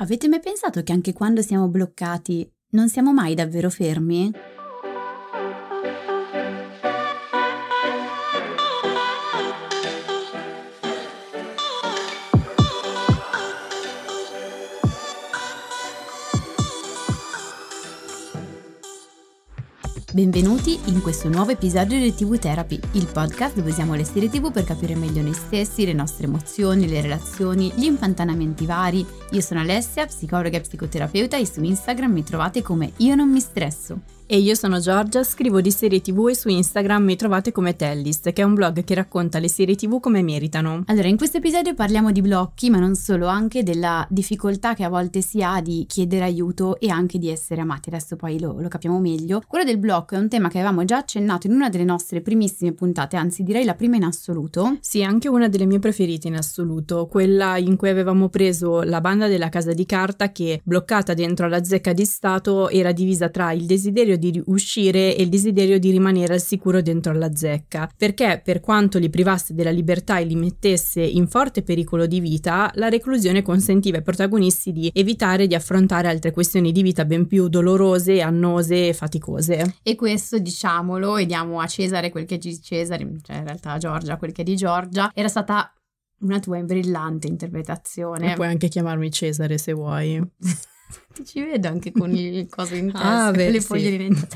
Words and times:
Avete 0.00 0.28
mai 0.28 0.40
pensato 0.40 0.82
che 0.82 0.92
anche 0.92 1.12
quando 1.12 1.42
siamo 1.42 1.68
bloccati 1.68 2.50
non 2.70 2.88
siamo 2.88 3.12
mai 3.12 3.34
davvero 3.34 3.68
fermi? 3.68 4.32
Benvenuti 20.12 20.76
in 20.86 21.02
questo 21.02 21.28
nuovo 21.28 21.52
episodio 21.52 21.96
di 21.96 22.12
TV 22.12 22.36
Therapy, 22.36 22.80
il 22.94 23.06
podcast 23.06 23.54
dove 23.54 23.70
usiamo 23.70 23.94
le 23.94 24.02
serie 24.02 24.28
TV 24.28 24.50
per 24.50 24.64
capire 24.64 24.96
meglio 24.96 25.22
noi 25.22 25.34
stessi, 25.34 25.84
le 25.84 25.92
nostre 25.92 26.26
emozioni, 26.26 26.88
le 26.88 27.00
relazioni, 27.00 27.72
gli 27.76 27.84
impantanamenti 27.84 28.66
vari. 28.66 29.06
Io 29.30 29.40
sono 29.40 29.60
Alessia, 29.60 30.06
psicologa 30.06 30.56
e 30.56 30.62
psicoterapeuta 30.62 31.36
e 31.36 31.46
su 31.46 31.62
Instagram 31.62 32.10
mi 32.10 32.24
trovate 32.24 32.60
come 32.60 32.90
Io 32.96 33.14
non 33.14 33.30
mi 33.30 33.38
stresso. 33.38 34.19
E 34.32 34.38
io 34.38 34.54
sono 34.54 34.78
Giorgia, 34.78 35.24
scrivo 35.24 35.60
di 35.60 35.72
serie 35.72 36.00
tv 36.00 36.28
e 36.28 36.36
su 36.36 36.48
Instagram 36.48 37.02
mi 37.02 37.16
trovate 37.16 37.50
come 37.50 37.74
Tellist, 37.74 38.30
che 38.30 38.42
è 38.42 38.44
un 38.44 38.54
blog 38.54 38.84
che 38.84 38.94
racconta 38.94 39.40
le 39.40 39.48
serie 39.48 39.74
tv 39.74 39.98
come 39.98 40.22
meritano. 40.22 40.84
Allora, 40.86 41.08
in 41.08 41.16
questo 41.16 41.38
episodio 41.38 41.74
parliamo 41.74 42.12
di 42.12 42.20
blocchi, 42.20 42.70
ma 42.70 42.78
non 42.78 42.94
solo, 42.94 43.26
anche 43.26 43.64
della 43.64 44.06
difficoltà 44.08 44.74
che 44.74 44.84
a 44.84 44.88
volte 44.88 45.20
si 45.20 45.42
ha 45.42 45.60
di 45.60 45.84
chiedere 45.88 46.22
aiuto 46.22 46.78
e 46.78 46.90
anche 46.90 47.18
di 47.18 47.28
essere 47.28 47.62
amati. 47.62 47.88
Adesso 47.88 48.14
poi 48.14 48.38
lo, 48.38 48.60
lo 48.60 48.68
capiamo 48.68 49.00
meglio. 49.00 49.42
Quello 49.48 49.64
del 49.64 49.78
blocco 49.78 50.14
è 50.14 50.18
un 50.18 50.28
tema 50.28 50.48
che 50.48 50.58
avevamo 50.58 50.84
già 50.84 50.98
accennato 50.98 51.48
in 51.48 51.54
una 51.54 51.68
delle 51.68 51.82
nostre 51.82 52.20
primissime 52.20 52.70
puntate, 52.70 53.16
anzi 53.16 53.42
direi 53.42 53.64
la 53.64 53.74
prima 53.74 53.96
in 53.96 54.04
assoluto. 54.04 54.76
Sì, 54.78 55.02
anche 55.02 55.28
una 55.28 55.48
delle 55.48 55.66
mie 55.66 55.80
preferite 55.80 56.28
in 56.28 56.36
assoluto, 56.36 57.08
quella 57.08 57.56
in 57.56 57.74
cui 57.74 57.88
avevamo 57.88 58.28
preso 58.28 58.82
la 58.82 59.00
banda 59.00 59.26
della 59.26 59.48
casa 59.48 59.72
di 59.72 59.86
carta 59.86 60.30
che, 60.30 60.60
bloccata 60.62 61.14
dentro 61.14 61.46
alla 61.46 61.64
zecca 61.64 61.92
di 61.92 62.04
Stato, 62.04 62.68
era 62.68 62.92
divisa 62.92 63.28
tra 63.28 63.50
il 63.50 63.66
desiderio 63.66 64.18
di 64.20 64.40
uscire 64.46 65.16
e 65.16 65.22
il 65.22 65.28
desiderio 65.28 65.80
di 65.80 65.90
rimanere 65.90 66.34
al 66.34 66.40
sicuro 66.40 66.80
dentro 66.80 67.10
alla 67.10 67.34
zecca, 67.34 67.90
perché 67.96 68.40
per 68.44 68.60
quanto 68.60 68.98
li 68.98 69.10
privasse 69.10 69.52
della 69.54 69.70
libertà 69.70 70.18
e 70.18 70.24
li 70.24 70.36
mettesse 70.36 71.00
in 71.00 71.26
forte 71.26 71.62
pericolo 71.62 72.06
di 72.06 72.20
vita, 72.20 72.70
la 72.74 72.88
reclusione 72.88 73.42
consentiva 73.42 73.96
ai 73.96 74.04
protagonisti 74.04 74.70
di 74.70 74.90
evitare 74.94 75.48
di 75.48 75.56
affrontare 75.56 76.06
altre 76.06 76.30
questioni 76.30 76.70
di 76.70 76.82
vita 76.82 77.04
ben 77.04 77.26
più 77.26 77.48
dolorose, 77.48 78.20
annose 78.20 78.88
e 78.88 78.92
faticose. 78.92 79.78
E 79.82 79.94
questo, 79.96 80.38
diciamolo, 80.38 81.16
e 81.16 81.26
diamo 81.26 81.58
a 81.58 81.66
Cesare 81.66 82.10
quel 82.10 82.26
che 82.26 82.36
è 82.36 82.38
di 82.38 82.60
Cesare, 82.60 83.10
cioè 83.22 83.36
in 83.36 83.44
realtà 83.44 83.72
a 83.72 83.78
Giorgia 83.78 84.16
quel 84.16 84.32
che 84.32 84.42
è 84.42 84.44
di 84.44 84.54
Giorgia, 84.54 85.10
era 85.12 85.28
stata 85.28 85.72
una 86.20 86.38
tua 86.38 86.62
brillante 86.62 87.26
interpretazione. 87.26 88.32
E 88.32 88.34
puoi 88.34 88.48
anche 88.48 88.68
chiamarmi 88.68 89.10
Cesare 89.10 89.58
se 89.58 89.72
vuoi. 89.72 90.20
Ti 91.12 91.24
ci 91.24 91.42
vedo 91.42 91.68
anche 91.68 91.92
con 91.92 92.14
il 92.14 92.46
coso 92.50 92.74
in 92.74 92.92
testa, 92.92 93.26
ah, 93.26 93.30
beh, 93.30 93.50
le 93.50 93.60
foglie 93.60 94.14
sì. 94.14 94.26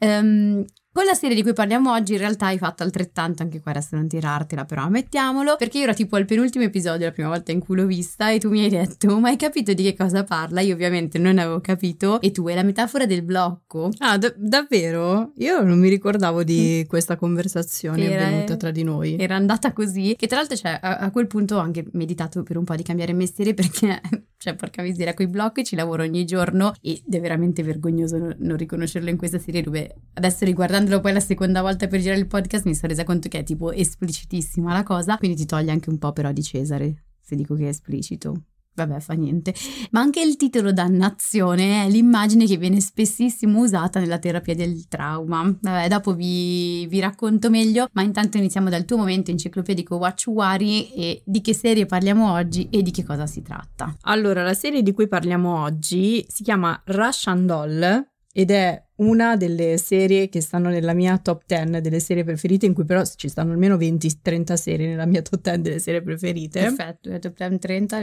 um, 0.00 0.64
con 0.94 1.04
la 1.06 1.14
serie 1.14 1.34
di 1.34 1.42
cui 1.42 1.54
parliamo 1.54 1.90
oggi 1.90 2.12
in 2.12 2.18
realtà 2.18 2.46
hai 2.46 2.58
fatto 2.58 2.82
altrettanto, 2.82 3.42
anche 3.42 3.62
qua 3.62 3.70
adesso 3.70 3.96
non 3.96 4.08
tirartela 4.08 4.66
però 4.66 4.82
ammettiamolo, 4.82 5.56
perché 5.56 5.78
io 5.78 5.84
ero 5.84 5.94
tipo 5.94 6.16
al 6.16 6.26
penultimo 6.26 6.64
episodio 6.64 7.06
la 7.06 7.12
prima 7.12 7.30
volta 7.30 7.50
in 7.50 7.60
cui 7.60 7.76
l'ho 7.76 7.86
vista 7.86 8.30
e 8.30 8.38
tu 8.38 8.50
mi 8.50 8.62
hai 8.62 8.68
detto 8.68 9.18
ma 9.18 9.30
hai 9.30 9.38
capito 9.38 9.72
di 9.72 9.82
che 9.82 9.96
cosa 9.96 10.22
parla? 10.22 10.60
Io 10.60 10.74
ovviamente 10.74 11.18
non 11.18 11.38
avevo 11.38 11.62
capito 11.62 12.20
e 12.20 12.30
tu 12.30 12.46
è 12.46 12.54
la 12.54 12.62
metafora 12.62 13.06
del 13.06 13.22
blocco. 13.22 13.88
Ah 14.00 14.18
d- 14.18 14.34
davvero? 14.36 15.32
Io 15.36 15.62
non 15.62 15.78
mi 15.78 15.88
ricordavo 15.88 16.44
di 16.44 16.84
questa 16.86 17.16
conversazione 17.16 18.10
era, 18.10 18.26
avvenuta 18.26 18.56
tra 18.56 18.70
di 18.70 18.82
noi. 18.82 19.16
Era 19.18 19.36
andata 19.36 19.72
così, 19.72 20.14
che 20.14 20.26
tra 20.26 20.36
l'altro 20.36 20.56
cioè, 20.56 20.78
a, 20.78 20.98
a 20.98 21.10
quel 21.10 21.26
punto 21.26 21.56
ho 21.56 21.60
anche 21.60 21.86
meditato 21.92 22.42
per 22.42 22.58
un 22.58 22.64
po' 22.64 22.74
di 22.74 22.82
cambiare 22.82 23.14
mestiere 23.14 23.54
perché 23.56 23.98
cioè 24.36 24.56
porca 24.56 24.82
miseria, 24.82 25.14
con 25.14 25.24
i 25.24 25.28
blocchi 25.28 25.64
ci 25.64 25.74
lavoro 25.74 26.02
ogni 26.02 26.11
giorno 26.24 26.72
ed 26.80 27.02
è 27.10 27.20
veramente 27.20 27.62
vergognoso 27.62 28.34
non 28.38 28.56
riconoscerlo 28.56 29.10
in 29.10 29.16
questa 29.16 29.38
serie 29.38 29.62
dove 29.62 29.94
adesso 30.14 30.44
riguardandolo 30.44 31.00
poi 31.00 31.12
la 31.12 31.20
seconda 31.20 31.60
volta 31.62 31.86
per 31.86 32.00
girare 32.00 32.20
il 32.20 32.26
podcast 32.26 32.66
mi 32.66 32.74
sono 32.74 32.88
resa 32.88 33.04
conto 33.04 33.28
che 33.28 33.40
è 33.40 33.42
tipo 33.42 33.72
esplicitissima 33.72 34.72
la 34.72 34.82
cosa, 34.82 35.16
quindi 35.16 35.36
ti 35.36 35.46
toglie 35.46 35.70
anche 35.70 35.90
un 35.90 35.98
po' 35.98 36.12
però 36.12 36.32
di 36.32 36.42
Cesare 36.42 37.04
se 37.20 37.36
dico 37.36 37.54
che 37.54 37.64
è 37.64 37.68
esplicito. 37.68 38.44
Vabbè, 38.74 39.00
fa 39.00 39.12
niente. 39.14 39.54
Ma 39.90 40.00
anche 40.00 40.22
il 40.22 40.36
titolo 40.36 40.72
dannazione 40.72 41.84
è 41.84 41.90
l'immagine 41.90 42.46
che 42.46 42.56
viene 42.56 42.80
spessissimo 42.80 43.60
usata 43.60 44.00
nella 44.00 44.18
terapia 44.18 44.54
del 44.54 44.88
trauma. 44.88 45.42
Vabbè, 45.60 45.88
dopo 45.88 46.14
vi, 46.14 46.86
vi 46.86 47.00
racconto 47.00 47.50
meglio, 47.50 47.88
ma 47.92 48.02
intanto 48.02 48.38
iniziamo 48.38 48.70
dal 48.70 48.84
tuo 48.84 48.96
momento 48.96 49.30
enciclopedico 49.30 49.96
Watch 49.96 50.26
Wari 50.28 50.90
e 50.92 51.22
di 51.24 51.40
che 51.40 51.54
serie 51.54 51.86
parliamo 51.86 52.32
oggi 52.32 52.68
e 52.70 52.82
di 52.82 52.90
che 52.90 53.04
cosa 53.04 53.26
si 53.26 53.42
tratta. 53.42 53.94
Allora, 54.02 54.42
la 54.42 54.54
serie 54.54 54.82
di 54.82 54.92
cui 54.92 55.08
parliamo 55.08 55.60
oggi 55.62 56.24
si 56.28 56.42
chiama 56.42 56.80
Russian 56.86 57.46
Doll 57.46 58.10
ed 58.32 58.50
è 58.50 58.82
una 58.96 59.36
delle 59.36 59.76
serie 59.76 60.28
che 60.28 60.40
stanno 60.40 60.70
nella 60.70 60.94
mia 60.94 61.18
top 61.18 61.42
10 61.46 61.80
delle 61.80 62.00
serie 62.00 62.24
preferite, 62.24 62.66
in 62.66 62.72
cui 62.72 62.84
però 62.84 63.04
ci 63.04 63.28
stanno 63.28 63.52
almeno 63.52 63.76
20-30 63.76 64.54
serie 64.54 64.88
nella 64.88 65.06
mia 65.06 65.20
top 65.20 65.40
10 65.40 65.60
delle 65.60 65.78
serie 65.78 66.02
preferite. 66.02 66.60
Perfetto, 66.60 67.10
la 67.10 67.18
top 67.18 67.36
10 67.36 67.58
30, 67.58 67.98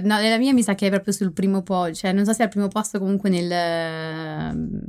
no, 0.00 0.18
nella 0.18 0.38
mia 0.38 0.52
mi 0.52 0.62
sa 0.62 0.74
che 0.74 0.86
è 0.86 0.90
proprio 0.90 1.12
sul 1.12 1.32
primo 1.32 1.62
posto, 1.62 1.94
cioè 1.94 2.12
non 2.12 2.24
so 2.24 2.32
se 2.32 2.40
è 2.40 2.44
al 2.44 2.50
primo 2.50 2.68
posto 2.68 2.98
comunque 2.98 3.28
nel 3.28 4.84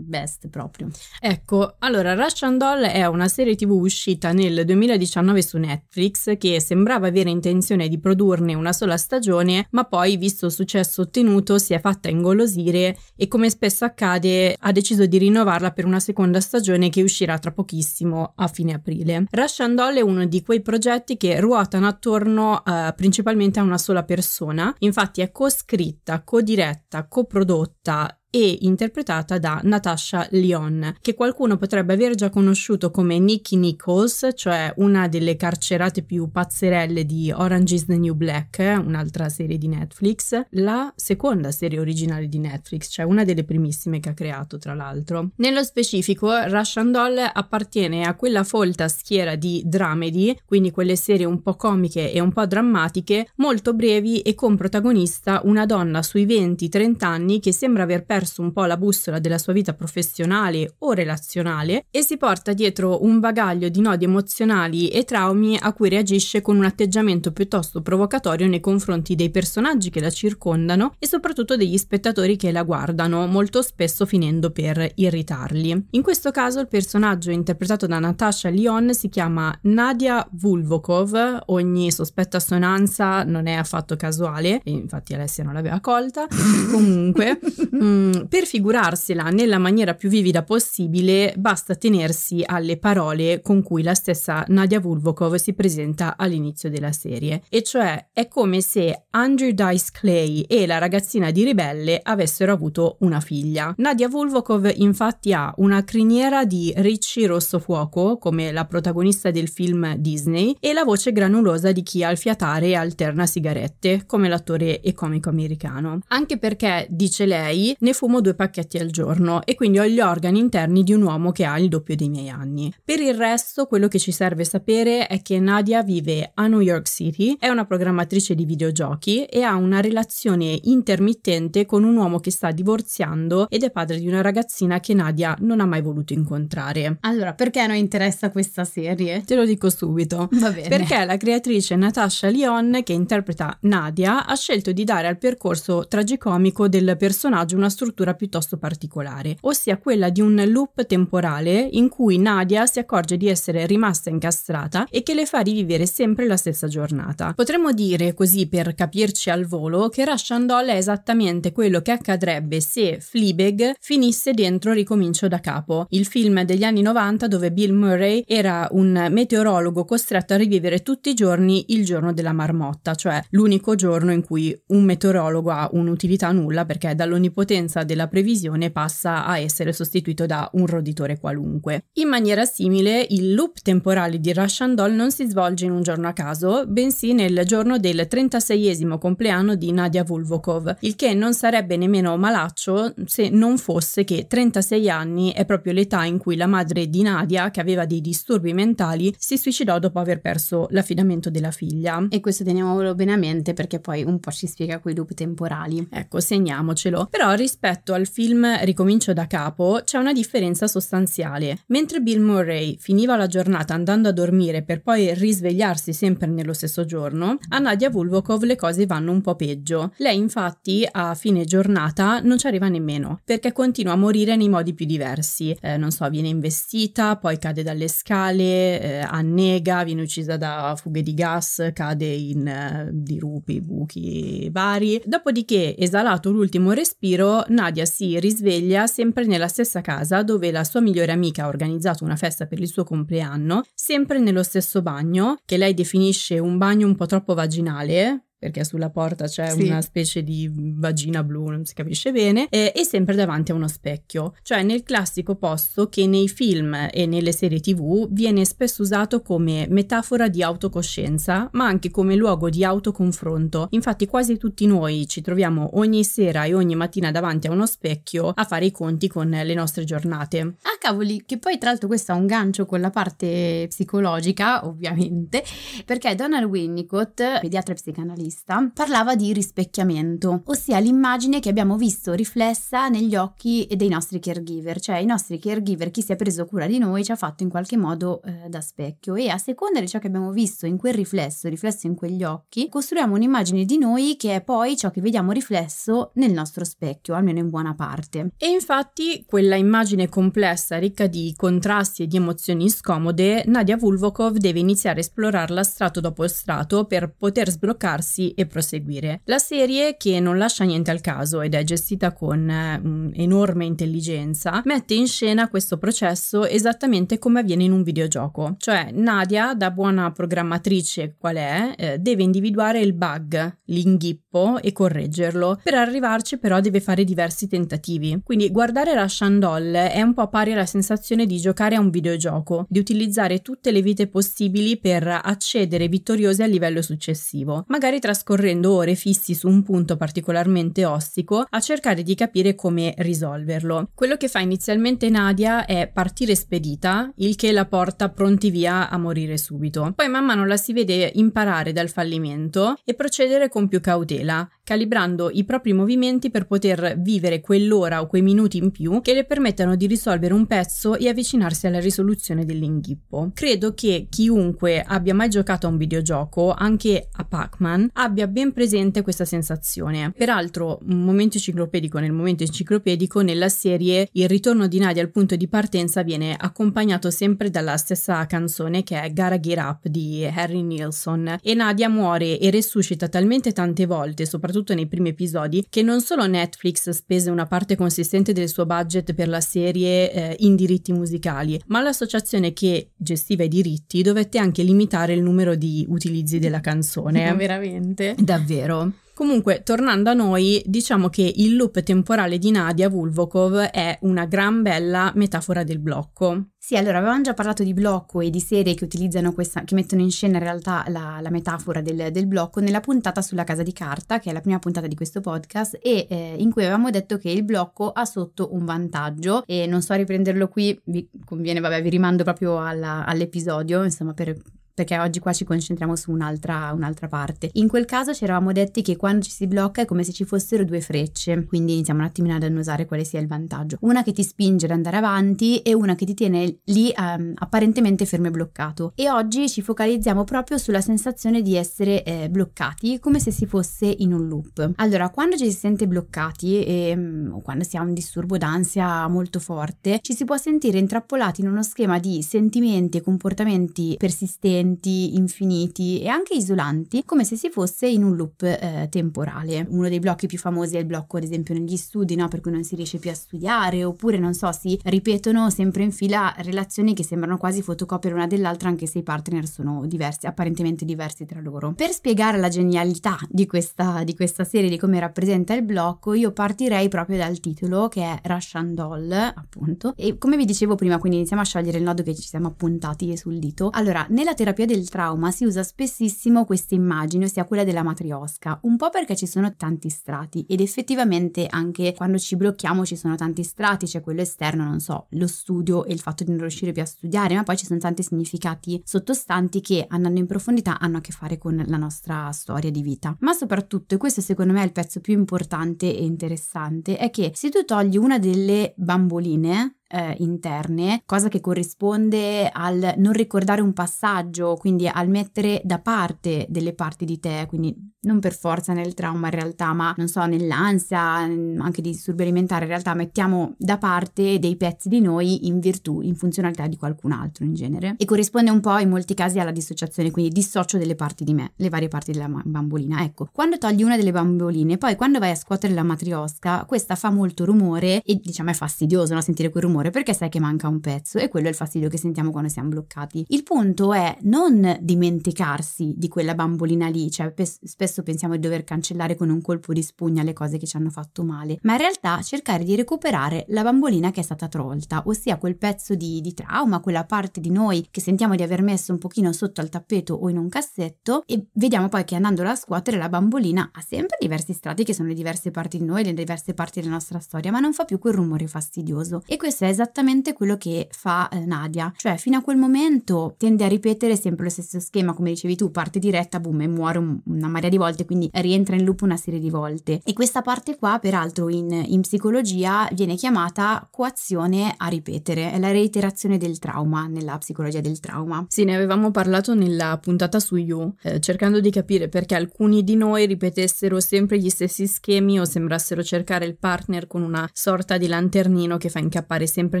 best 0.00 0.48
proprio. 0.48 0.88
Ecco, 1.20 1.76
allora 1.78 2.14
Russian 2.14 2.58
Doll 2.58 2.82
è 2.82 3.06
una 3.06 3.28
serie 3.28 3.54
tv 3.54 3.70
uscita 3.70 4.32
nel 4.32 4.64
2019 4.64 5.42
su 5.42 5.58
Netflix 5.58 6.36
che 6.38 6.60
sembrava 6.60 7.08
avere 7.08 7.30
intenzione 7.30 7.88
di 7.88 7.98
produrne 7.98 8.54
una 8.54 8.72
sola 8.72 8.96
stagione, 8.96 9.66
ma 9.70 9.84
poi, 9.84 10.16
visto 10.16 10.46
il 10.46 10.52
successo 10.52 11.02
ottenuto, 11.02 11.58
si 11.58 11.74
è 11.74 11.80
fatta 11.80 12.08
ingolosire 12.08 12.96
e 13.16 13.28
come 13.28 13.50
spesso 13.50 13.84
accade 13.84 14.56
ha 14.58 14.72
deciso 14.72 15.06
di 15.06 15.18
rinnovarla 15.18 15.72
per 15.72 15.84
una 15.84 16.00
seconda 16.00 16.40
stagione 16.40 16.90
che 16.90 17.02
uscirà 17.02 17.38
tra 17.38 17.52
pochissimo 17.52 18.32
a 18.36 18.48
fine 18.48 18.74
aprile. 18.74 19.24
Russian 19.30 19.74
Doll 19.74 19.96
è 19.96 20.00
uno 20.00 20.24
di 20.26 20.42
quei 20.42 20.62
progetti 20.62 21.16
che 21.16 21.40
ruotano 21.40 21.86
attorno 21.86 22.62
uh, 22.64 22.94
principalmente 22.94 23.58
a 23.58 23.62
una 23.62 23.78
sola 23.78 24.04
persona, 24.04 24.74
infatti 24.78 25.20
è 25.20 25.30
co-scritta, 25.30 26.22
co-diretta, 26.22 27.06
coprodotta 27.06 28.19
e 28.30 28.58
interpretata 28.60 29.38
da 29.38 29.60
Natasha 29.64 30.26
Lyon, 30.30 30.96
che 31.00 31.14
qualcuno 31.14 31.56
potrebbe 31.56 31.94
aver 31.94 32.14
già 32.14 32.30
conosciuto 32.30 32.90
come 32.90 33.18
Nikki 33.18 33.56
Nichols, 33.56 34.30
cioè 34.34 34.72
una 34.76 35.08
delle 35.08 35.36
carcerate 35.36 36.02
più 36.02 36.30
pazzerelle 36.30 37.04
di 37.04 37.32
Orange 37.32 37.74
is 37.74 37.86
the 37.86 37.98
New 37.98 38.14
Black, 38.14 38.58
un'altra 38.58 39.28
serie 39.28 39.58
di 39.58 39.66
Netflix, 39.66 40.40
la 40.50 40.92
seconda 40.94 41.50
serie 41.50 41.80
originale 41.80 42.28
di 42.28 42.38
Netflix, 42.38 42.88
cioè 42.90 43.04
una 43.04 43.24
delle 43.24 43.44
primissime 43.44 43.98
che 43.98 44.10
ha 44.10 44.14
creato 44.14 44.58
tra 44.58 44.74
l'altro. 44.74 45.30
Nello 45.36 45.64
specifico, 45.64 46.30
Russian 46.46 46.92
Doll 46.92 47.18
appartiene 47.32 48.04
a 48.04 48.14
quella 48.14 48.44
folta 48.44 48.86
schiera 48.88 49.34
di 49.34 49.62
dramedy, 49.66 50.38
quindi 50.44 50.70
quelle 50.70 50.94
serie 50.96 51.26
un 51.26 51.42
po' 51.42 51.56
comiche 51.56 52.12
e 52.12 52.20
un 52.20 52.32
po' 52.32 52.46
drammatiche, 52.46 53.32
molto 53.36 53.74
brevi 53.74 54.20
e 54.20 54.34
con 54.34 54.56
protagonista 54.56 55.40
una 55.44 55.66
donna 55.66 56.02
sui 56.02 56.26
20-30 56.26 57.04
anni 57.04 57.40
che 57.40 57.52
sembra 57.52 57.82
aver 57.82 58.04
perso 58.04 58.18
perso 58.20 58.42
un 58.42 58.52
po' 58.52 58.66
la 58.66 58.76
bussola 58.76 59.18
della 59.18 59.38
sua 59.38 59.54
vita 59.54 59.72
professionale 59.72 60.74
o 60.80 60.92
relazionale 60.92 61.86
e 61.90 62.02
si 62.02 62.18
porta 62.18 62.52
dietro 62.52 63.02
un 63.02 63.18
bagaglio 63.18 63.70
di 63.70 63.80
nodi 63.80 64.04
emozionali 64.04 64.88
e 64.88 65.04
traumi 65.04 65.56
a 65.58 65.72
cui 65.72 65.88
reagisce 65.88 66.42
con 66.42 66.58
un 66.58 66.64
atteggiamento 66.64 67.32
piuttosto 67.32 67.80
provocatorio 67.80 68.46
nei 68.46 68.60
confronti 68.60 69.14
dei 69.14 69.30
personaggi 69.30 69.88
che 69.88 70.00
la 70.00 70.10
circondano 70.10 70.94
e 70.98 71.06
soprattutto 71.06 71.56
degli 71.56 71.78
spettatori 71.78 72.36
che 72.36 72.52
la 72.52 72.62
guardano, 72.62 73.26
molto 73.26 73.62
spesso 73.62 74.04
finendo 74.04 74.50
per 74.50 74.92
irritarli. 74.96 75.86
In 75.92 76.02
questo 76.02 76.30
caso 76.30 76.60
il 76.60 76.68
personaggio 76.68 77.30
interpretato 77.30 77.86
da 77.86 77.98
Natasha 77.98 78.50
Lyon 78.50 78.92
si 78.92 79.08
chiama 79.08 79.56
Nadia 79.62 80.28
Vulvokov, 80.32 81.44
ogni 81.46 81.90
sospetta 81.90 82.36
assonanza 82.36 83.24
non 83.24 83.46
è 83.46 83.54
affatto 83.54 83.96
casuale, 83.96 84.60
infatti 84.64 85.14
Alessia 85.14 85.42
non 85.42 85.54
l'aveva 85.54 85.80
colta. 85.80 86.26
Comunque, 86.70 87.40
mm, 87.74 88.09
Mm, 88.10 88.24
per 88.28 88.44
figurarsela 88.46 89.24
nella 89.24 89.58
maniera 89.58 89.94
più 89.94 90.08
vivida 90.08 90.42
possibile, 90.42 91.32
basta 91.36 91.74
tenersi 91.74 92.42
alle 92.44 92.76
parole 92.76 93.40
con 93.40 93.62
cui 93.62 93.82
la 93.82 93.94
stessa 93.94 94.44
Nadia 94.48 94.80
Vulvokov 94.80 95.34
si 95.36 95.52
presenta 95.52 96.16
all'inizio 96.16 96.70
della 96.70 96.92
serie, 96.92 97.42
e 97.48 97.62
cioè 97.62 98.08
è 98.12 98.26
come 98.26 98.60
se 98.60 99.04
Andrew 99.10 99.50
Dice 99.50 99.90
Clay 99.92 100.40
e 100.42 100.66
la 100.66 100.78
ragazzina 100.78 101.30
di 101.30 101.44
Ribelle 101.44 102.00
avessero 102.02 102.52
avuto 102.52 102.96
una 103.00 103.20
figlia. 103.20 103.72
Nadia 103.76 104.08
Vulvokov 104.08 104.72
infatti 104.76 105.32
ha 105.32 105.52
una 105.58 105.84
criniera 105.84 106.44
di 106.44 106.72
Ricci 106.76 107.26
Rossofuoco, 107.26 108.18
come 108.18 108.50
la 108.50 108.64
protagonista 108.64 109.30
del 109.30 109.48
film 109.48 109.94
Disney, 109.96 110.56
e 110.58 110.72
la 110.72 110.84
voce 110.84 111.12
granulosa 111.12 111.70
di 111.72 111.82
chi 111.82 112.02
ha 112.02 112.10
il 112.10 112.18
fiatare 112.18 112.74
alterna 112.74 113.26
sigarette, 113.26 114.04
come 114.06 114.28
l'attore 114.28 114.80
e 114.80 114.94
comico 114.94 115.28
americano. 115.28 116.00
Anche 116.08 116.38
perché, 116.38 116.86
dice 116.88 117.26
lei, 117.26 117.76
ne 117.80 117.92
fumo 118.00 118.22
due 118.22 118.32
pacchetti 118.32 118.78
al 118.78 118.88
giorno 118.88 119.42
e 119.44 119.54
quindi 119.54 119.78
ho 119.78 119.84
gli 119.84 120.00
organi 120.00 120.38
interni 120.38 120.82
di 120.82 120.94
un 120.94 121.02
uomo 121.02 121.32
che 121.32 121.44
ha 121.44 121.58
il 121.58 121.68
doppio 121.68 121.94
dei 121.94 122.08
miei 122.08 122.30
anni. 122.30 122.72
Per 122.82 122.98
il 122.98 123.12
resto, 123.12 123.66
quello 123.66 123.88
che 123.88 123.98
ci 123.98 124.10
serve 124.10 124.44
sapere 124.44 125.06
è 125.06 125.20
che 125.20 125.38
Nadia 125.38 125.82
vive 125.82 126.30
a 126.32 126.46
New 126.46 126.60
York 126.60 126.88
City, 126.88 127.36
è 127.38 127.48
una 127.48 127.66
programmatrice 127.66 128.34
di 128.34 128.46
videogiochi 128.46 129.26
e 129.26 129.42
ha 129.42 129.54
una 129.56 129.82
relazione 129.82 130.58
intermittente 130.62 131.66
con 131.66 131.84
un 131.84 131.94
uomo 131.94 132.20
che 132.20 132.30
sta 132.30 132.52
divorziando 132.52 133.50
ed 133.50 133.64
è 133.64 133.70
padre 133.70 133.98
di 133.98 134.08
una 134.08 134.22
ragazzina 134.22 134.80
che 134.80 134.94
Nadia 134.94 135.36
non 135.40 135.60
ha 135.60 135.66
mai 135.66 135.82
voluto 135.82 136.14
incontrare. 136.14 136.96
Allora, 137.00 137.34
perché 137.34 137.60
a 137.60 137.66
noi 137.66 137.80
interessa 137.80 138.30
questa 138.30 138.64
serie? 138.64 139.20
Te 139.26 139.34
lo 139.34 139.44
dico 139.44 139.68
subito. 139.68 140.30
Va 140.32 140.50
bene. 140.50 140.68
Perché 140.68 141.04
la 141.04 141.18
creatrice 141.18 141.76
Natasha 141.76 142.28
Lyon, 142.28 142.80
che 142.82 142.94
interpreta 142.94 143.58
Nadia, 143.64 144.24
ha 144.24 144.34
scelto 144.36 144.72
di 144.72 144.84
dare 144.84 145.06
al 145.06 145.18
percorso 145.18 145.86
tragicomico 145.86 146.66
del 146.66 146.96
personaggio 146.96 147.56
una 147.56 147.68
struttura 147.68 147.88
piuttosto 148.14 148.56
particolare, 148.56 149.36
ossia 149.42 149.78
quella 149.78 150.10
di 150.10 150.20
un 150.20 150.42
loop 150.46 150.86
temporale 150.86 151.68
in 151.72 151.88
cui 151.88 152.18
Nadia 152.18 152.66
si 152.66 152.78
accorge 152.78 153.16
di 153.16 153.28
essere 153.28 153.66
rimasta 153.66 154.10
incastrata 154.10 154.86
e 154.88 155.02
che 155.02 155.14
le 155.14 155.26
fa 155.26 155.40
rivivere 155.40 155.86
sempre 155.86 156.26
la 156.26 156.36
stessa 156.36 156.66
giornata. 156.66 157.32
Potremmo 157.34 157.72
dire 157.72 158.14
così 158.14 158.48
per 158.48 158.74
capirci 158.74 159.30
al 159.30 159.46
volo 159.46 159.88
che 159.88 160.04
Rush 160.04 160.36
Doll 160.44 160.66
è 160.66 160.76
esattamente 160.76 161.52
quello 161.52 161.80
che 161.80 161.90
accadrebbe 161.90 162.60
se 162.60 162.98
Fleabag 163.00 163.74
finisse 163.80 164.32
dentro 164.32 164.72
Ricomincio 164.72 165.28
da 165.28 165.40
capo, 165.40 165.86
il 165.90 166.06
film 166.06 166.42
degli 166.42 166.64
anni 166.64 166.82
90 166.82 167.26
dove 167.26 167.52
Bill 167.52 167.74
Murray 167.74 168.22
era 168.26 168.68
un 168.72 169.08
meteorologo 169.10 169.84
costretto 169.84 170.34
a 170.34 170.36
rivivere 170.36 170.82
tutti 170.82 171.10
i 171.10 171.14
giorni 171.14 171.66
il 171.68 171.84
giorno 171.84 172.12
della 172.12 172.32
marmotta, 172.32 172.94
cioè 172.94 173.22
l'unico 173.30 173.74
giorno 173.74 174.12
in 174.12 174.22
cui 174.22 174.58
un 174.68 174.84
meteorologo 174.84 175.50
ha 175.50 175.68
un'utilità 175.72 176.30
nulla 176.32 176.64
perché 176.64 176.94
dall'onnipotenza 176.94 177.79
della 177.84 178.08
previsione 178.08 178.70
passa 178.70 179.24
a 179.24 179.38
essere 179.38 179.72
sostituito 179.72 180.26
da 180.26 180.48
un 180.54 180.66
roditore 180.66 181.18
qualunque. 181.18 181.84
In 181.94 182.08
maniera 182.08 182.44
simile, 182.44 183.06
il 183.10 183.34
loop 183.34 183.60
temporale 183.60 184.18
di 184.20 184.32
Russian 184.32 184.74
Doll 184.74 184.94
non 184.94 185.10
si 185.10 185.26
svolge 185.26 185.64
in 185.64 185.72
un 185.72 185.82
giorno 185.82 186.08
a 186.08 186.12
caso, 186.12 186.66
bensì 186.66 187.12
nel 187.12 187.42
giorno 187.44 187.78
del 187.78 188.06
36esimo 188.10 188.98
compleanno 188.98 189.54
di 189.54 189.72
Nadia 189.72 190.04
Vulvokov, 190.04 190.76
il 190.80 190.96
che 190.96 191.14
non 191.14 191.34
sarebbe 191.34 191.76
nemmeno 191.76 192.16
malaccio 192.16 192.94
se 193.04 193.28
non 193.28 193.58
fosse 193.58 194.04
che 194.04 194.26
36 194.26 194.90
anni 194.90 195.32
è 195.32 195.44
proprio 195.44 195.72
l'età 195.72 196.04
in 196.04 196.18
cui 196.18 196.36
la 196.36 196.46
madre 196.46 196.88
di 196.88 197.02
Nadia, 197.02 197.50
che 197.50 197.60
aveva 197.60 197.86
dei 197.86 198.00
disturbi 198.00 198.52
mentali, 198.52 199.14
si 199.18 199.36
suicidò 199.36 199.78
dopo 199.78 199.98
aver 199.98 200.20
perso 200.20 200.66
l'affidamento 200.70 201.30
della 201.30 201.50
figlia. 201.50 202.06
E 202.08 202.20
questo 202.20 202.44
teniamolo 202.44 202.94
bene 202.94 203.12
a 203.12 203.16
mente 203.16 203.52
perché 203.52 203.80
poi 203.80 204.02
un 204.02 204.18
po' 204.20 204.30
ci 204.30 204.46
spiega 204.46 204.80
quei 204.80 204.94
loop 204.94 205.14
temporali. 205.14 205.86
Ecco, 205.90 206.20
segniamocelo. 206.20 207.08
Però 207.10 207.32
rispetto 207.32 207.69
al 207.70 208.06
film 208.06 208.46
Ricomincio 208.62 209.12
da 209.12 209.26
capo 209.26 209.80
c'è 209.84 209.96
una 209.96 210.12
differenza 210.12 210.66
sostanziale. 210.66 211.58
Mentre 211.66 212.00
Bill 212.00 212.20
Murray 212.20 212.76
finiva 212.78 213.16
la 213.16 213.26
giornata 213.26 213.74
andando 213.74 214.08
a 214.08 214.12
dormire 214.12 214.62
per 214.62 214.82
poi 214.82 215.14
risvegliarsi 215.14 215.92
sempre 215.92 216.26
nello 216.26 216.52
stesso 216.52 216.84
giorno, 216.84 217.38
a 217.50 217.58
Nadia 217.58 217.90
Vulvokov 217.90 218.42
le 218.42 218.56
cose 218.56 218.86
vanno 218.86 219.12
un 219.12 219.20
po' 219.20 219.36
peggio. 219.36 219.92
Lei 219.98 220.16
infatti 220.16 220.86
a 220.90 221.14
fine 221.14 221.44
giornata 221.44 222.20
non 222.20 222.38
ci 222.38 222.46
arriva 222.46 222.68
nemmeno 222.68 223.20
perché 223.24 223.52
continua 223.52 223.92
a 223.92 223.96
morire 223.96 224.36
nei 224.36 224.48
modi 224.48 224.74
più 224.74 224.86
diversi. 224.86 225.56
Eh, 225.60 225.76
non 225.76 225.90
so, 225.92 226.08
viene 226.08 226.28
investita, 226.28 227.16
poi 227.16 227.38
cade 227.38 227.62
dalle 227.62 227.88
scale, 227.88 228.80
eh, 228.80 228.98
annega, 228.98 229.84
viene 229.84 230.02
uccisa 230.02 230.36
da 230.36 230.74
fughe 230.76 231.02
di 231.02 231.14
gas, 231.14 231.70
cade 231.72 232.06
in 232.06 232.46
eh, 232.46 232.88
dirupi, 232.92 233.60
buchi 233.60 234.48
vari. 234.50 235.00
Dopodiché, 235.04 235.76
esalato 235.76 236.30
l'ultimo 236.30 236.72
respiro, 236.72 237.44
Nadia 237.50 237.84
si 237.84 238.18
risveglia 238.18 238.86
sempre 238.86 239.24
nella 239.26 239.48
stessa 239.48 239.80
casa 239.80 240.22
dove 240.22 240.50
la 240.50 240.64
sua 240.64 240.80
migliore 240.80 241.12
amica 241.12 241.44
ha 241.44 241.48
organizzato 241.48 242.04
una 242.04 242.16
festa 242.16 242.46
per 242.46 242.60
il 242.60 242.68
suo 242.68 242.84
compleanno, 242.84 243.62
sempre 243.74 244.18
nello 244.18 244.42
stesso 244.42 244.82
bagno, 244.82 245.38
che 245.44 245.56
lei 245.56 245.74
definisce 245.74 246.38
un 246.38 246.58
bagno 246.58 246.86
un 246.86 246.94
po' 246.94 247.06
troppo 247.06 247.34
vaginale, 247.34 248.29
perché 248.40 248.64
sulla 248.64 248.88
porta 248.88 249.26
c'è 249.26 249.50
sì. 249.50 249.64
una 249.64 249.82
specie 249.82 250.24
di 250.24 250.50
vagina 250.50 251.22
blu, 251.22 251.50
non 251.50 251.66
si 251.66 251.74
capisce 251.74 252.10
bene, 252.10 252.48
e, 252.48 252.72
e, 252.74 252.84
sempre 252.84 253.14
davanti 253.14 253.52
a 253.52 253.54
uno 253.54 253.68
specchio, 253.68 254.34
cioè 254.42 254.62
nel 254.62 254.82
classico 254.82 255.36
posto 255.36 255.90
che 255.90 256.06
nei 256.06 256.26
film 256.26 256.88
e 256.90 257.04
nelle 257.04 257.32
serie 257.32 257.60
tv 257.60 258.08
viene 258.10 258.46
spesso 258.46 258.80
usato 258.80 259.20
come 259.20 259.66
metafora 259.68 260.28
di 260.28 260.42
autocoscienza, 260.42 261.50
ma 261.52 261.66
anche 261.66 261.90
come 261.90 262.16
luogo 262.16 262.48
di 262.48 262.64
autoconfronto. 262.64 263.68
Infatti 263.72 264.06
quasi 264.06 264.38
tutti 264.38 264.66
noi 264.66 265.06
ci 265.06 265.20
troviamo 265.20 265.72
ogni 265.74 266.02
sera 266.02 266.44
e 266.44 266.54
ogni 266.54 266.74
mattina 266.74 267.10
davanti 267.10 267.46
a 267.46 267.52
uno 267.52 267.66
specchio 267.66 268.32
a 268.34 268.44
fare 268.44 268.64
i 268.64 268.72
conti 268.72 269.06
con 269.06 269.28
le 269.28 269.54
nostre 269.54 269.84
giornate. 269.84 270.40
Ah 270.62 270.78
cavoli, 270.80 271.24
che 271.26 271.38
poi 271.38 271.58
tra 271.58 271.68
l'altro 271.68 271.88
questo 271.88 272.12
ha 272.12 272.16
un 272.16 272.26
gancio 272.26 272.64
con 272.64 272.80
la 272.80 272.90
parte 272.90 273.66
psicologica, 273.68 274.66
ovviamente, 274.66 275.44
perché 275.84 276.14
Donald 276.14 276.48
Winnicott, 276.48 277.40
pediatra 277.40 277.74
psicanalista, 277.74 278.29
intervista 278.30 278.70
parlava 278.72 279.16
di 279.16 279.32
rispecchiamento, 279.32 280.42
ossia 280.46 280.78
l'immagine 280.78 281.40
che 281.40 281.48
abbiamo 281.48 281.76
visto 281.76 282.12
riflessa 282.12 282.88
negli 282.88 283.16
occhi 283.16 283.66
dei 283.74 283.88
nostri 283.88 284.20
caregiver, 284.20 284.80
cioè 284.80 284.96
i 284.96 285.04
nostri 285.04 285.38
caregiver, 285.38 285.90
chi 285.90 286.02
si 286.02 286.12
è 286.12 286.16
preso 286.16 286.46
cura 286.46 286.66
di 286.66 286.78
noi, 286.78 287.04
ci 287.04 287.12
ha 287.12 287.16
fatto 287.16 287.42
in 287.42 287.48
qualche 287.48 287.76
modo 287.76 288.22
eh, 288.22 288.48
da 288.48 288.60
specchio 288.60 289.16
e 289.16 289.28
a 289.28 289.38
seconda 289.38 289.80
di 289.80 289.88
ciò 289.88 289.98
che 289.98 290.06
abbiamo 290.06 290.30
visto 290.30 290.66
in 290.66 290.76
quel 290.76 290.94
riflesso, 290.94 291.48
riflesso 291.48 291.86
in 291.86 291.94
quegli 291.94 292.22
occhi, 292.22 292.68
costruiamo 292.68 293.14
un'immagine 293.14 293.64
di 293.64 293.78
noi 293.78 294.16
che 294.16 294.36
è 294.36 294.42
poi 294.42 294.76
ciò 294.76 294.90
che 294.90 295.00
vediamo 295.00 295.32
riflesso 295.32 296.12
nel 296.14 296.32
nostro 296.32 296.64
specchio, 296.64 297.14
almeno 297.14 297.40
in 297.40 297.50
buona 297.50 297.74
parte. 297.74 298.30
E 298.38 298.48
infatti 298.48 299.24
quella 299.26 299.56
immagine 299.56 300.08
complessa, 300.08 300.78
ricca 300.78 301.06
di 301.06 301.34
contrasti 301.36 302.04
e 302.04 302.06
di 302.06 302.16
emozioni 302.16 302.68
scomode, 302.68 303.44
Nadia 303.46 303.76
Vulvokov 303.76 304.36
deve 304.36 304.60
iniziare 304.60 304.98
a 304.98 305.00
esplorarla 305.00 305.62
strato 305.64 306.00
dopo 306.00 306.26
strato 306.28 306.84
per 306.84 307.12
poter 307.16 307.50
sbloccarsi 307.50 308.19
muoversi 308.20 308.32
e 308.34 308.46
proseguire. 308.46 309.22
La 309.24 309.38
serie, 309.38 309.96
che 309.96 310.20
non 310.20 310.36
lascia 310.36 310.64
niente 310.64 310.90
al 310.90 311.00
caso 311.00 311.40
ed 311.40 311.54
è 311.54 311.62
gestita 311.64 312.12
con 312.12 312.40
um, 312.82 313.10
enorme 313.14 313.64
intelligenza, 313.64 314.60
mette 314.64 314.94
in 314.94 315.06
scena 315.06 315.48
questo 315.48 315.78
processo 315.78 316.46
esattamente 316.46 317.18
come 317.18 317.40
avviene 317.40 317.64
in 317.64 317.72
un 317.72 317.82
videogioco. 317.82 318.56
Cioè, 318.58 318.90
Nadia, 318.92 319.54
da 319.54 319.70
buona 319.70 320.12
programmatrice 320.12 321.16
qual 321.18 321.36
è, 321.36 321.74
eh, 321.76 321.98
deve 321.98 322.22
individuare 322.22 322.80
il 322.80 322.92
bug, 322.92 323.58
l'inghippo 323.66 324.60
e 324.60 324.72
correggerlo. 324.72 325.60
Per 325.62 325.74
arrivarci 325.74 326.38
però 326.38 326.60
deve 326.60 326.80
fare 326.80 327.04
diversi 327.04 327.48
tentativi. 327.48 328.20
Quindi 328.22 328.50
guardare 328.50 329.00
Russian 329.00 329.38
Doll 329.38 329.72
è 329.72 330.02
un 330.02 330.14
po' 330.14 330.28
pari 330.28 330.52
alla 330.52 330.66
sensazione 330.66 331.26
di 331.26 331.38
giocare 331.38 331.76
a 331.76 331.80
un 331.80 331.90
videogioco, 331.90 332.66
di 332.68 332.78
utilizzare 332.78 333.40
tutte 333.40 333.70
le 333.70 333.82
vite 333.82 334.08
possibili 334.08 334.78
per 334.78 335.20
accedere 335.22 335.88
vittoriosi 335.88 336.42
al 336.42 336.50
livello 336.50 336.82
successivo. 336.82 337.64
Magari 337.68 338.00
tra 338.00 338.09
trascorrendo 338.10 338.72
ore 338.72 338.96
fissi 338.96 339.34
su 339.34 339.46
un 339.46 339.62
punto 339.62 339.96
particolarmente 339.96 340.84
ostico 340.84 341.46
a 341.48 341.60
cercare 341.60 342.02
di 342.02 342.16
capire 342.16 342.56
come 342.56 342.92
risolverlo. 342.98 343.90
Quello 343.94 344.16
che 344.16 344.26
fa 344.26 344.40
inizialmente 344.40 345.08
Nadia 345.08 345.64
è 345.64 345.88
partire 345.92 346.34
spedita, 346.34 347.12
il 347.18 347.36
che 347.36 347.52
la 347.52 347.66
porta 347.66 348.08
pronti 348.08 348.50
via 348.50 348.90
a 348.90 348.98
morire 348.98 349.38
subito. 349.38 349.92
Poi 349.94 350.08
man 350.08 350.24
mano 350.24 350.44
la 350.44 350.56
si 350.56 350.72
vede 350.72 351.12
imparare 351.14 351.72
dal 351.72 351.88
fallimento 351.88 352.74
e 352.84 352.94
procedere 352.94 353.48
con 353.48 353.68
più 353.68 353.80
cautela, 353.80 354.48
calibrando 354.64 355.30
i 355.30 355.44
propri 355.44 355.72
movimenti 355.72 356.30
per 356.30 356.46
poter 356.46 356.96
vivere 356.98 357.40
quell'ora 357.40 358.00
o 358.00 358.08
quei 358.08 358.22
minuti 358.22 358.56
in 358.56 358.72
più 358.72 359.00
che 359.02 359.14
le 359.14 359.24
permettano 359.24 359.76
di 359.76 359.86
risolvere 359.86 360.34
un 360.34 360.46
pezzo 360.46 360.96
e 360.96 361.08
avvicinarsi 361.08 361.68
alla 361.68 361.78
risoluzione 361.78 362.44
dell'inghippo. 362.44 363.30
Credo 363.34 363.72
che 363.72 364.08
chiunque 364.10 364.82
abbia 364.82 365.14
mai 365.14 365.28
giocato 365.28 365.68
a 365.68 365.70
un 365.70 365.76
videogioco, 365.76 366.52
anche 366.52 367.08
a 367.12 367.24
Pac-Man, 367.24 367.90
abbia 368.00 368.26
ben 368.26 368.52
presente 368.52 369.02
questa 369.02 369.26
sensazione. 369.26 370.12
Peraltro, 370.16 370.80
un 370.88 371.04
momento 371.04 371.36
enciclopedico 371.36 371.98
nel 371.98 372.12
momento 372.12 372.44
enciclopedico 372.44 373.20
nella 373.20 373.50
serie 373.50 374.08
il 374.12 374.26
ritorno 374.26 374.66
di 374.66 374.78
Nadia 374.78 375.02
al 375.02 375.10
punto 375.10 375.36
di 375.36 375.48
partenza 375.48 376.02
viene 376.02 376.34
accompagnato 376.34 377.10
sempre 377.10 377.50
dalla 377.50 377.76
stessa 377.76 378.24
canzone 378.26 378.82
che 378.82 379.00
è 379.00 379.12
Gotta 379.12 379.38
Get 379.38 379.58
Up 379.58 379.86
di 379.86 380.24
Harry 380.24 380.62
Nilsson 380.62 381.38
e 381.42 381.54
Nadia 381.54 381.90
muore 381.90 382.38
e 382.38 382.50
resuscita 382.50 383.08
talmente 383.08 383.52
tante 383.52 383.84
volte, 383.84 384.24
soprattutto 384.24 384.72
nei 384.74 384.86
primi 384.86 385.10
episodi, 385.10 385.66
che 385.68 385.82
non 385.82 386.00
solo 386.00 386.26
Netflix 386.26 386.88
spese 386.90 387.30
una 387.30 387.46
parte 387.46 387.76
consistente 387.76 388.32
del 388.32 388.48
suo 388.48 388.64
budget 388.64 389.12
per 389.12 389.28
la 389.28 389.40
serie 389.40 390.10
eh, 390.12 390.36
in 390.40 390.56
diritti 390.56 390.92
musicali, 390.92 391.60
ma 391.66 391.82
l'associazione 391.82 392.54
che 392.54 392.92
gestiva 392.96 393.44
i 393.44 393.48
diritti 393.48 394.00
dovette 394.00 394.38
anche 394.38 394.62
limitare 394.62 395.12
il 395.12 395.22
numero 395.22 395.54
di 395.54 395.84
utilizzi 395.88 396.38
della 396.38 396.60
canzone. 396.60 397.32
Veramente? 397.36 397.89
Davvero. 398.18 398.92
Comunque, 399.20 399.62
tornando 399.62 400.08
a 400.08 400.14
noi, 400.14 400.62
diciamo 400.64 401.10
che 401.10 401.30
il 401.36 401.54
loop 401.54 401.82
temporale 401.82 402.38
di 402.38 402.50
Nadia 402.50 402.88
Vulvokov 402.88 403.58
è 403.58 403.98
una 404.00 404.24
gran 404.24 404.62
bella 404.62 405.12
metafora 405.14 405.62
del 405.62 405.78
blocco. 405.78 406.52
Sì, 406.56 406.74
allora 406.74 406.96
avevamo 406.96 407.20
già 407.20 407.34
parlato 407.34 407.62
di 407.62 407.74
blocco 407.74 408.22
e 408.22 408.30
di 408.30 408.40
serie 408.40 408.72
che 408.72 408.84
utilizzano 408.84 409.34
questa, 409.34 409.62
che 409.64 409.74
mettono 409.74 410.00
in 410.00 410.10
scena 410.10 410.38
in 410.38 410.44
realtà 410.44 410.84
la, 410.88 411.18
la 411.20 411.28
metafora 411.28 411.82
del, 411.82 412.10
del, 412.10 412.26
blocco 412.26 412.60
nella 412.60 412.80
puntata 412.80 413.20
sulla 413.20 413.44
casa 413.44 413.62
di 413.62 413.74
carta, 413.74 414.18
che 414.20 414.30
è 414.30 414.32
la 414.32 414.40
prima 414.40 414.58
puntata 414.58 414.86
di 414.86 414.94
questo 414.94 415.20
podcast, 415.20 415.78
e 415.82 416.06
eh, 416.08 416.36
in 416.38 416.50
cui 416.50 416.62
avevamo 416.62 416.88
detto 416.88 417.18
che 417.18 417.28
il 417.28 417.44
blocco 417.44 417.90
ha 417.90 418.06
sotto 418.06 418.54
un 418.54 418.64
vantaggio. 418.64 419.42
E 419.44 419.66
non 419.66 419.82
so 419.82 419.92
riprenderlo 419.92 420.48
qui, 420.48 420.80
vi 420.84 421.06
conviene, 421.26 421.60
vabbè, 421.60 421.82
vi 421.82 421.90
rimando 421.90 422.24
proprio 422.24 422.58
alla, 422.58 423.04
all'episodio, 423.04 423.84
insomma, 423.84 424.14
per 424.14 424.34
perché 424.80 424.98
oggi 424.98 425.20
qua 425.20 425.34
ci 425.34 425.44
concentriamo 425.44 425.94
su 425.94 426.10
un'altra, 426.10 426.72
un'altra 426.74 427.06
parte. 427.06 427.50
In 427.54 427.68
quel 427.68 427.84
caso 427.84 428.14
ci 428.14 428.24
eravamo 428.24 428.50
detti 428.52 428.80
che 428.80 428.96
quando 428.96 429.24
ci 429.24 429.30
si 429.30 429.46
blocca 429.46 429.82
è 429.82 429.84
come 429.84 430.04
se 430.04 430.12
ci 430.12 430.24
fossero 430.24 430.64
due 430.64 430.80
frecce, 430.80 431.44
quindi 431.44 431.74
iniziamo 431.74 432.00
un 432.00 432.06
attimino 432.06 432.34
ad 432.34 432.42
annusare 432.42 432.86
quale 432.86 433.04
sia 433.04 433.20
il 433.20 433.26
vantaggio. 433.26 433.76
Una 433.80 434.02
che 434.02 434.12
ti 434.12 434.22
spinge 434.22 434.64
ad 434.64 434.72
andare 434.72 434.96
avanti 434.96 435.58
e 435.58 435.74
una 435.74 435.94
che 435.94 436.06
ti 436.06 436.14
tiene 436.14 436.60
lì 436.64 436.90
um, 436.96 437.32
apparentemente 437.34 438.06
fermo 438.06 438.28
e 438.28 438.30
bloccato. 438.30 438.92
E 438.94 439.10
oggi 439.10 439.50
ci 439.50 439.60
focalizziamo 439.60 440.24
proprio 440.24 440.56
sulla 440.56 440.80
sensazione 440.80 441.42
di 441.42 441.56
essere 441.56 442.02
eh, 442.02 442.30
bloccati, 442.30 442.98
come 443.00 443.20
se 443.20 443.30
si 443.30 443.44
fosse 443.44 443.84
in 443.98 444.14
un 444.14 444.28
loop. 444.28 444.72
Allora, 444.76 445.10
quando 445.10 445.36
ci 445.36 445.44
si 445.50 445.58
sente 445.58 445.86
bloccati 445.86 446.64
e 446.64 446.94
um, 446.96 447.42
quando 447.42 447.64
si 447.64 447.76
ha 447.76 447.82
un 447.82 447.92
disturbo 447.92 448.38
d'ansia 448.38 449.06
molto 449.08 449.40
forte, 449.40 449.98
ci 450.00 450.14
si 450.14 450.24
può 450.24 450.38
sentire 450.38 450.78
intrappolati 450.78 451.42
in 451.42 451.48
uno 451.48 451.62
schema 451.62 451.98
di 451.98 452.22
sentimenti 452.22 452.96
e 452.96 453.02
comportamenti 453.02 453.96
persistenti 453.98 454.68
lenti, 454.70 455.16
infiniti 455.16 456.00
e 456.00 456.08
anche 456.08 456.34
isolanti, 456.34 457.04
come 457.04 457.24
se 457.24 457.36
si 457.36 457.50
fosse 457.50 457.88
in 457.88 458.04
un 458.04 458.16
loop 458.16 458.42
eh, 458.42 458.86
temporale. 458.90 459.66
Uno 459.68 459.88
dei 459.88 459.98
blocchi 459.98 460.26
più 460.26 460.38
famosi 460.38 460.76
è 460.76 460.78
il 460.78 460.86
blocco, 460.86 461.16
ad 461.16 461.24
esempio, 461.24 461.54
negli 461.54 461.76
studi, 461.76 462.14
no? 462.14 462.28
per 462.28 462.40
cui 462.40 462.52
non 462.52 462.62
si 462.62 462.76
riesce 462.76 462.98
più 462.98 463.10
a 463.10 463.14
studiare, 463.14 463.84
oppure, 463.84 464.18
non 464.18 464.34
so, 464.34 464.50
si 464.52 464.78
ripetono 464.84 465.50
sempre 465.50 465.82
in 465.82 465.92
fila 465.92 466.34
relazioni 466.38 466.94
che 466.94 467.04
sembrano 467.04 467.36
quasi 467.36 467.62
fotocopie 467.62 468.10
l'una 468.10 468.26
dell'altra, 468.26 468.68
anche 468.68 468.86
se 468.86 468.98
i 468.98 469.02
partner 469.02 469.46
sono 469.46 469.86
diversi, 469.86 470.26
apparentemente 470.26 470.84
diversi 470.84 471.24
tra 471.26 471.40
loro. 471.40 471.72
Per 471.72 471.90
spiegare 471.90 472.38
la 472.38 472.48
genialità 472.48 473.18
di 473.28 473.46
questa, 473.46 474.04
di 474.04 474.14
questa 474.14 474.44
serie, 474.44 474.68
di 474.68 474.78
come 474.78 475.00
rappresenta 475.00 475.54
il 475.54 475.62
blocco, 475.62 476.14
io 476.14 476.32
partirei 476.32 476.88
proprio 476.88 477.16
dal 477.16 477.40
titolo 477.40 477.88
che 477.88 478.02
è 478.02 478.20
Russian 478.22 478.74
Doll, 478.74 479.12
appunto. 479.12 479.94
E 479.96 480.18
come 480.18 480.36
vi 480.36 480.44
dicevo 480.44 480.74
prima, 480.74 480.98
quindi 480.98 481.18
iniziamo 481.18 481.42
a 481.42 481.44
sciogliere 481.44 481.78
il 481.78 481.84
nodo 481.84 482.02
che 482.02 482.14
ci 482.14 482.28
siamo 482.28 482.48
appuntati 482.48 483.16
sul 483.16 483.38
dito. 483.38 483.70
Allora, 483.72 484.06
nella 484.10 484.34
terapia 484.34 484.59
terapia 484.60 484.66
del 484.66 484.88
trauma 484.88 485.30
si 485.30 485.44
usa 485.44 485.62
spessissimo 485.62 486.44
questa 486.44 486.74
immagine, 486.74 487.24
ossia 487.24 487.44
quella 487.44 487.64
della 487.64 487.82
matriosca, 487.82 488.58
un 488.62 488.76
po' 488.76 488.90
perché 488.90 489.16
ci 489.16 489.26
sono 489.26 489.54
tanti 489.56 489.88
strati 489.88 490.44
ed 490.48 490.60
effettivamente 490.60 491.46
anche 491.48 491.94
quando 491.94 492.18
ci 492.18 492.36
blocchiamo 492.36 492.84
ci 492.84 492.96
sono 492.96 493.14
tanti 493.14 493.42
strati, 493.42 493.86
c'è 493.86 494.00
quello 494.00 494.20
esterno, 494.20 494.64
non 494.64 494.80
so, 494.80 495.06
lo 495.10 495.26
studio 495.26 495.84
e 495.84 495.92
il 495.92 496.00
fatto 496.00 496.24
di 496.24 496.30
non 496.30 496.40
riuscire 496.40 496.72
più 496.72 496.82
a 496.82 496.86
studiare, 496.86 497.34
ma 497.34 497.42
poi 497.42 497.56
ci 497.56 497.66
sono 497.66 497.78
tanti 497.78 498.02
significati 498.02 498.82
sottostanti 498.84 499.60
che 499.60 499.86
andando 499.88 500.20
in 500.20 500.26
profondità 500.26 500.78
hanno 500.78 500.98
a 500.98 501.00
che 501.00 501.12
fare 501.12 501.38
con 501.38 501.62
la 501.66 501.76
nostra 501.76 502.30
storia 502.32 502.70
di 502.70 502.82
vita. 502.82 503.16
Ma 503.20 503.32
soprattutto, 503.32 503.94
e 503.94 503.98
questo 503.98 504.20
secondo 504.20 504.52
me 504.52 504.62
è 504.62 504.64
il 504.64 504.72
pezzo 504.72 505.00
più 505.00 505.14
importante 505.14 505.86
e 505.86 506.04
interessante, 506.04 506.96
è 506.96 507.10
che 507.10 507.32
se 507.34 507.48
tu 507.48 507.64
togli 507.64 507.96
una 507.96 508.18
delle 508.18 508.74
bamboline 508.76 509.79
eh, 509.90 510.14
interne, 510.18 511.02
cosa 511.04 511.28
che 511.28 511.40
corrisponde 511.40 512.48
al 512.48 512.94
non 512.96 513.12
ricordare 513.12 513.60
un 513.60 513.72
passaggio, 513.72 514.56
quindi 514.56 514.86
al 514.86 515.08
mettere 515.08 515.60
da 515.64 515.78
parte 515.78 516.46
delle 516.48 516.74
parti 516.74 517.04
di 517.04 517.18
te, 517.18 517.46
quindi 517.48 517.88
non 518.02 518.18
per 518.20 518.34
forza 518.34 518.72
nel 518.72 518.94
trauma 518.94 519.26
in 519.26 519.34
realtà, 519.34 519.72
ma 519.72 519.92
non 519.96 520.08
so, 520.08 520.24
nell'ansia, 520.24 521.00
anche 521.00 521.82
di 521.82 521.90
disturbi 521.90 522.22
alimentari, 522.22 522.62
in 522.62 522.70
realtà 522.70 522.94
mettiamo 522.94 523.54
da 523.58 523.78
parte 523.78 524.38
dei 524.38 524.56
pezzi 524.56 524.88
di 524.88 525.00
noi 525.00 525.46
in 525.46 525.58
virtù, 525.58 526.00
in 526.00 526.14
funzionalità 526.14 526.66
di 526.66 526.76
qualcun 526.76 527.12
altro 527.12 527.44
in 527.44 527.54
genere. 527.54 527.94
E 527.98 528.04
corrisponde 528.04 528.50
un 528.50 528.60
po' 528.60 528.78
in 528.78 528.88
molti 528.88 529.14
casi 529.14 529.38
alla 529.38 529.50
dissociazione, 529.50 530.10
quindi 530.10 530.32
dissocio 530.32 530.78
delle 530.78 530.94
parti 530.94 531.24
di 531.24 531.34
me, 531.34 531.52
le 531.56 531.68
varie 531.68 531.88
parti 531.88 532.12
della 532.12 532.28
bambolina. 532.28 533.02
Ecco, 533.02 533.28
quando 533.32 533.58
togli 533.58 533.82
una 533.82 533.96
delle 533.96 534.12
bamboline, 534.12 534.78
poi 534.78 534.96
quando 534.96 535.18
vai 535.18 535.32
a 535.32 535.34
scuotere 535.34 535.74
la 535.74 535.82
matriosca, 535.82 536.64
questa 536.66 536.94
fa 536.94 537.10
molto 537.10 537.44
rumore 537.44 538.02
e 538.02 538.20
diciamo 538.22 538.50
è 538.50 538.54
fastidioso 538.54 539.14
no, 539.14 539.20
sentire 539.20 539.50
quel 539.50 539.64
rumore 539.64 539.79
rumore 539.80 539.90
perché 539.90 540.14
sai 540.14 540.28
che 540.28 540.38
manca 540.38 540.68
un 540.68 540.80
pezzo 540.80 541.18
e 541.18 541.28
quello 541.28 541.46
è 541.46 541.50
il 541.50 541.56
fastidio 541.56 541.88
che 541.88 541.96
sentiamo 541.96 542.30
quando 542.30 542.48
siamo 542.48 542.68
bloccati. 542.68 543.24
Il 543.28 543.42
punto 543.42 543.92
è 543.92 544.16
non 544.22 544.78
dimenticarsi 544.80 545.94
di 545.96 546.08
quella 546.08 546.34
bambolina 546.34 546.88
lì, 546.88 547.10
cioè 547.10 547.32
pe- 547.32 547.46
spesso 547.46 548.02
pensiamo 548.02 548.34
di 548.34 548.40
dover 548.40 548.64
cancellare 548.64 549.16
con 549.16 549.30
un 549.30 549.40
colpo 549.40 549.72
di 549.72 549.82
spugna 549.82 550.22
le 550.22 550.32
cose 550.32 550.58
che 550.58 550.66
ci 550.66 550.76
hanno 550.76 550.90
fatto 550.90 551.24
male, 551.24 551.58
ma 551.62 551.72
in 551.72 551.78
realtà 551.78 552.20
cercare 552.22 552.64
di 552.64 552.76
recuperare 552.76 553.46
la 553.48 553.62
bambolina 553.62 554.10
che 554.10 554.20
è 554.20 554.22
stata 554.22 554.48
tolta, 554.48 555.02
ossia 555.06 555.38
quel 555.38 555.56
pezzo 555.56 555.94
di, 555.94 556.20
di 556.20 556.34
trauma, 556.34 556.80
quella 556.80 557.04
parte 557.04 557.40
di 557.40 557.50
noi 557.50 557.88
che 557.90 558.00
sentiamo 558.00 558.34
di 558.34 558.42
aver 558.42 558.62
messo 558.62 558.92
un 558.92 558.98
pochino 558.98 559.32
sotto 559.32 559.60
al 559.60 559.68
tappeto 559.68 560.14
o 560.14 560.28
in 560.28 560.36
un 560.36 560.48
cassetto 560.48 561.22
e 561.26 561.46
vediamo 561.54 561.88
poi 561.88 562.04
che 562.04 562.14
andandola 562.14 562.50
a 562.50 562.56
scuotere 562.56 562.96
la 562.96 563.08
bambolina 563.08 563.70
ha 563.72 563.80
sempre 563.80 564.16
diversi 564.20 564.52
strati 564.52 564.84
che 564.84 564.94
sono 564.94 565.08
le 565.08 565.14
diverse 565.14 565.50
parti 565.50 565.78
di 565.78 565.84
noi, 565.84 566.04
le 566.04 566.12
diverse 566.12 566.54
parti 566.54 566.80
della 566.80 566.92
nostra 566.92 567.18
storia, 567.18 567.50
ma 567.50 567.60
non 567.60 567.72
fa 567.72 567.84
più 567.84 567.98
quel 567.98 568.14
rumore 568.14 568.46
fastidioso. 568.46 569.22
E 569.26 569.36
questo 569.36 569.64
è 569.64 569.69
esattamente 569.70 570.32
quello 570.32 570.56
che 570.56 570.88
fa 570.90 571.28
eh, 571.28 571.40
Nadia, 571.40 571.92
cioè 571.96 572.16
fino 572.16 572.38
a 572.38 572.42
quel 572.42 572.56
momento 572.56 573.34
tende 573.38 573.64
a 573.64 573.68
ripetere 573.68 574.16
sempre 574.16 574.44
lo 574.44 574.50
stesso 574.50 574.80
schema, 574.80 575.14
come 575.14 575.30
dicevi 575.30 575.56
tu, 575.56 575.70
parte 575.70 575.98
diretta, 575.98 576.40
boom, 576.40 576.62
e 576.62 576.66
muore 576.68 576.98
un, 576.98 577.20
una 577.24 577.48
marea 577.48 577.70
di 577.70 577.76
volte, 577.76 578.04
quindi 578.04 578.28
rientra 578.32 578.76
in 578.76 578.84
loop 578.84 579.02
una 579.02 579.16
serie 579.16 579.40
di 579.40 579.50
volte. 579.50 580.00
E 580.04 580.12
questa 580.12 580.42
parte 580.42 580.76
qua, 580.76 580.98
peraltro, 581.00 581.48
in, 581.48 581.70
in 581.70 582.00
psicologia 582.02 582.88
viene 582.92 583.14
chiamata 583.14 583.88
coazione 583.90 584.74
a 584.76 584.88
ripetere, 584.88 585.52
è 585.52 585.58
la 585.58 585.70
reiterazione 585.70 586.38
del 586.38 586.58
trauma 586.58 587.06
nella 587.06 587.38
psicologia 587.38 587.80
del 587.80 588.00
trauma. 588.00 588.44
Sì, 588.48 588.64
ne 588.64 588.74
avevamo 588.74 589.10
parlato 589.10 589.54
nella 589.54 589.98
puntata 589.98 590.40
su 590.40 590.56
You, 590.56 590.94
eh, 591.02 591.20
cercando 591.20 591.60
di 591.60 591.70
capire 591.70 592.08
perché 592.08 592.34
alcuni 592.34 592.82
di 592.82 592.96
noi 592.96 593.26
ripetessero 593.26 594.00
sempre 594.00 594.38
gli 594.38 594.50
stessi 594.50 594.86
schemi 594.86 595.38
o 595.38 595.44
sembrassero 595.44 596.02
cercare 596.02 596.44
il 596.44 596.56
partner 596.56 597.06
con 597.06 597.22
una 597.22 597.48
sorta 597.52 597.96
di 597.96 598.06
lanternino 598.06 598.76
che 598.76 598.88
fa 598.88 598.98
incappare 598.98 599.46
sempre 599.46 599.59
sempre 599.60 599.80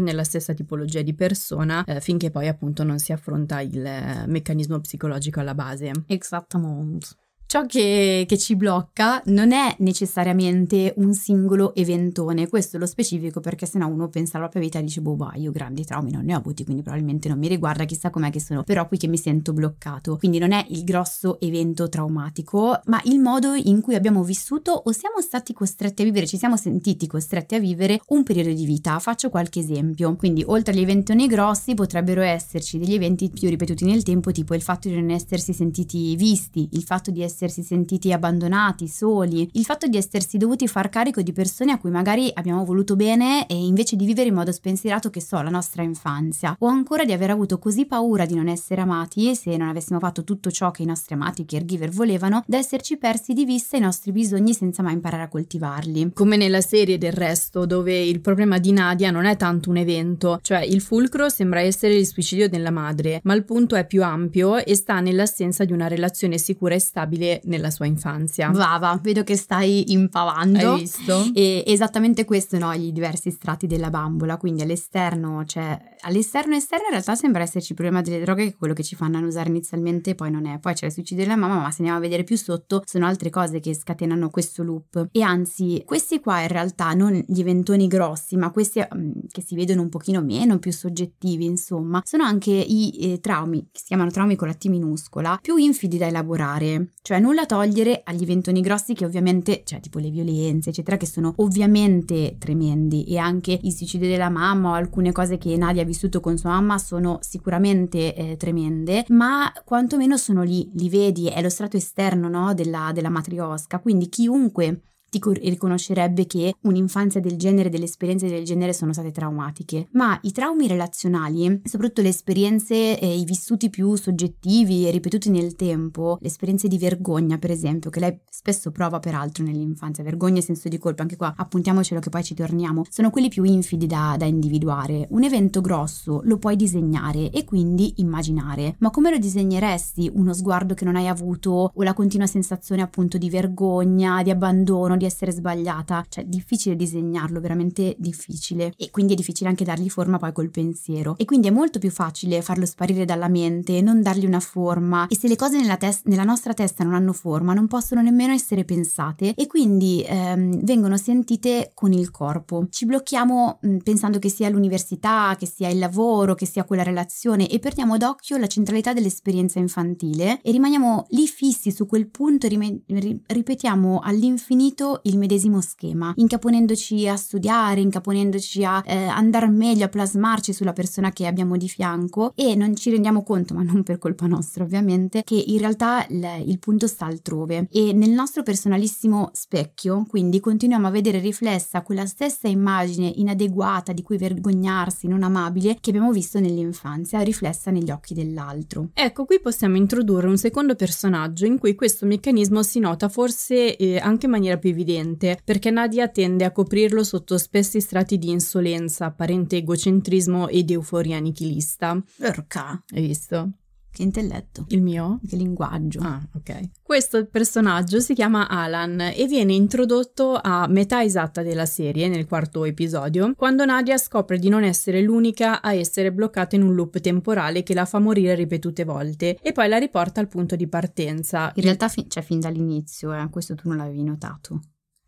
nella 0.00 0.24
stessa 0.24 0.52
tipologia 0.52 1.00
di 1.00 1.14
persona 1.14 1.82
eh, 1.84 2.00
finché 2.00 2.30
poi 2.30 2.48
appunto 2.48 2.84
non 2.84 2.98
si 2.98 3.12
affronta 3.12 3.60
il 3.62 3.84
eh, 3.84 4.24
meccanismo 4.26 4.78
psicologico 4.78 5.40
alla 5.40 5.54
base. 5.54 5.90
Esattamente. 6.06 7.08
Ciò 7.50 7.66
che, 7.66 8.26
che, 8.28 8.38
ci 8.38 8.54
blocca 8.54 9.20
non 9.24 9.50
è 9.50 9.74
necessariamente 9.80 10.94
un 10.98 11.12
singolo 11.14 11.74
eventone, 11.74 12.46
questo 12.46 12.78
lo 12.78 12.86
specifico 12.86 13.40
perché 13.40 13.66
sennò 13.66 13.88
uno 13.88 14.08
pensa 14.08 14.36
alla 14.36 14.46
propria 14.46 14.62
vita 14.62 14.78
e 14.78 14.84
dice 14.84 15.00
boh, 15.00 15.16
bah, 15.16 15.32
io 15.34 15.50
grandi 15.50 15.84
traumi 15.84 16.12
non 16.12 16.24
ne 16.24 16.36
ho 16.36 16.38
avuti, 16.38 16.62
quindi 16.62 16.82
probabilmente 16.82 17.28
non 17.28 17.40
mi 17.40 17.48
riguarda, 17.48 17.86
chissà 17.86 18.08
com'è 18.10 18.30
che 18.30 18.38
sono 18.38 18.62
però 18.62 18.86
qui 18.86 18.98
che 18.98 19.08
mi 19.08 19.18
sento 19.18 19.52
bloccato. 19.52 20.16
Quindi 20.16 20.38
non 20.38 20.52
è 20.52 20.64
il 20.68 20.84
grosso 20.84 21.40
evento 21.40 21.88
traumatico, 21.88 22.80
ma 22.84 23.00
il 23.06 23.18
modo 23.18 23.54
in 23.54 23.80
cui 23.80 23.96
abbiamo 23.96 24.22
vissuto 24.22 24.70
o 24.70 24.92
siamo 24.92 25.20
stati 25.20 25.52
costretti 25.52 26.02
a 26.02 26.04
vivere, 26.04 26.28
ci 26.28 26.38
siamo 26.38 26.56
sentiti 26.56 27.08
costretti 27.08 27.56
a 27.56 27.58
vivere 27.58 28.00
un 28.10 28.22
periodo 28.22 28.52
di 28.52 28.64
vita. 28.64 28.96
Faccio 29.00 29.28
qualche 29.28 29.58
esempio. 29.58 30.14
Quindi 30.14 30.44
oltre 30.46 30.72
agli 30.72 30.82
eventoni 30.82 31.26
grossi 31.26 31.74
potrebbero 31.74 32.20
esserci 32.20 32.78
degli 32.78 32.94
eventi 32.94 33.28
più 33.28 33.48
ripetuti 33.48 33.84
nel 33.86 34.04
tempo, 34.04 34.30
tipo 34.30 34.54
il 34.54 34.62
fatto 34.62 34.86
di 34.88 34.94
non 34.94 35.10
essersi 35.10 35.52
sentiti 35.52 36.14
visti, 36.14 36.68
il 36.74 36.84
fatto 36.84 37.10
di 37.10 37.20
essere 37.22 37.38
essersi 37.40 37.62
sentiti 37.62 38.12
abbandonati, 38.12 38.86
soli, 38.86 39.48
il 39.52 39.64
fatto 39.64 39.86
di 39.86 39.96
essersi 39.96 40.36
dovuti 40.36 40.68
far 40.68 40.90
carico 40.90 41.22
di 41.22 41.32
persone 41.32 41.72
a 41.72 41.78
cui 41.78 41.90
magari 41.90 42.30
abbiamo 42.34 42.64
voluto 42.66 42.96
bene 42.96 43.46
e 43.46 43.54
invece 43.54 43.96
di 43.96 44.04
vivere 44.04 44.28
in 44.28 44.34
modo 44.34 44.52
spensierato 44.52 45.08
che 45.08 45.22
so 45.22 45.40
la 45.40 45.48
nostra 45.48 45.82
infanzia, 45.82 46.54
o 46.58 46.66
ancora 46.66 47.04
di 47.04 47.12
aver 47.12 47.30
avuto 47.30 47.58
così 47.58 47.86
paura 47.86 48.26
di 48.26 48.34
non 48.34 48.48
essere 48.48 48.82
amati 48.82 49.34
se 49.34 49.56
non 49.56 49.68
avessimo 49.68 49.98
fatto 49.98 50.22
tutto 50.22 50.50
ciò 50.50 50.70
che 50.70 50.82
i 50.82 50.86
nostri 50.86 51.14
amati 51.14 51.46
caregiver 51.46 51.88
volevano, 51.90 52.44
da 52.46 52.58
esserci 52.58 52.98
persi 52.98 53.32
di 53.32 53.46
vista 53.46 53.78
i 53.78 53.80
nostri 53.80 54.12
bisogni 54.12 54.52
senza 54.52 54.82
mai 54.82 54.92
imparare 54.92 55.22
a 55.22 55.28
coltivarli. 55.28 56.10
Come 56.12 56.36
nella 56.36 56.60
serie 56.60 56.98
del 56.98 57.12
resto, 57.12 57.64
dove 57.64 57.98
il 57.98 58.20
problema 58.20 58.58
di 58.58 58.72
Nadia 58.72 59.10
non 59.10 59.24
è 59.24 59.36
tanto 59.36 59.70
un 59.70 59.78
evento, 59.78 60.38
cioè 60.42 60.60
il 60.60 60.82
fulcro 60.82 61.28
sembra 61.30 61.60
essere 61.60 61.94
il 61.94 62.06
suicidio 62.06 62.48
della 62.48 62.70
madre, 62.70 63.20
ma 63.24 63.34
il 63.34 63.44
punto 63.44 63.76
è 63.76 63.86
più 63.86 64.02
ampio 64.02 64.58
e 64.58 64.74
sta 64.74 65.00
nell'assenza 65.00 65.64
di 65.64 65.72
una 65.72 65.88
relazione 65.88 66.36
sicura 66.36 66.74
e 66.74 66.80
stabile 66.80 67.29
nella 67.44 67.70
sua 67.70 67.86
infanzia. 67.86 68.50
Brava, 68.50 68.98
vedo 69.02 69.22
che 69.22 69.36
stai 69.36 69.92
impavando. 69.92 70.72
Hai 70.72 70.80
visto? 70.80 71.30
E 71.34 71.62
esattamente 71.66 72.24
questo, 72.24 72.58
no, 72.58 72.72
i 72.72 72.92
diversi 72.92 73.30
strati 73.30 73.66
della 73.66 73.90
bambola, 73.90 74.36
quindi 74.36 74.62
all'esterno, 74.62 75.44
cioè 75.44 75.78
all'esterno 76.00 76.54
e 76.54 76.58
esterno 76.58 76.86
in 76.86 76.92
realtà 76.92 77.14
sembra 77.14 77.42
esserci 77.42 77.72
il 77.72 77.76
problema 77.76 78.02
delle 78.02 78.20
droghe 78.20 78.44
che 78.44 78.50
è 78.50 78.56
quello 78.56 78.74
che 78.74 78.82
ci 78.82 78.96
fanno 78.96 79.18
annusare 79.18 79.48
inizialmente, 79.48 80.14
poi 80.14 80.30
non 80.30 80.46
è. 80.46 80.58
Poi 80.58 80.74
c'è 80.74 80.86
il 80.86 80.92
suicidio 80.92 81.24
della 81.24 81.36
mamma, 81.36 81.60
ma 81.60 81.70
se 81.70 81.76
andiamo 81.78 81.98
a 81.98 82.00
vedere 82.00 82.24
più 82.24 82.36
sotto 82.36 82.82
sono 82.84 83.06
altre 83.06 83.30
cose 83.30 83.60
che 83.60 83.74
scatenano 83.74 84.30
questo 84.30 84.62
loop. 84.62 85.08
E 85.12 85.22
anzi, 85.22 85.82
questi 85.84 86.20
qua 86.20 86.40
in 86.40 86.48
realtà 86.48 86.92
non 86.92 87.22
gli 87.26 87.40
eventoni 87.40 87.86
grossi, 87.86 88.36
ma 88.36 88.50
questi 88.50 88.80
mm, 88.80 89.10
che 89.30 89.42
si 89.42 89.54
vedono 89.54 89.82
un 89.82 89.88
pochino 89.88 90.22
meno, 90.22 90.58
più 90.58 90.72
soggettivi, 90.72 91.44
insomma, 91.44 92.02
sono 92.04 92.24
anche 92.24 92.50
i 92.50 93.12
eh, 93.12 93.20
traumi, 93.20 93.68
che 93.70 93.80
si 93.80 93.86
chiamano 93.86 94.10
traumi 94.10 94.36
con 94.36 94.48
la 94.48 94.54
T 94.54 94.66
minuscola, 94.66 95.38
più 95.40 95.56
infidi 95.56 95.98
da 95.98 96.06
elaborare. 96.06 96.92
Cioè 97.02 97.18
nulla 97.20 97.46
togliere 97.46 98.00
agli 98.04 98.22
eventoni 98.22 98.60
grossi 98.60 98.94
che 98.94 99.04
ovviamente, 99.04 99.62
cioè 99.64 99.80
tipo 99.80 99.98
le 99.98 100.10
violenze, 100.10 100.70
eccetera, 100.70 100.96
che 100.96 101.06
sono 101.06 101.34
ovviamente 101.36 102.36
tremendi. 102.38 103.04
E 103.04 103.18
anche 103.18 103.58
il 103.62 103.72
suicidio 103.72 104.08
della 104.08 104.28
mamma 104.28 104.70
o 104.70 104.72
alcune 104.72 105.12
cose 105.12 105.38
che 105.38 105.56
Nadia 105.56 105.82
ha 105.82 105.86
vissuto 105.86 106.20
con 106.20 106.36
sua 106.36 106.50
mamma 106.50 106.78
sono 106.78 107.18
sicuramente 107.20 108.14
eh, 108.14 108.36
tremende, 108.36 109.04
ma 109.08 109.52
quantomeno 109.64 110.16
sono 110.16 110.42
lì, 110.42 110.70
li 110.74 110.88
vedi, 110.88 111.28
è 111.28 111.40
lo 111.40 111.48
strato 111.48 111.76
esterno 111.76 112.28
no, 112.28 112.54
della, 112.54 112.90
della 112.92 113.10
matriosca, 113.10 113.78
quindi 113.78 114.08
chiunque 114.08 114.82
ti 115.10 115.20
riconoscerebbe 115.22 116.26
che 116.26 116.54
un'infanzia 116.62 117.20
del 117.20 117.36
genere, 117.36 117.68
delle 117.68 117.84
esperienze 117.84 118.28
del 118.28 118.44
genere 118.44 118.72
sono 118.72 118.92
state 118.92 119.10
traumatiche, 119.10 119.88
ma 119.92 120.18
i 120.22 120.32
traumi 120.32 120.66
relazionali, 120.66 121.62
soprattutto 121.64 122.02
le 122.02 122.08
esperienze 122.08 122.98
e 122.98 123.18
i 123.18 123.24
vissuti 123.24 123.68
più 123.68 123.94
soggettivi 123.96 124.86
e 124.86 124.90
ripetuti 124.90 125.30
nel 125.30 125.56
tempo, 125.56 126.18
le 126.20 126.28
esperienze 126.28 126.68
di 126.68 126.78
vergogna 126.78 127.38
per 127.38 127.50
esempio, 127.50 127.90
che 127.90 128.00
lei 128.00 128.18
spesso 128.28 128.70
prova 128.70 129.00
peraltro 129.00 129.44
nell'infanzia, 129.44 130.04
vergogna 130.04 130.38
e 130.38 130.42
senso 130.42 130.68
di 130.68 130.78
colpa, 130.78 131.02
anche 131.02 131.16
qua 131.16 131.34
appuntiamocelo 131.36 132.00
che 132.00 132.08
poi 132.08 132.22
ci 132.22 132.34
torniamo, 132.34 132.84
sono 132.88 133.10
quelli 133.10 133.28
più 133.28 133.42
infidi 133.44 133.86
da, 133.86 134.14
da 134.16 134.24
individuare. 134.24 135.06
Un 135.10 135.24
evento 135.24 135.60
grosso 135.60 136.20
lo 136.24 136.38
puoi 136.38 136.56
disegnare 136.56 137.30
e 137.30 137.44
quindi 137.44 137.94
immaginare, 137.96 138.76
ma 138.78 138.90
come 138.90 139.10
lo 139.10 139.18
disegneresti 139.18 140.10
uno 140.14 140.32
sguardo 140.32 140.74
che 140.74 140.84
non 140.84 140.96
hai 140.96 141.08
avuto 141.08 141.72
o 141.74 141.82
la 141.82 141.94
continua 141.94 142.26
sensazione 142.26 142.82
appunto 142.82 143.18
di 143.18 143.28
vergogna, 143.28 144.22
di 144.22 144.30
abbandono, 144.30 144.96
di 145.00 145.06
essere 145.06 145.32
sbagliata, 145.32 146.04
cioè 146.08 146.24
difficile 146.24 146.76
disegnarlo, 146.76 147.40
veramente 147.40 147.96
difficile. 147.98 148.72
E 148.76 148.90
quindi 148.90 149.14
è 149.14 149.16
difficile 149.16 149.48
anche 149.48 149.64
dargli 149.64 149.88
forma 149.88 150.18
poi 150.18 150.32
col 150.32 150.50
pensiero. 150.50 151.14
E 151.16 151.24
quindi 151.24 151.48
è 151.48 151.50
molto 151.50 151.78
più 151.78 151.90
facile 151.90 152.42
farlo 152.42 152.66
sparire 152.66 153.04
dalla 153.04 153.28
mente, 153.28 153.80
non 153.80 154.02
dargli 154.02 154.26
una 154.26 154.40
forma. 154.40 155.06
E 155.08 155.16
se 155.16 155.26
le 155.26 155.36
cose 155.36 155.58
nella, 155.58 155.76
tes- 155.76 156.02
nella 156.04 156.24
nostra 156.24 156.54
testa 156.54 156.84
non 156.84 156.94
hanno 156.94 157.12
forma 157.12 157.54
non 157.54 157.66
possono 157.66 158.02
nemmeno 158.02 158.32
essere 158.32 158.64
pensate. 158.64 159.34
E 159.34 159.46
quindi 159.46 160.04
ehm, 160.06 160.62
vengono 160.62 160.96
sentite 160.96 161.70
con 161.74 161.92
il 161.92 162.10
corpo. 162.10 162.66
Ci 162.68 162.84
blocchiamo 162.84 163.58
mh, 163.60 163.76
pensando 163.78 164.18
che 164.18 164.28
sia 164.28 164.48
l'università, 164.48 165.34
che 165.38 165.46
sia 165.46 165.68
il 165.68 165.78
lavoro, 165.78 166.34
che 166.34 166.46
sia 166.46 166.64
quella 166.64 166.82
relazione 166.82 167.48
e 167.48 167.58
perdiamo 167.58 167.96
d'occhio 167.96 168.36
la 168.36 168.46
centralità 168.46 168.92
dell'esperienza 168.92 169.58
infantile 169.58 170.40
e 170.42 170.50
rimaniamo 170.50 171.06
lì 171.10 171.26
fissi 171.26 171.70
su 171.70 171.86
quel 171.86 172.08
punto 172.08 172.46
e 172.46 172.48
rime- 172.48 172.80
ripetiamo 173.26 174.00
all'infinito 174.02 174.89
il 175.02 175.18
medesimo 175.18 175.60
schema, 175.60 176.12
incaponendoci 176.16 177.08
a 177.08 177.16
studiare, 177.16 177.80
incaponendoci 177.80 178.64
a 178.64 178.82
eh, 178.84 179.06
andare 179.06 179.48
meglio, 179.48 179.84
a 179.84 179.88
plasmarci 179.88 180.52
sulla 180.52 180.72
persona 180.72 181.10
che 181.12 181.26
abbiamo 181.26 181.56
di 181.56 181.68
fianco 181.68 182.32
e 182.34 182.54
non 182.54 182.74
ci 182.76 182.90
rendiamo 182.90 183.22
conto, 183.22 183.54
ma 183.54 183.62
non 183.62 183.82
per 183.82 183.98
colpa 183.98 184.26
nostra 184.26 184.64
ovviamente, 184.64 185.22
che 185.24 185.42
in 185.46 185.58
realtà 185.58 186.06
il, 186.08 186.26
il 186.46 186.58
punto 186.58 186.86
sta 186.86 187.06
altrove 187.06 187.68
e 187.70 187.92
nel 187.92 188.10
nostro 188.10 188.42
personalissimo 188.42 189.30
specchio, 189.32 190.04
quindi 190.08 190.40
continuiamo 190.40 190.86
a 190.86 190.90
vedere 190.90 191.18
riflessa 191.18 191.82
quella 191.82 192.06
stessa 192.06 192.48
immagine 192.48 193.12
inadeguata 193.14 193.92
di 193.92 194.02
cui 194.02 194.16
vergognarsi, 194.16 195.06
non 195.06 195.22
amabile, 195.22 195.78
che 195.80 195.90
abbiamo 195.90 196.12
visto 196.12 196.40
nell'infanzia, 196.40 197.20
riflessa 197.20 197.70
negli 197.70 197.90
occhi 197.90 198.14
dell'altro. 198.14 198.88
Ecco, 198.94 199.24
qui 199.24 199.40
possiamo 199.40 199.76
introdurre 199.76 200.26
un 200.26 200.38
secondo 200.38 200.74
personaggio 200.74 201.46
in 201.46 201.58
cui 201.58 201.74
questo 201.74 202.06
meccanismo 202.06 202.62
si 202.62 202.78
nota 202.78 203.08
forse 203.08 203.76
eh, 203.76 203.98
anche 203.98 204.26
in 204.26 204.32
maniera 204.32 204.56
più 204.56 204.70
evidente 204.80 205.38
perché 205.44 205.70
Nadia 205.70 206.08
tende 206.08 206.44
a 206.44 206.52
coprirlo 206.52 207.04
sotto 207.04 207.38
spessi 207.38 207.80
strati 207.80 208.18
di 208.18 208.30
insolenza, 208.30 209.06
apparente 209.06 209.56
egocentrismo 209.56 210.48
ed 210.48 210.70
euforia 210.70 211.18
nichilista. 211.18 212.02
Perché? 212.16 212.82
Hai 212.92 213.06
visto? 213.06 213.52
Che 213.92 214.02
intelletto. 214.02 214.66
Il 214.68 214.82
mio? 214.82 215.20
Che 215.26 215.36
linguaggio. 215.36 216.00
Ah, 216.00 216.20
ok. 216.34 216.70
Questo 216.82 217.26
personaggio 217.26 217.98
si 218.00 218.14
chiama 218.14 218.48
Alan 218.48 219.00
e 219.00 219.26
viene 219.26 219.52
introdotto 219.52 220.38
a 220.40 220.66
metà 220.68 221.02
esatta 221.02 221.42
della 221.42 221.66
serie, 221.66 222.08
nel 222.08 222.26
quarto 222.26 222.64
episodio, 222.64 223.32
quando 223.34 223.64
Nadia 223.64 223.98
scopre 223.98 224.38
di 224.38 224.48
non 224.48 224.62
essere 224.62 225.02
l'unica 225.02 225.60
a 225.60 225.74
essere 225.74 226.12
bloccata 226.12 226.56
in 226.56 226.62
un 226.62 226.74
loop 226.74 227.00
temporale 227.00 227.62
che 227.62 227.74
la 227.74 227.84
fa 227.84 227.98
morire 227.98 228.34
ripetute 228.34 228.84
volte 228.84 229.36
e 229.42 229.52
poi 229.52 229.68
la 229.68 229.78
riporta 229.78 230.20
al 230.20 230.28
punto 230.28 230.56
di 230.56 230.68
partenza. 230.68 231.50
In 231.56 231.62
realtà 231.62 231.88
fi- 231.88 232.08
cioè 232.08 232.22
fin 232.22 232.40
dall'inizio, 232.40 233.12
eh, 233.12 233.28
questo 233.28 233.54
tu 233.54 233.68
non 233.68 233.76
l'avevi 233.76 234.02
notato. 234.02 234.60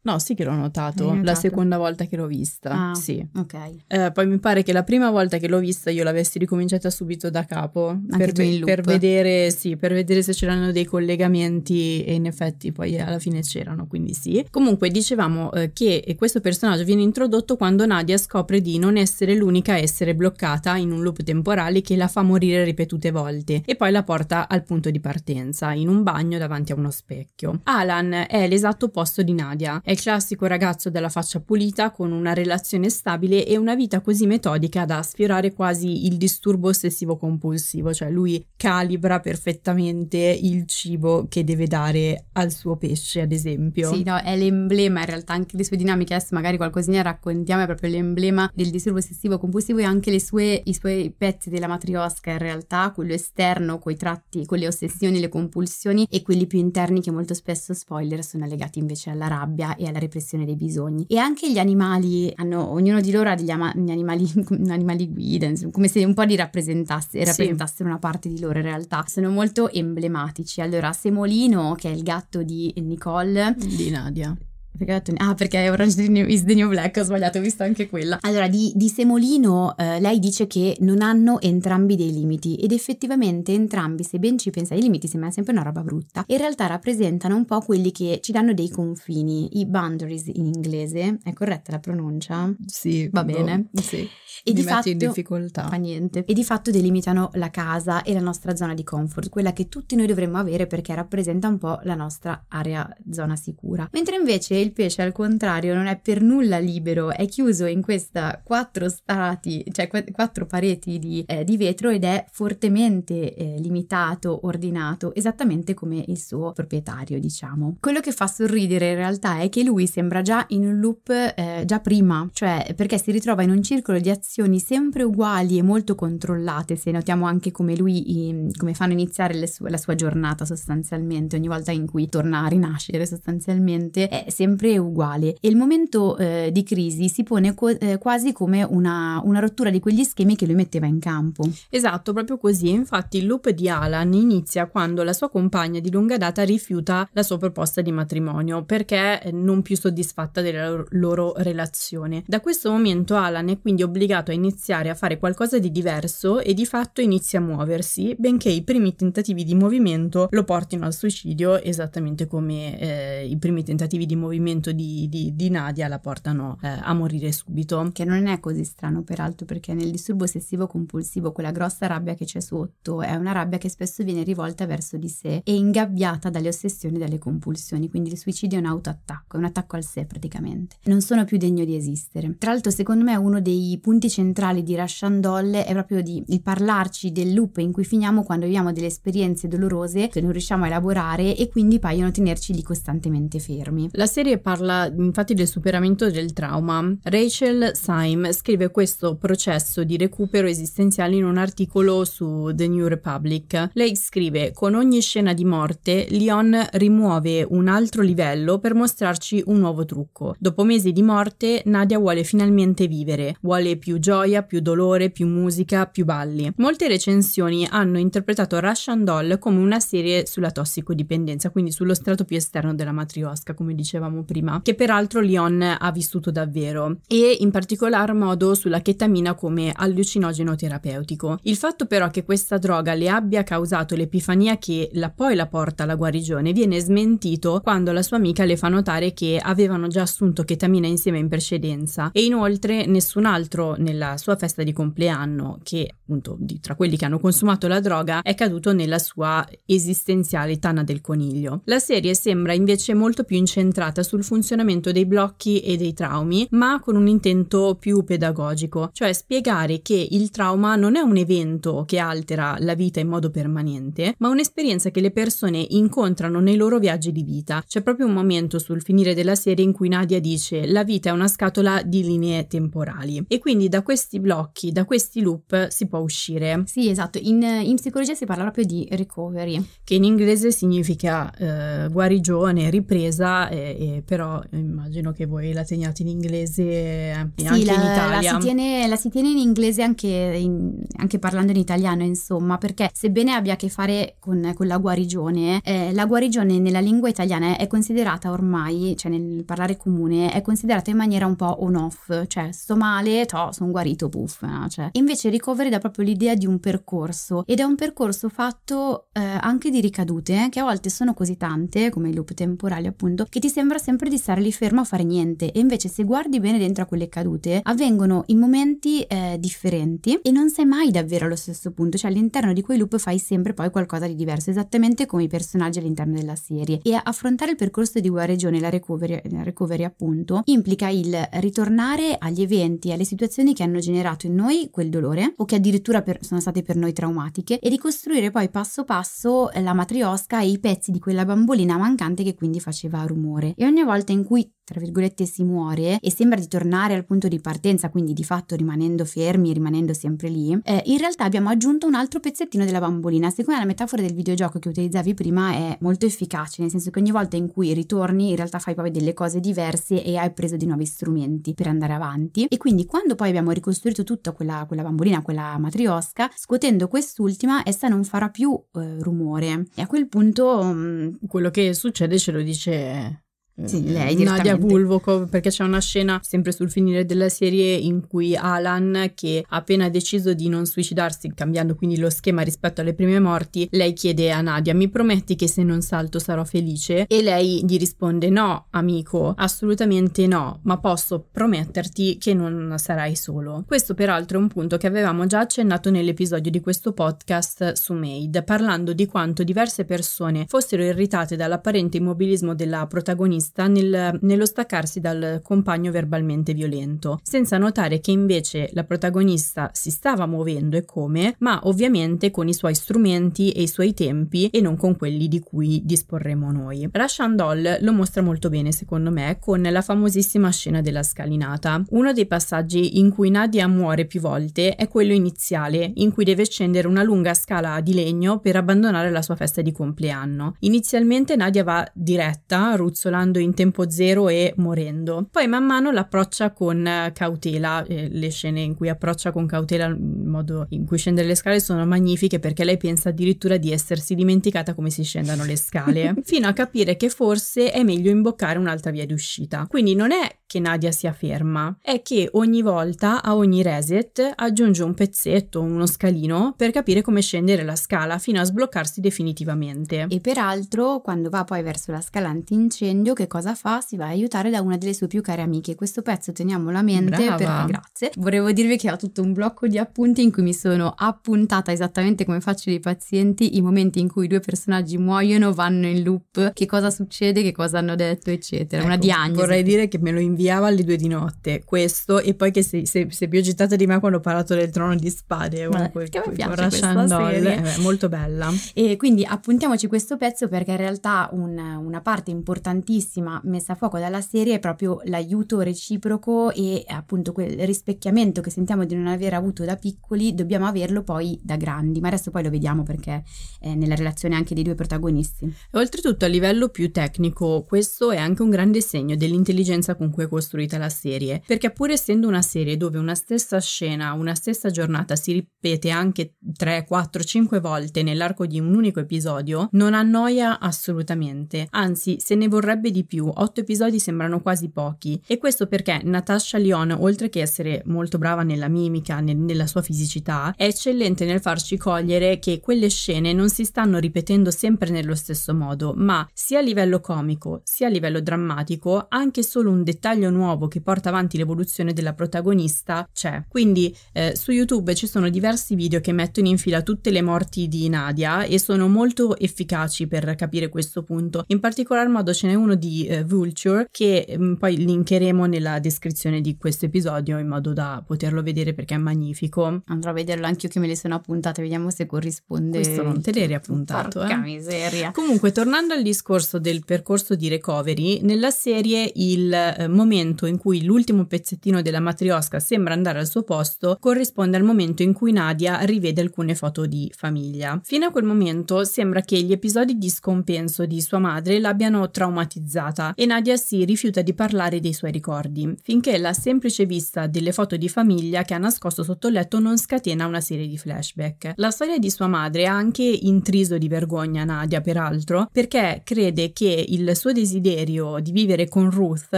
No, 0.05 0.19
sì 0.19 0.35
che 0.35 0.45
l'ho 0.45 0.55
notato, 0.55 1.05
notato, 1.05 1.25
la 1.25 1.35
seconda 1.37 1.79
volta 1.79 2.07
che 2.07 2.17
l'ho 2.17 2.27
vista. 2.27 2.91
Ah, 2.91 2.95
sì. 2.95 3.25
Ok. 3.37 3.55
Eh, 3.87 4.11
poi 4.13 4.27
mi 4.27 4.39
pare 4.39 4.65
che 4.65 4.73
la 4.73 4.83
prima 4.83 5.11
volta 5.11 5.39
che 5.39 5.47
l'ho 5.47 5.61
vista 5.61 5.91
io 5.91 6.03
l'avessi 6.03 6.41
ricominciata 6.41 6.91
subito 6.91 7.31
da 7.31 7.45
capo. 7.45 7.89
Anche 7.89 8.33
per, 8.33 8.33
ve- 8.33 8.61
per, 8.65 8.81
vedere, 8.83 9.51
sì, 9.53 9.77
per 9.77 9.93
vedere 9.93 10.23
se 10.23 10.33
c'erano 10.33 10.73
dei 10.73 10.85
collegamenti 10.85 12.03
e 12.05 12.15
in 12.15 12.27
effetti 12.27 12.73
poi 12.73 12.99
alla 12.99 13.21
fine 13.21 13.43
c'erano, 13.43 13.87
quindi 13.87 14.13
sì. 14.13 14.45
Comunque 14.51 14.91
dicevamo 14.91 15.53
eh, 15.53 15.73
che 15.73 16.15
questo 16.19 16.41
personaggio 16.41 16.83
viene 16.83 17.03
introdotto 17.03 17.57
quando 17.57 17.87
Nadia 17.87 18.17
scopre 18.17 18.61
di 18.61 18.79
non 18.79 18.97
essere 18.97 19.37
l'unica 19.37 19.75
a 19.75 19.79
essere 19.79 20.17
bloccata 20.17 20.75
in 20.77 20.91
un 20.91 21.03
loop 21.03 21.23
temporale 21.23 21.81
che 21.81 21.95
la 21.95 22.09
fa 22.09 22.23
morire 22.23 22.65
ripetute 22.65 23.13
volte 23.13 23.63
e 23.65 23.77
poi 23.77 23.93
la 23.93 24.03
porta 24.03 24.49
al 24.49 24.65
punto 24.65 24.91
di 24.91 24.99
partenza, 24.99 25.73
in 25.73 25.89
un 25.89 26.03
bagno 26.03 26.39
davanti 26.39 26.73
a 26.73 26.75
uno 26.75 26.91
specchio. 26.91 27.61
Alan 27.65 28.27
è 28.29 28.49
l'esatto 28.49 28.87
opposto 28.87 29.23
di 29.23 29.33
Nadia 29.33 29.81
è 29.85 29.92
il 29.93 30.01
classico 30.01 30.47
ragazzo 30.47 30.91
dalla 30.91 31.09
faccia 31.09 31.41
pulita 31.41 31.91
con 31.91 32.13
una 32.13 32.33
relazione 32.33 32.89
stabile 32.89 33.47
e 33.47 33.57
una 33.57 33.75
vita 33.75 34.01
così 34.01 34.27
metodica 34.27 34.85
da 34.85 35.03
sfiorare 35.03 35.53
quasi 35.53 36.07
il 36.07 36.17
disturbo 36.17 36.69
ossessivo 36.69 37.17
compulsivo, 37.17 37.93
cioè 37.93 38.11
lui 38.11 38.45
calibra 38.57 39.21
perfettamente 39.21 40.19
il 40.19 40.67
cibo 40.67 41.27
che 41.29 41.45
deve 41.45 41.67
dare 41.67 42.27
al 42.33 42.51
suo 42.51 42.77
pesce, 42.77 43.21
ad 43.21 43.33
esempio. 43.33 43.93
Sì, 43.93 44.03
no, 44.03 44.17
è 44.19 44.37
l'emblema 44.37 45.01
in 45.01 45.07
realtà 45.07 45.35
anche 45.35 45.57
le 45.57 45.65
sue 45.65 45.77
dinamiche, 45.77 46.15
adesso 46.15 46.35
magari 46.35 46.57
qualcosina 46.57 47.03
raccontiamo, 47.03 47.63
è 47.63 47.67
proprio 47.67 47.91
l'emblema 47.91 48.51
del 48.55 48.71
disturbo 48.71 48.99
ossessivo 48.99 49.39
compulsivo 49.39 49.79
e 49.79 49.85
anche 49.85 50.19
sue, 50.19 50.61
i 50.65 50.75
suoi 50.75 51.13
pezzi 51.17 51.51
della 51.51 51.67
matriosca 51.67 52.31
in 52.31 52.39
realtà, 52.39 52.91
quello 52.95 53.13
esterno 53.13 53.79
con 53.79 53.93
i 53.93 53.97
tratti, 53.97 54.47
con 54.47 54.59
le 54.59 54.67
ossessioni, 54.67 55.21
le 55.21 55.29
compulsioni 55.29 56.07
e 56.11 56.23
quelli 56.23 56.47
più 56.47 56.59
interni 56.59 57.01
che 57.01 57.11
molto 57.11 57.35
spesso, 57.35 57.75
spoiler, 57.75 58.25
sono 58.25 58.47
legati 58.47 58.79
invece 58.79 59.11
alla 59.11 59.27
rabbia 59.27 59.77
e 59.85 59.89
alla 59.89 59.99
repressione 59.99 60.45
dei 60.45 60.57
bisogni. 60.57 61.05
E 61.09 61.19
anche 61.19 61.51
gli 61.51 61.59
animali 61.59 62.33
hanno, 62.37 62.71
ognuno 62.71 63.01
di 63.01 63.11
loro 63.11 63.31
ha 63.31 63.35
degli, 63.35 63.51
ama- 63.51 63.73
animali, 63.73 64.31
animali 64.69 65.13
guida, 65.13 65.47
insomma, 65.47 65.73
come 65.73 65.89
se 65.89 66.05
un 66.05 66.15
po' 66.15 66.23
li 66.23 66.37
rappresentasse, 66.37 67.25
rappresentassero 67.25 67.85
sì. 67.85 67.91
una 67.91 67.99
parte 67.99 68.29
di 68.29 68.41
loro 68.41 68.59
in 68.59 68.65
realtà. 68.65 69.05
Sono 69.07 69.31
molto 69.31 69.71
emblematici. 69.71 70.61
Allora, 70.61 70.93
Semolino, 70.93 71.75
che 71.77 71.91
è 71.91 71.93
il 71.93 72.03
gatto 72.03 72.43
di 72.43 72.73
Nicole, 72.77 73.55
di 73.59 73.91
Nadia. 73.91 74.37
Perché 74.77 74.93
ho 74.93 74.97
detto, 74.97 75.13
ah, 75.17 75.35
perché 75.35 75.65
è 75.65 75.71
Orange 75.71 76.03
is 76.03 76.45
the 76.45 76.55
New 76.55 76.69
Black, 76.69 76.97
ho 76.97 77.03
sbagliato, 77.03 77.39
ho 77.39 77.41
visto 77.41 77.63
anche 77.63 77.89
quella. 77.89 78.19
Allora, 78.23 78.49
di, 78.49 78.73
di 78.75 78.89
Semolino 78.89 79.77
eh, 79.77 80.01
lei 80.01 80.19
dice 80.19 80.47
che 80.47 80.77
non 80.81 81.03
hanno 81.03 81.41
entrambi 81.41 81.95
dei 81.95 82.13
limiti 82.13 82.57
ed 82.57 82.73
effettivamente 82.73 83.53
entrambi, 83.53 84.03
se 84.03 84.19
ben 84.19 84.39
ci 84.39 84.51
pensa, 84.51 84.75
i 84.75 84.81
limiti 84.81 85.07
sembrano 85.07 85.35
sempre 85.35 85.53
una 85.53 85.63
roba 85.63 85.83
brutta, 85.83 86.25
in 86.29 86.39
realtà 86.39 86.67
rappresentano 86.67 87.37
un 87.37 87.45
po' 87.45 87.61
quelli 87.61 87.93
che 87.93 88.21
ci 88.23 88.33
danno 88.33 88.55
dei 88.55 88.71
confini, 88.71 89.59
i 89.59 89.67
boundaries 89.67 90.27
in 90.27 90.47
inglese, 90.47 91.19
è 91.23 91.33
corretta 91.33 91.73
la 91.73 91.79
pronuncia? 91.79 92.53
Sì. 92.67 93.09
Va 93.13 93.25
bene? 93.25 93.69
Sì. 93.75 94.09
E 94.45 94.53
di 94.53 94.63
fatto, 94.63 94.89
in 94.89 94.99
difficoltà. 94.99 95.69
Fa 95.69 95.77
niente. 95.77 96.25
E 96.25 96.33
di 96.33 96.43
fatto 96.43 96.71
delimitano 96.71 97.31
la 97.35 97.51
casa 97.51 98.03
e 98.03 98.13
la 98.13 98.21
nostra 98.21 98.57
zona 98.57 98.75
di 98.75 98.83
comfort, 98.83 99.29
quella 99.29 99.53
che 99.53 99.69
tutti 99.69 99.95
noi 99.95 100.07
dovremmo 100.07 100.39
avere 100.39 100.67
perché 100.67 100.95
rappresenta 100.95 101.47
un 101.49 101.59
po' 101.59 101.79
la 101.85 101.95
nostra 101.95 102.47
area 102.49 102.89
zona 103.11 103.37
sicura. 103.37 103.89
Mentre 103.93 104.17
invece 104.17 104.62
il 104.63 104.73
pesce 104.73 105.03
al 105.03 105.13
contrario 105.13 105.75
non 105.75 105.87
è 105.87 105.99
per 105.99 106.23
nulla 106.23 106.59
libero, 106.59 107.11
è 107.11 107.27
chiuso 107.27 107.67
in 107.67 107.83
questa 107.83 108.41
quattro 108.43 108.89
strati, 108.89 109.65
cioè 109.73 109.89
quattro 109.89 110.47
pareti 110.47 110.99
di, 110.99 111.25
eh, 111.27 111.45
di 111.45 111.57
vetro 111.57 111.91
ed 111.91 112.05
è 112.05 112.25
fortemente 112.31 113.35
eh, 113.35 113.57
limitato, 113.59 114.41
ordinato, 114.45 115.15
esattamente 115.15 115.75
come 115.75 116.03
il 116.07 116.19
suo 116.19 116.53
proprietario, 116.53 117.19
diciamo. 117.19 117.77
Quello 117.81 118.01
che 118.01 118.13
fa 118.13 118.27
sorridere 118.27 118.91
in 118.91 118.97
realtà 118.97 119.41
è 119.41 119.49
che 119.49 119.63
lui 119.63 119.87
sembra 119.87 120.23
già 120.23 120.45
in 120.49 120.67
un 120.67 120.79
loop 120.79 121.11
eh, 121.11 121.63
già 121.67 121.81
prima, 121.81 122.29
cioè 122.33 122.73
perché 122.77 122.99
si 122.99 123.11
ritrova 123.11 123.43
in 123.43 123.51
un 123.51 123.63
circolo 123.63 123.99
di 123.99 124.11
azioni 124.11 124.59
sempre 124.59 125.03
uguali 125.03 125.59
e 125.59 125.63
molto 125.63 125.95
controllate, 125.95 126.77
se 126.77 126.91
notiamo 126.91 127.27
anche 127.27 127.51
come 127.51 127.77
lui, 127.77 128.51
come 128.57 128.75
fanno 128.75 128.93
iniziare 128.93 129.47
sue, 129.47 129.71
la 129.71 129.77
sua 129.77 129.95
giornata 129.95 130.45
sostanzialmente, 130.45 131.37
ogni 131.37 131.49
volta 131.49 131.71
in 131.73 131.87
cui 131.87 132.09
torna 132.09 132.45
a 132.45 132.49
rinascere 132.49 133.07
sostanzialmente, 133.07 134.09
è 134.09 134.25
sempre 134.53 134.77
uguale. 134.79 135.37
E 135.41 135.49
il 135.49 135.57
momento 135.57 136.17
eh, 136.19 136.51
di 136.53 136.63
crisi 136.63 137.09
si 137.09 137.23
pone 137.23 137.55
co- 137.55 137.69
eh, 137.69 137.99
quasi 137.99 138.33
come 138.33 138.63
una, 138.63 139.21
una 139.25 139.39
rottura 139.39 139.71
di 139.71 139.81
quegli 139.81 140.05
schemi 140.05 140.37
che 140.37 140.47
lui 140.47 140.55
metteva 140.55 140.87
in 140.87 140.99
campo. 140.99 141.49
Esatto, 141.71 142.13
proprio 142.13 142.39
così. 142.39 142.69
Infatti 142.69 143.19
il 143.19 143.27
loop 143.27 143.49
di 143.51 143.69
Alan 143.69 144.13
inizia 144.13 144.67
quando 144.67 145.03
la 145.03 145.13
sua 145.13 145.31
compagna 145.31 145.81
di 145.81 145.91
lunga 145.91 146.19
data 146.19 146.43
rifiuta 146.43 147.09
la 147.13 147.23
sua 147.23 147.39
proposta 147.39 147.81
di 147.81 147.93
matrimonio 147.93 148.65
perché 148.65 149.31
non 149.33 149.63
più 149.63 149.77
soddisfatta 149.77 150.41
della 150.43 150.85
loro 150.91 151.33
relazione. 151.37 152.23
Da 152.27 152.41
questo 152.41 152.71
momento 152.71 153.17
Alan 153.17 153.49
è 153.49 153.59
quindi 153.59 153.83
obbligato 153.83 154.31
a 154.31 154.35
iniziare 154.35 154.91
a 154.91 154.95
fare 154.95 155.19
qualcosa 155.19 155.59
di 155.59 155.71
diverso 155.71 156.41
e 156.41 156.53
di 156.53 156.67
fatto 156.67 157.01
inizia 157.01 157.39
a 157.39 157.43
muoversi, 157.43 158.15
benché 158.19 158.51
i 158.51 158.63
primi 158.63 158.95
tentativi 158.95 159.45
di 159.45 159.55
movimento 159.55 160.29
lo 160.31 160.45
portino 160.45 160.85
al 160.85 160.95
suicidio, 160.95 161.61
esattamente 161.61 162.27
come 162.27 162.79
eh, 162.79 163.27
i 163.27 163.37
primi 163.39 163.63
tentativi 163.63 164.05
di 164.05 164.17
movimento 164.17 164.41
di, 164.43 165.09
di, 165.09 165.35
di 165.35 165.51
Nadia 165.51 165.89
la 165.89 165.99
portano 165.99 166.59
eh, 166.63 166.69
a 166.69 166.93
morire 166.95 167.33
subito. 167.33 167.91
Che 167.93 168.05
non 168.05 168.27
è 168.27 168.41
così 168.41 168.65
strano, 168.65 169.03
peraltro, 169.03 169.47
perché 169.47 169.75
nel 169.75 169.91
disturbo 169.91 170.25
ossessivo 170.25 170.67
compulsivo 170.67 171.33
quella 171.33 171.51
grossa 171.51 171.87
rabbia 171.87 172.15
che 172.15 172.25
c'è 172.25 172.41
sotto 172.41 173.03
è 173.03 173.15
una 173.15 173.33
rabbia 173.33 173.59
che 173.59 173.69
spesso 173.69 174.03
viene 174.05 174.23
rivolta 174.23 174.67
verso 174.67 174.97
di 174.97 175.09
sé 175.09 175.41
e 175.45 175.55
ingabbiata 175.55 176.31
dalle 176.31 176.49
ossessioni 176.49 176.97
e 176.97 176.99
dalle 176.99 177.19
compulsioni. 177.19 177.89
Quindi 177.89 178.11
il 178.11 178.19
suicidio 178.19 178.59
è 178.59 178.61
un 178.61 178.67
autoattacco, 178.67 179.37
è 179.37 179.39
un 179.39 179.45
attacco 179.45 179.77
al 179.77 179.85
sé 179.85 180.05
praticamente. 180.05 180.77
Non 180.85 181.01
sono 181.01 181.25
più 181.25 181.37
degno 181.37 181.65
di 181.65 181.77
esistere. 181.77 182.37
Tra 182.39 182.53
l'altro, 182.53 182.71
secondo 182.71 183.05
me, 183.05 183.15
uno 183.17 183.41
dei 183.41 183.79
punti 183.81 184.11
centrali 184.11 184.63
di 184.63 184.77
Russian 184.77 185.21
Doll 185.21 185.53
è 185.53 185.73
proprio 185.73 186.03
di, 186.03 186.23
il 186.29 186.43
parlarci 186.43 187.13
del 187.13 187.35
loop 187.35 187.59
in 187.59 187.73
cui 187.73 187.85
finiamo 187.85 188.23
quando 188.23 188.45
viviamo 188.45 188.73
delle 188.73 188.87
esperienze 188.87 189.49
dolorose 189.49 190.09
che 190.09 190.21
non 190.21 190.33
riusciamo 190.33 190.65
a 190.65 190.67
elaborare 190.67 191.37
e 191.37 191.49
quindi 191.49 191.79
paiono 191.79 192.11
tenerci 192.11 192.53
lì 192.53 192.63
costantemente 192.63 193.39
fermi. 193.39 193.89
La 193.93 194.07
serie 194.07 194.32
parla 194.39 194.93
infatti 194.97 195.35
del 195.35 195.49
superamento 195.49 196.11
del 196.11 196.33
trauma. 196.33 196.97
Rachel 197.03 197.73
Syme 197.75 198.33
scrive 198.33 198.71
questo 198.71 199.17
processo 199.17 199.85
di 199.85 199.97
recupero 199.97 200.47
esistenziale 200.47 201.17
in 201.17 201.25
un 201.25 201.37
articolo 201.37 202.05
su 202.05 202.53
The 202.55 202.69
New 202.69 202.87
Republic. 202.87 203.71
Lei 203.73 203.97
scrive: 203.97 204.53
Con 204.53 204.75
ogni 204.75 205.01
scena 205.01 205.33
di 205.33 205.45
morte, 205.45 206.07
Leon 206.11 206.69
rimuove 206.73 207.45
un 207.49 207.69
altro 207.69 208.03
livello 208.03 208.59
per 208.59 208.75
mostrarci 208.75 209.43
un 209.47 209.59
nuovo 209.59 209.85
trucco. 209.85 210.35
Dopo 210.39 210.65
mesi 210.65 210.93
di 210.93 211.03
morte, 211.03 211.63
Nadia 211.67 211.99
vuole 211.99 212.25
finalmente 212.25 212.87
vivere, 212.87 213.37
vuole 213.41 213.77
più 213.77 213.99
gioia, 213.99 214.43
più 214.43 214.61
dolore, 214.61 215.11
più 215.11 215.27
musica, 215.27 215.87
più 215.87 216.05
balli. 216.05 216.53
Molte 216.57 216.89
recensioni 216.89 217.67
hanno 217.69 217.99
interpretato 217.99 218.59
Russian 218.61 219.05
Doll 219.05 219.39
come 219.39 219.59
una 219.59 219.81
serie 219.81 220.27
sulla 220.27 220.51
tossicodipendenza, 220.51 221.51
quindi 221.51 221.73
sullo 221.73 221.95
strato 221.95 222.25
più 222.25 222.37
esterno 222.37 222.75
della 222.75 222.93
matriosca, 222.93 223.55
come 223.55 223.75
dicevamo 223.75 224.22
prima, 224.25 224.61
che 224.63 224.75
peraltro 224.75 225.21
Leon 225.21 225.77
ha 225.79 225.93
vissuto 225.93 226.31
davvero, 226.31 226.99
e 227.07 227.37
in 227.41 227.51
particolar 227.51 228.15
modo 228.15 228.55
sulla 228.55 228.81
chetamina 228.81 229.35
come 229.35 229.73
allucinogeno 229.75 230.55
terapeutico. 230.57 231.39
Il 231.43 231.57
fatto 231.57 231.87
però 231.87 232.09
che 232.11 232.25
questa 232.25 232.59
droga 232.59 232.95
le 232.95 233.09
abbia 233.09 233.43
causato 233.43 233.97
l'epifania 233.97 234.59
che 234.59 234.91
la 234.95 235.11
poi 235.11 235.35
la 235.35 235.47
porta 235.47 235.83
alla 235.83 235.95
guarigione 235.95 236.53
viene 236.53 236.81
smentito 236.81 237.61
quando 237.63 237.93
la 237.93 238.03
sua 238.03 238.17
amica 238.17 238.45
le 238.45 238.57
fa 238.57 238.69
notare 238.69 239.13
che 239.13 239.39
avevano 239.41 239.89
già 239.89 240.03
assunto 240.03 240.43
chetamina 240.43 240.87
insieme 240.87 241.19
in 241.19 241.29
precedenza 241.29 242.11
e 242.13 242.25
inoltre 242.25 242.87
nessun 242.87 243.25
altro 243.25 243.75
nella 243.79 244.17
sua 244.17 244.37
festa 244.37 244.63
di 244.63 244.73
compleanno 244.73 245.59
che 245.63 245.89
appunto 246.13 246.37
di, 246.39 246.61
tra 246.61 246.75
quelli 246.75 246.97
che 246.97 247.05
hanno 247.05 247.19
consumato 247.19 247.69
la 247.69 247.81
droga 247.81 248.23
è 248.23 248.35
caduto 248.35 248.73
nella 248.73 248.99
sua 248.99 249.47
esistenziale 249.67 250.59
tana 250.59 250.85
del 250.85 251.01
coniglio. 251.01 251.63
La 251.65 251.79
serie 251.79 252.15
sembra 252.15 252.53
invece 252.53 252.95
molto 252.95 253.25
più 253.25 253.37
incentrata 253.37 254.03
sul 254.13 254.25
funzionamento 254.25 254.93
dei 254.93 255.07
blocchi 255.07 255.61
e 255.61 255.79
dei 255.79 255.95
traumi, 255.95 256.47
ma 256.51 256.81
con 256.81 256.97
un 256.97 257.09
intento 257.09 257.79
più 257.81 258.05
pedagogico, 258.05 258.91
cioè 258.93 259.11
spiegare 259.15 259.81
che 259.81 260.07
il 260.11 260.31
trauma 260.31 260.77
non 260.77 260.97
è 260.97 261.01
un 261.01 261.17
evento 261.17 261.85
che 261.87 261.97
altera 261.97 262.57
la 262.59 262.75
vita 262.75 263.01
in 263.01 263.09
modo 263.09 263.31
permanente, 263.31 264.15
ma 264.19 264.29
un'esperienza 264.29 264.91
che 264.91 265.01
le 265.01 265.13
persone 265.13 265.65
incontrano 265.71 266.41
nei 266.41 266.57
loro 266.57 266.79
viaggi 266.79 267.11
di 267.11 267.23
vita. 267.23 267.65
C'è 267.67 267.81
proprio 267.81 268.05
un 268.05 268.13
momento 268.13 268.59
sul 268.59 268.83
finire 268.83 269.15
della 269.15 269.35
serie 269.35 269.65
in 269.65 269.73
cui 269.73 269.89
Nadia 269.89 270.21
dice 270.21 270.67
la 270.67 270.85
vita 270.85 271.09
è 271.09 271.13
una 271.13 271.29
scatola 271.29 271.81
di 271.83 272.05
linee 272.05 272.47
temporali 272.47 273.25
e 273.27 273.39
quindi 273.39 273.71
da 273.71 273.81
questi 273.81 274.21
blocchi, 274.21 274.73
da 274.73 274.85
questi 274.85 275.23
loop 275.23 275.69
si 275.69 275.87
può 275.87 276.01
uscire. 276.01 276.65
Sì, 276.67 276.91
esatto. 276.91 277.19
In, 277.19 277.43
in 277.43 277.77
psicologia 277.77 278.13
si 278.13 278.27
parla 278.27 278.43
proprio 278.43 278.67
di 278.67 278.87
recovery. 278.91 279.65
Che 279.83 279.95
in 279.95 280.05
inglese 280.05 280.53
significa 280.53 281.33
eh, 281.33 281.89
guarigione, 281.89 282.69
ripresa, 282.69 283.49
e, 283.49 283.77
e 283.79 284.02
però 284.05 284.41
immagino 284.53 285.13
che 285.13 285.27
voi 285.27 285.53
la 285.53 285.65
teniate 285.65 286.03
in 286.03 286.09
inglese 286.09 286.63
eh, 286.63 287.29
sì, 287.37 287.47
anche 287.47 287.65
la, 287.65 287.73
in 287.73 287.81
Italia. 287.81 288.33
La 288.33 288.41
si, 288.41 288.45
tiene, 288.45 288.87
la 288.87 288.97
si 288.97 289.09
tiene 289.09 289.29
in 289.29 289.39
inglese 289.39 289.83
anche, 289.83 290.09
in, 290.09 290.75
anche, 290.97 291.19
parlando 291.19 291.53
in 291.53 291.59
italiano, 291.59 292.03
insomma, 292.03 292.59
perché 292.59 292.91
sebbene 292.93 293.33
abbia 293.33 293.55
a 293.55 293.57
che 293.57 293.69
fare 293.69 294.17
con, 294.19 294.53
con 294.55 294.67
la 294.67 294.79
guarigione, 294.79 295.61
eh, 295.63 295.93
la 295.93 296.07
guarigione 296.07 296.59
nella 296.59 296.81
lingua 296.81 297.09
italiana 297.09 297.57
è 297.57 297.67
considerata 297.67 298.31
ormai, 298.31 298.95
cioè 298.97 299.11
nel 299.11 299.45
parlare 299.45 299.77
comune, 299.77 300.33
è 300.33 300.43
considerata 300.43 300.91
in 300.91 300.97
maniera 300.97 301.27
un 301.27 301.37
po' 301.37 301.63
on-off, 301.63 302.27
cioè 302.27 302.51
sto 302.53 302.77
male, 302.77 303.27
sono 303.51 303.71
guarito, 303.71 304.09
puff, 304.09 304.43
no? 304.43 304.69
cioè, 304.69 304.89
invece 304.93 305.31
recovery 305.31 305.69
dà 305.69 305.79
proprio 305.79 306.05
l'idea 306.05 306.35
di 306.35 306.47
un 306.47 306.61
percorso 306.61 307.45
ed 307.47 307.61
è 307.61 307.63
un 307.63 307.75
percorso 307.75 308.29
fatto 308.29 309.09
eh, 309.13 309.21
anche 309.21 309.71
di 309.71 309.81
ricadute 309.81 310.49
che 310.51 310.61
a 310.61 310.65
volte 310.65 310.91
sono 310.91 311.15
così 311.15 311.37
tante, 311.37 311.91
come 311.91 312.11
i 312.11 312.15
loop 312.15 312.35
temporali 312.35 312.87
appunto, 312.87 313.27
che 313.29 313.41
ti 313.41 313.49
sembra 313.49 313.79
sempre 313.83 314.09
di 314.09 314.17
stare 314.17 314.41
lì 314.41 314.53
fermo 314.53 314.81
a 314.81 314.85
fare 314.85 315.03
niente. 315.03 315.51
E 315.53 315.59
invece 315.59 315.89
se 315.89 316.05
guardi 316.05 316.39
bene 316.39 316.59
dentro 316.59 316.85
a 316.85 316.87
quelle 316.87 317.09
cadute 317.09 317.61
avvengono 317.63 318.23
in 318.27 318.39
momenti 318.39 319.03
eh, 319.03 319.37
differenti 319.39 320.21
e 320.23 320.31
non 320.31 320.49
sei 320.49 320.65
mai 320.65 320.91
davvero 320.91 321.27
allo 321.27 321.37
stesso 321.37 321.73
punto, 321.73 321.99
cioè 321.99 322.11
all'interno 322.11 322.53
di 322.53 322.63
quei 322.63 322.79
loop 322.79 322.97
fai 322.99 323.19
sempre 323.19 323.53
poi 323.53 323.71
qualcosa 323.71 324.07
di 324.07 324.15
diverso, 324.15 324.51
esattamente 324.51 325.07
come 325.07 325.25
i 325.25 325.29
personaggi 325.29 325.81
all'interno 325.81 326.15
della 326.15 326.37
serie. 326.37 326.81
E 326.83 326.99
affrontare 327.03 327.51
il 327.51 327.57
percorso 327.57 327.99
di 327.99 328.09
guarigione, 328.09 328.61
la 328.61 328.71
recovery, 328.71 329.21
la 329.31 329.43
recovery 329.43 329.83
appunto, 329.83 330.43
implica 330.45 330.89
il 330.89 331.17
ritornare 331.33 332.17
agli 332.19 332.43
eventi, 332.43 332.93
alle 332.93 333.05
situazioni 333.05 333.55
che 333.55 333.65
hanno 333.65 333.81
generato 333.81 334.27
in 334.27 334.35
noi 334.35 334.69
quel 334.71 334.89
dolore 334.89 335.35
o 335.37 335.45
che 335.45 335.57
addirittura 335.57 336.03
per, 336.03 336.19
sono 336.25 336.41
state 336.41 336.63
per 336.63 336.77
noi 336.77 336.93
traumatiche, 336.93 337.59
e 337.59 337.69
ricostruire 337.69 338.31
poi 338.31 338.49
passo 338.49 338.85
passo 338.85 339.51
la 339.55 339.73
matriosca 339.73 340.41
e 340.41 340.49
i 340.49 340.59
pezzi 340.59 340.91
di 340.91 340.99
quella 340.99 341.25
bambolina 341.25 341.77
mancante 341.77 342.23
che 342.23 342.35
quindi 342.35 342.61
faceva 342.61 343.03
rumore. 343.05 343.55
E 343.57 343.65
ogni 343.73 343.85
volta 343.85 344.13
in 344.13 344.25
cui 344.25 344.51
tra 344.65 344.79
virgolette 344.81 345.27
si 345.27 345.43
muore 345.43 345.99
e 346.01 346.11
sembra 346.11 346.39
di 346.39 346.47
tornare 346.47 346.95
al 346.95 347.05
punto 347.05 347.29
di 347.29 347.41
partenza, 347.41 347.91
quindi 347.91 348.13
di 348.13 348.25
fatto 348.25 348.55
rimanendo 348.55 349.05
fermi, 349.05 349.53
rimanendo 349.53 349.93
sempre 349.93 350.29
lì, 350.29 350.59
eh, 350.63 350.83
in 350.87 350.99
realtà 350.99 351.25
abbiamo 351.25 351.51
aggiunto 351.51 351.87
un 351.87 351.95
altro 351.95 352.21
pezzettino 352.21 352.65
della 352.65 352.79
bambolina. 352.79 353.29
Secondo 353.31 353.61
la 353.61 353.67
metafora 353.67 354.03
del 354.03 354.15
videogioco 354.15 354.59
che 354.59 354.69
utilizzavi 354.69 355.15
prima 355.15 355.53
è 355.53 355.77
molto 355.81 356.07
efficace, 356.07 356.63
nel 356.63 356.71
senso 356.71 356.91
che 356.91 357.01
ogni 357.01 357.11
volta 357.11 357.37
in 357.37 357.49
cui 357.49 357.75
ritorni 357.75 358.31
in 358.31 358.37
realtà 358.37 358.59
fai 358.61 358.75
poi 358.75 358.91
delle 358.91 359.13
cose 359.13 359.41
diverse 359.41 360.03
e 360.03 360.17
hai 360.17 360.33
preso 360.33 360.57
di 360.57 360.67
nuovi 360.67 360.87
strumenti 360.87 361.55
per 361.55 361.67
andare 361.67 361.93
avanti. 361.93 362.47
E 362.49 362.57
quindi 362.57 362.87
quando 362.87 363.15
poi 363.15 363.29
abbiamo 363.29 363.51
ricostruito 363.51 364.05
tutta 364.05 364.33
quella, 364.33 364.65
quella 364.67 364.83
bambolina, 364.83 365.23
quella 365.23 365.59
matriosca, 365.59 366.31
scuotendo 366.35 366.89
quest'ultima, 366.89 367.63
essa 367.65 367.89
non 367.89 368.05
farà 368.05 368.31
più 368.31 368.59
eh, 368.75 369.03
rumore. 369.03 369.67
E 369.75 369.83
a 369.83 369.87
quel 369.87 370.09
punto... 370.09 370.63
Mh, 370.63 370.71
mm, 370.73 371.09
quello 371.27 371.51
che 371.51 371.75
succede 371.75 372.19
ce 372.19 372.33
lo 372.33 372.43
dice 372.43 373.23
sì, 373.65 373.85
eh, 373.85 373.93
lei 373.93 374.23
Nadia 374.23 374.57
Bulvokov 374.57 375.29
perché 375.29 375.51
c'è 375.51 375.63
una 375.63 375.81
scena 375.81 376.19
sempre 376.23 376.53
sul 376.53 376.71
finire 376.71 377.05
della 377.05 377.29
serie 377.29 377.75
in 377.75 378.07
cui 378.07 378.35
Alan 378.35 379.13
che 379.15 379.45
ha 379.47 379.57
appena 379.57 379.91
deciso 379.91 380.33
di 380.33 380.49
non 380.49 380.65
suicidarsi 380.65 381.33
cambiando 381.35 381.75
quindi 381.75 381.99
lo 381.99 382.09
schema 382.09 382.41
rispetto 382.43 382.81
alle 382.81 382.95
prime 382.95 383.21
morti 383.21 383.69
lei 383.73 383.93
chiede 383.93 384.33
a 384.33 384.41
Nadia 384.41 384.75
mi 384.75 384.89
prometti 384.89 385.37
che 385.37 385.49
se 385.49 385.63
non 385.63 385.83
salto 385.83 386.19
sarò 386.19 386.45
felice? 386.45 387.07
E 387.07 387.23
lei 387.23 387.63
gli 387.67 387.77
risponde 387.77 388.31
no 388.31 388.69
amico 388.71 389.35
assolutamente 389.37 390.27
no 390.27 390.61
ma 390.63 390.79
posso 390.79 391.23
prometterti 391.31 392.17
che 392.19 392.33
non 392.33 392.75
sarai 392.79 393.15
solo. 393.17 393.65
Questo 393.67 393.93
peraltro 393.93 394.39
è 394.39 394.41
un 394.41 394.49
punto 394.49 394.79
che 394.79 394.87
avevamo 394.87 395.27
già 395.27 395.41
accennato 395.41 395.91
nell'episodio 395.91 396.51
di 396.51 396.61
questo 396.61 396.93
podcast 396.93 397.73
su 397.73 397.93
Maid 397.93 398.45
parlando 398.45 398.95
di 398.95 399.07
quanto 399.07 399.45
diverse 399.45 399.85
persone 399.85 400.47
fossero 400.49 400.83
irritate 400.83 401.37
dall'apparente 401.37 401.99
immobilismo 401.99 402.55
della 402.55 402.87
protagonista 402.87 403.42
protagonista 403.43 403.67
nel, 403.67 404.19
nello 404.23 404.47
staccarsi 404.47 405.01
dal 405.01 405.41
compagno 405.43 405.91
verbalmente 405.91 406.55
violento, 406.55 407.19
senza 407.23 407.59
notare 407.59 408.01
che 408.01 408.13
invece 408.13 408.71
la 408.73 408.85
protagonista 408.85 409.71
si 409.73 409.91
stava 409.91 410.27
muovendo 410.27 410.77
e 410.77 410.85
come, 410.85 411.35
ma 411.39 411.61
ovviamente 411.65 412.31
con 412.31 412.49
i 412.49 412.55
suoi 412.55 412.75
strumenti 412.75 413.51
e 413.51 413.63
i 413.63 413.69
suoi 413.69 413.95
tempi 413.95 414.49
e 414.49 414.61
non 414.61 414.77
con 414.77 414.97
quelli 414.97 415.29
di 415.29 415.41
cui 415.41 415.83
disporremo 415.85 416.53
noi. 416.53 416.89
Russian 416.93 417.35
Doll 417.35 417.79
lo 417.81 417.93
mostra 417.93 418.23
molto 418.23 418.49
bene 418.49 418.73
secondo 418.73 419.11
me 419.11 419.39
con 419.41 419.63
la 419.63 419.83
famosissima 419.83 420.51
scena 420.51 420.81
della 420.81 421.03
scalinata. 421.03 421.83
Uno 421.91 422.13
dei 422.13 422.27
passaggi 422.27 422.99
in 422.99 423.11
cui 423.11 423.31
Nadia 423.31 423.67
muore 423.67 424.05
più 424.05 424.21
volte 424.21 424.75
è 424.77 424.89
quello 424.89 425.13
iniziale, 425.13 425.91
in 425.97 426.13
cui 426.13 426.25
deve 426.25 426.45
scendere 426.45 426.87
una 426.87 427.03
lunga 427.03 427.35
scala 427.35 427.81
di 427.81 427.95
legno 427.95 428.39
per 428.39 428.57
abbandonare 428.57 429.11
la 429.11 429.23
sua 429.23 429.37
festa 429.37 429.63
di 429.63 429.73
compleanno. 429.73 430.57
Inizialmente 430.61 431.37
Nadia 431.37 431.65
va 431.65 431.89
diretta, 431.95 432.75
ruzzolando 432.75 433.32
in 433.39 433.55
tempo 433.55 433.91
zero 433.91 434.29
e 434.29 434.55
morendo. 434.57 435.27
Poi 435.31 435.47
man 435.47 435.65
mano 435.65 435.91
l'approccia 435.91 436.53
con 436.53 437.11
cautela, 437.13 437.85
eh, 437.85 438.09
le 438.11 438.31
scene 438.31 438.61
in 438.61 438.75
cui 438.75 438.89
approccia 438.89 439.33
con 439.33 439.47
cautela 439.47 439.87
il 439.87 439.99
modo 439.99 440.67
in 440.71 440.87
cui 440.87 440.99
scendere 440.99 441.27
le 441.27 441.35
scale 441.35 441.61
sono 441.61 441.85
magnifiche 441.87 442.39
perché 442.39 442.65
lei 442.65 442.77
pensa 442.77 443.11
addirittura 443.11 443.57
di 443.57 443.73
essersi 443.73 444.15
dimenticata 444.15 444.75
come 444.75 444.91
si 444.91 445.03
scendano 445.03 445.45
le 445.45 445.57
scale, 445.57 446.15
fino 446.25 446.47
a 446.49 446.53
capire 446.53 446.97
che 446.97 447.09
forse 447.09 447.71
è 447.71 447.83
meglio 447.83 448.11
imboccare 448.11 448.59
un'altra 448.59 448.91
via 448.91 449.07
di 449.07 449.13
uscita. 449.13 449.67
Quindi 449.69 449.95
non 449.95 450.13
è 450.13 450.42
che 450.53 450.61
Nadia 450.61 450.93
sia 450.93 451.15
ferma, 451.15 451.75
è 451.81 452.03
che 452.03 452.29
ogni 452.33 452.61
volta, 452.61 453.23
a 453.23 453.35
ogni 453.35 453.63
reset, 453.63 454.33
aggiunge 454.37 454.83
un 454.83 454.93
pezzetto, 454.93 455.63
uno 455.63 455.87
scalino, 455.87 456.53
per 456.55 456.73
capire 456.73 457.01
come 457.01 457.23
scendere 457.23 457.65
la 457.65 457.75
scala 457.75 458.19
fino 458.19 458.39
a 458.39 458.45
sbloccarsi 458.45 459.01
definitivamente. 459.01 460.07
E 460.11 460.21
peraltro, 460.21 461.01
quando 461.01 461.31
va 461.31 461.45
poi 461.45 461.63
verso 461.63 461.91
la 461.91 462.03
scala 462.03 462.29
antincendio, 462.29 463.15
che 463.15 463.27
cosa 463.27 463.55
fa? 463.55 463.81
Si 463.81 463.97
va 463.97 464.05
a 464.05 464.09
aiutare 464.09 464.51
da 464.51 464.61
una 464.61 464.77
delle 464.77 464.93
sue 464.93 465.07
più 465.07 465.23
care 465.23 465.41
amiche. 465.41 465.75
Questo 465.75 466.03
pezzo 466.03 466.33
teniamolo 466.33 466.77
a 466.77 466.83
mente 466.83 467.25
Brava. 467.25 467.37
perché 467.37 467.67
grazie. 467.73 468.11
Volevo 468.17 468.53
dirvi 468.53 468.77
che 468.77 468.91
ho 468.93 468.97
tutto 468.97 469.23
un 469.23 469.33
blocco 469.33 469.67
di 469.67 469.79
appunti 469.79 470.23
in 470.23 470.31
cui 470.31 470.43
mi 470.43 470.53
sono 470.53 470.93
appuntata 470.95 471.73
esattamente 471.73 472.27
come 472.27 472.43
faccio 472.43 472.69
dei 472.69 472.81
pazienti 472.81 473.57
i 473.57 473.63
momenti 473.63 474.01
in 474.01 474.09
cui 474.09 474.27
due 474.27 474.41
personaggi 474.41 474.99
muoiono, 474.99 475.55
vanno 475.55 475.87
in 475.87 476.03
loop, 476.03 476.53
che 476.53 476.67
cosa 476.67 476.91
succede, 476.91 477.41
che 477.43 477.53
cosa 477.53 477.79
hanno 477.79 477.95
detto, 477.95 478.29
eccetera. 478.29 478.85
una 478.85 478.95
Ecco, 478.95 479.05
diagnosi. 479.05 479.41
Vorrei 479.41 479.63
dire 479.63 479.89
che 479.89 479.99
me 479.99 480.11
lo 480.13 480.21
inviava 480.43 480.67
alle 480.67 480.83
due 480.85 480.97
di 480.97 481.07
notte, 481.09 481.63
questo, 481.65 482.21
e 482.21 482.35
poi 482.35 482.51
che 482.51 482.63
si, 482.63 482.85
si, 482.85 483.07
si 483.11 483.25
è 483.25 483.29
più 483.29 483.39
agitata 483.39 483.77
di 483.77 483.87
me 483.87 483.99
quando 484.01 484.19
ho 484.19 484.21
parlato 484.21 484.55
del 484.55 484.71
trono 484.71 484.97
di 484.97 485.09
spade. 485.09 485.69
Ma 485.69 485.91
con- 485.91 486.05
che 486.09 486.23
mi 486.27 486.35
piace 486.35 486.69
questa 486.69 486.93
Doll. 486.93 487.31
serie. 487.31 487.57
Eh, 487.57 487.61
beh, 487.61 487.79
molto 487.79 488.09
bella. 488.09 488.51
E 488.75 488.97
quindi 488.97 489.25
appuntiamoci 489.25 489.87
questo 489.87 490.17
pezzo 490.17 490.49
perché 490.49 490.73
in 490.73 490.77
realtà 490.79 491.29
un- 491.33 491.59
una 491.59 492.01
parte 492.01 492.31
importantissima 492.31 493.41
messa 493.45 493.73
a 493.73 493.77
fuoco 493.77 493.99
dalla 493.99 494.21
serie 494.21 494.55
è 494.55 494.59
proprio 494.59 495.01
l'aiuto 495.05 495.61
reciproco 495.61 496.51
e 496.53 496.85
appunto 496.89 497.33
quel 497.33 497.59
rispecchiamento 497.65 498.41
che 498.41 498.51
sentiamo 498.51 498.85
di 498.85 498.95
non 498.95 499.07
aver 499.07 499.35
avuto 499.35 499.65
da 499.65 499.77
piccoli, 499.77 500.35
dobbiamo 500.35 500.67
averlo 500.67 501.03
poi 501.03 501.39
da 501.43 501.57
grandi, 501.57 502.01
ma 502.01 502.09
adesso 502.09 502.31
poi 502.31 502.43
lo 502.43 502.51
vediamo 502.51 502.83
perché 502.83 503.23
è 503.61 503.75
nella 503.75 503.95
relazione 503.95 504.35
anche 504.35 504.55
dei 504.55 504.65
due 504.65 504.75
protagonisti. 504.75 505.53
Oltretutto 505.73 506.25
a 506.25 506.29
livello 506.29 506.69
più 506.69 506.91
tecnico 506.91 507.63
questo 507.63 508.11
è 508.11 508.17
anche 508.17 508.43
un 508.43 508.51
grande 508.51 508.81
segno 508.81 509.15
dell'intelligenza 509.17 509.95
con 509.95 510.11
cui 510.11 510.25
è 510.25 510.29
costruita 510.33 510.79
la 510.79 510.89
serie, 510.89 511.43
perché 511.47 511.71
pur 511.71 511.91
essendo 511.91 512.27
una 512.27 512.41
serie 512.41 512.79
dove 512.79 512.99
una 512.99 513.15
stessa 513.15 513.61
scena, 513.61 514.13
una 514.13 514.35
stessa 514.35 514.71
giornata 514.71 515.17
si 515.17 515.33
ripete 515.33 515.91
anche 515.91 516.37
3, 516.57 516.87
4, 516.87 517.23
5 517.23 517.61
volte 517.61 518.03
nell'arco 518.03 518.47
di 518.47 518.59
un 518.59 518.75
unico 518.75 519.01
episodio, 519.01 519.69
non 519.73 519.93
annoia 519.93 520.59
assolutamente, 520.59 521.67
anzi 521.71 522.17
se 522.19 522.35
ne 522.35 522.49
vorrebbe 522.49 522.91
di 522.91 523.05
più, 523.05 523.31
8 523.33 523.61
episodi 523.61 523.99
sembrano 523.99 524.41
quasi 524.41 524.71
pochi. 524.71 525.21
E 525.27 525.39
questo 525.39 525.67
perché 525.67 526.01
Natasha 526.03 526.59
Lyon, 526.59 526.97
oltre 526.99 527.29
che 527.29 527.41
essere 527.41 527.83
molto 527.87 528.19
brava 528.19 528.43
nella 528.43 528.69
mimica, 528.69 529.21
nel- 529.21 529.37
nella 529.37 529.67
sua 529.67 529.83
fisicità, 529.83 530.55
è 530.57 530.65
eccellente 530.65 531.25
nel 531.25 531.41
farci 531.41 531.77
cogliere 531.77 532.39
che 532.39 532.61
quelle 532.61 532.89
scene 532.89 533.33
non 533.33 533.51
si 533.51 533.65
stanno 533.65 533.99
ripetendo 533.99 534.51
sempre 534.51 534.91
nello 534.91 535.15
stesso 535.15 535.53
modo, 535.53 535.93
ma 535.97 536.27
sia 536.33 536.61
a 536.61 536.63
livello 536.63 537.01
comico 537.01 537.61
sia 537.65 537.87
a 537.87 537.91
livello 537.91 538.21
drammatico, 538.21 539.07
anche 539.09 539.43
solo 539.43 539.71
un 539.71 539.83
dettaglio 539.83 540.12
nuovo 540.15 540.69
che 540.69 540.81
porta 540.81 541.09
avanti 541.09 541.37
l'evoluzione 541.37 541.93
della 541.93 542.13
protagonista 542.15 543.09
c'è. 543.13 543.45
Quindi 543.49 543.95
eh, 544.13 544.35
su 544.37 544.53
YouTube 544.53 544.95
ci 544.95 545.07
sono 545.07 545.29
diversi 545.29 545.75
video 545.75 546.01
che 546.01 546.13
mettono 546.13 546.49
in 546.49 546.59
fila 546.59 546.83
tutte 546.83 547.11
le 547.11 547.23
morti 547.23 547.69
di 547.69 547.89
Nadia 547.89 548.43
e 548.45 548.59
sono 548.59 548.89
molto 548.89 549.37
efficaci 549.37 550.07
per 550.07 550.35
capire 550.35 550.69
questo 550.69 551.03
punto. 551.03 551.45
In 551.49 551.61
particolar 551.61 552.09
modo 552.09 552.33
ce 552.33 552.47
n'è 552.47 552.55
uno 552.55 552.75
di 552.75 553.07
eh, 553.07 553.25
Vulture 553.25 553.89
che 553.91 554.37
mm, 554.39 554.55
poi 554.55 554.77
linkeremo 554.77 555.47
nella 555.47 555.79
descrizione 555.79 556.41
di 556.41 556.57
questo 556.57 556.87
episodio 556.87 557.39
in 557.39 557.49
modo 557.49 557.73
da 557.73 558.03
poterlo 558.07 558.43
vedere 558.43 558.75
perché 558.75 558.95
è 558.95 558.99
magnifico. 558.99 559.83
Andrò 559.87 560.11
a 560.11 560.15
vederlo 560.15 560.47
anch'io 560.47 560.69
che 560.69 560.79
me 560.79 560.87
le 560.87 560.97
sono 560.97 561.15
appuntate, 561.15 561.63
vediamo 561.63 561.91
se 561.91 562.07
corrisponde. 562.07 562.81
Questo 562.81 563.03
non 563.03 563.21
te 563.21 563.33
l'eri 563.33 563.55
appuntato, 563.55 564.21
Porca 564.21 564.35
eh? 564.35 564.39
miseria. 564.39 565.11
Comunque, 565.13 565.53
tornando 565.53 565.95
al 565.95 566.03
discorso 566.03 566.59
del 566.59 566.85
percorso 566.85 567.35
di 567.35 567.49
recovery, 567.49 568.21
nella 568.23 568.51
serie 568.51 569.11
il 569.15 569.53
eh, 569.53 569.89
momento 570.03 570.47
in 570.47 570.59
cui 570.59 570.85
l'ultimo 570.85 571.27
pezzettino 571.27 571.81
della 571.81 572.01
matriosca 572.01 572.59
sembra 572.59 572.93
andare 572.93 573.21
al 573.21 573.29
suo 573.29 573.45
posto 573.45 573.97
corrisponde 574.01 574.57
al 574.57 574.65
momento 574.65 575.03
in 575.03 575.13
cui 575.13 575.31
Nadia 575.33 575.79
rivede 575.81 576.21
alcune 576.21 576.55
foto 576.57 576.87
di 576.87 577.11
famiglia. 577.15 577.81
Fino 577.85 578.07
a 578.07 578.11
quel 578.11 578.25
momento 578.25 578.85
sembra 578.85 579.21
che 579.21 579.41
gli 579.41 579.53
episodi 579.53 579.97
di 579.97 580.11
scompenso 580.11 580.87
di 580.87 581.01
sua 581.01 581.19
madre 581.19 581.61
l'abbiano 581.61 582.11
traumatizzata 582.11 583.15
e 583.15 583.27
Nadia 583.27 583.57
si 583.57 583.85
rifiuta 583.85 584.23
di 584.23 584.35
parlare 584.35 584.81
dei 584.81 584.93
suoi 584.93 585.13
ricordi, 585.13 585.73
finché 585.83 586.19
la 586.19 586.33
semplice 586.33 586.85
vista 586.85 587.29
delle 587.29 587.53
foto 587.53 587.77
di 587.77 587.89
famiglia 587.89 588.43
che 588.43 588.55
ha 588.55 588.59
nascosto 588.59 589.05
sotto 589.05 589.29
il 589.29 589.35
letto 589.35 589.61
non 589.61 589.79
scatena 589.79 590.27
una 590.27 590.41
serie 590.41 590.67
di 590.67 590.79
flashback. 590.79 591.53
La 591.57 591.71
storia 591.71 591.99
di 591.99 592.11
sua 592.11 592.27
madre 592.27 592.67
ha 592.67 592.75
anche 592.75 593.05
intriso 593.05 593.79
di 593.79 593.87
vergogna 593.89 594.45
Nadia, 594.45 594.81
peraltro, 594.81 595.49
perché 595.53 596.03
crede 596.05 596.53
che 596.53 596.85
il 596.89 597.15
suo 597.15 597.33
desiderio 597.33 598.19
di 598.19 598.33
vivere 598.33 598.69
con 598.69 598.91
Ruth, 598.91 599.31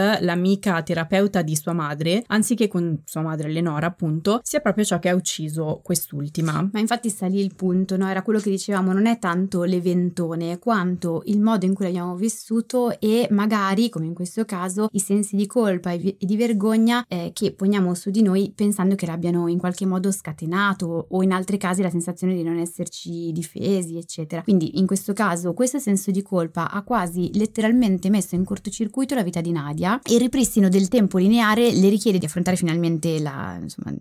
l'amica 0.55 0.83
terapeuta 0.83 1.43
di 1.43 1.57
sua 1.57 1.73
madre, 1.73 2.23
anziché 2.29 2.69
con 2.69 3.03
sua 3.05 3.23
madre 3.23 3.49
Eleonora, 3.49 3.87
appunto, 3.87 4.41
sia 4.43 4.61
proprio 4.61 4.85
ciò 4.85 4.99
che 4.99 5.09
ha 5.09 5.15
ucciso 5.15 5.81
quest'ultima. 5.83 6.69
Ma 6.73 6.81
infatti 6.81 7.09
sta 7.09 7.27
lì 7.27 7.41
il 7.41 7.55
punto, 7.55 7.97
no? 7.97 8.09
Era 8.09 8.23
quello 8.23 8.39
che 8.39 8.51
dicevamo, 8.51 8.93
non 8.93 9.07
è 9.07 9.19
tanto 9.19 9.65
l'eventone 9.65 10.59
quanto 10.59 11.23
il 11.27 11.41
modo 11.41 11.67
in 11.67 11.75
cui 11.75 11.85
l'abbiamo 11.87 12.15
vissuto 12.17 12.99
e 13.01 13.27
magari, 13.31 13.89
come 13.89 14.07
in 14.07 14.15
questo 14.15 14.45
caso, 14.45 14.89
i 14.93 15.01
sensi 15.01 15.37
di 15.37 15.47
colpa 15.47 15.93
e 15.93 16.17
di 16.19 16.37
vergogna 16.37 17.05
eh, 17.09 17.31
che 17.33 17.53
poniamo 17.53 17.95
su 17.95 18.11
di 18.11 18.23
noi 18.23 18.53
pensando 18.55 18.95
che 18.95 19.07
l'abbiano 19.07 19.49
in 19.49 19.59
qualche 19.59 19.87
modo 19.87 20.11
scatenato 20.11 21.07
o 21.11 21.23
in 21.23 21.33
altri 21.33 21.59
casi 21.59 21.83
la 21.83 21.91
sensazione 21.91 22.35
di 22.35 22.43
non 22.43 22.59
esserci 22.59 23.33
difesi, 23.33 23.97
eccetera. 23.97 24.43
Quindi 24.43 24.79
in 24.79 24.87
questo 24.87 25.13
caso 25.13 25.55
questo 25.55 25.79
senso 25.79 26.11
di 26.11 26.23
colpa 26.23 26.71
ha 26.71 26.83
quasi 26.83 27.31
letteralmente 27.35 28.11
messo 28.11 28.35
in 28.35 28.45
cortocircuito 28.45 29.15
la 29.15 29.23
vita 29.23 29.41
di 29.41 29.53
Nadia 29.53 30.01
e 30.03 30.15
il 30.15 30.21
ripristino 30.45 30.69
del 30.69 30.89
tempo 30.89 31.19
lineare 31.19 31.73
le 31.73 31.89
richiede 31.89 32.19
di 32.19 32.27
affrontare 32.27 32.57
finalmente 32.57 33.19
la, 33.19 33.59
insomma, 33.61 33.95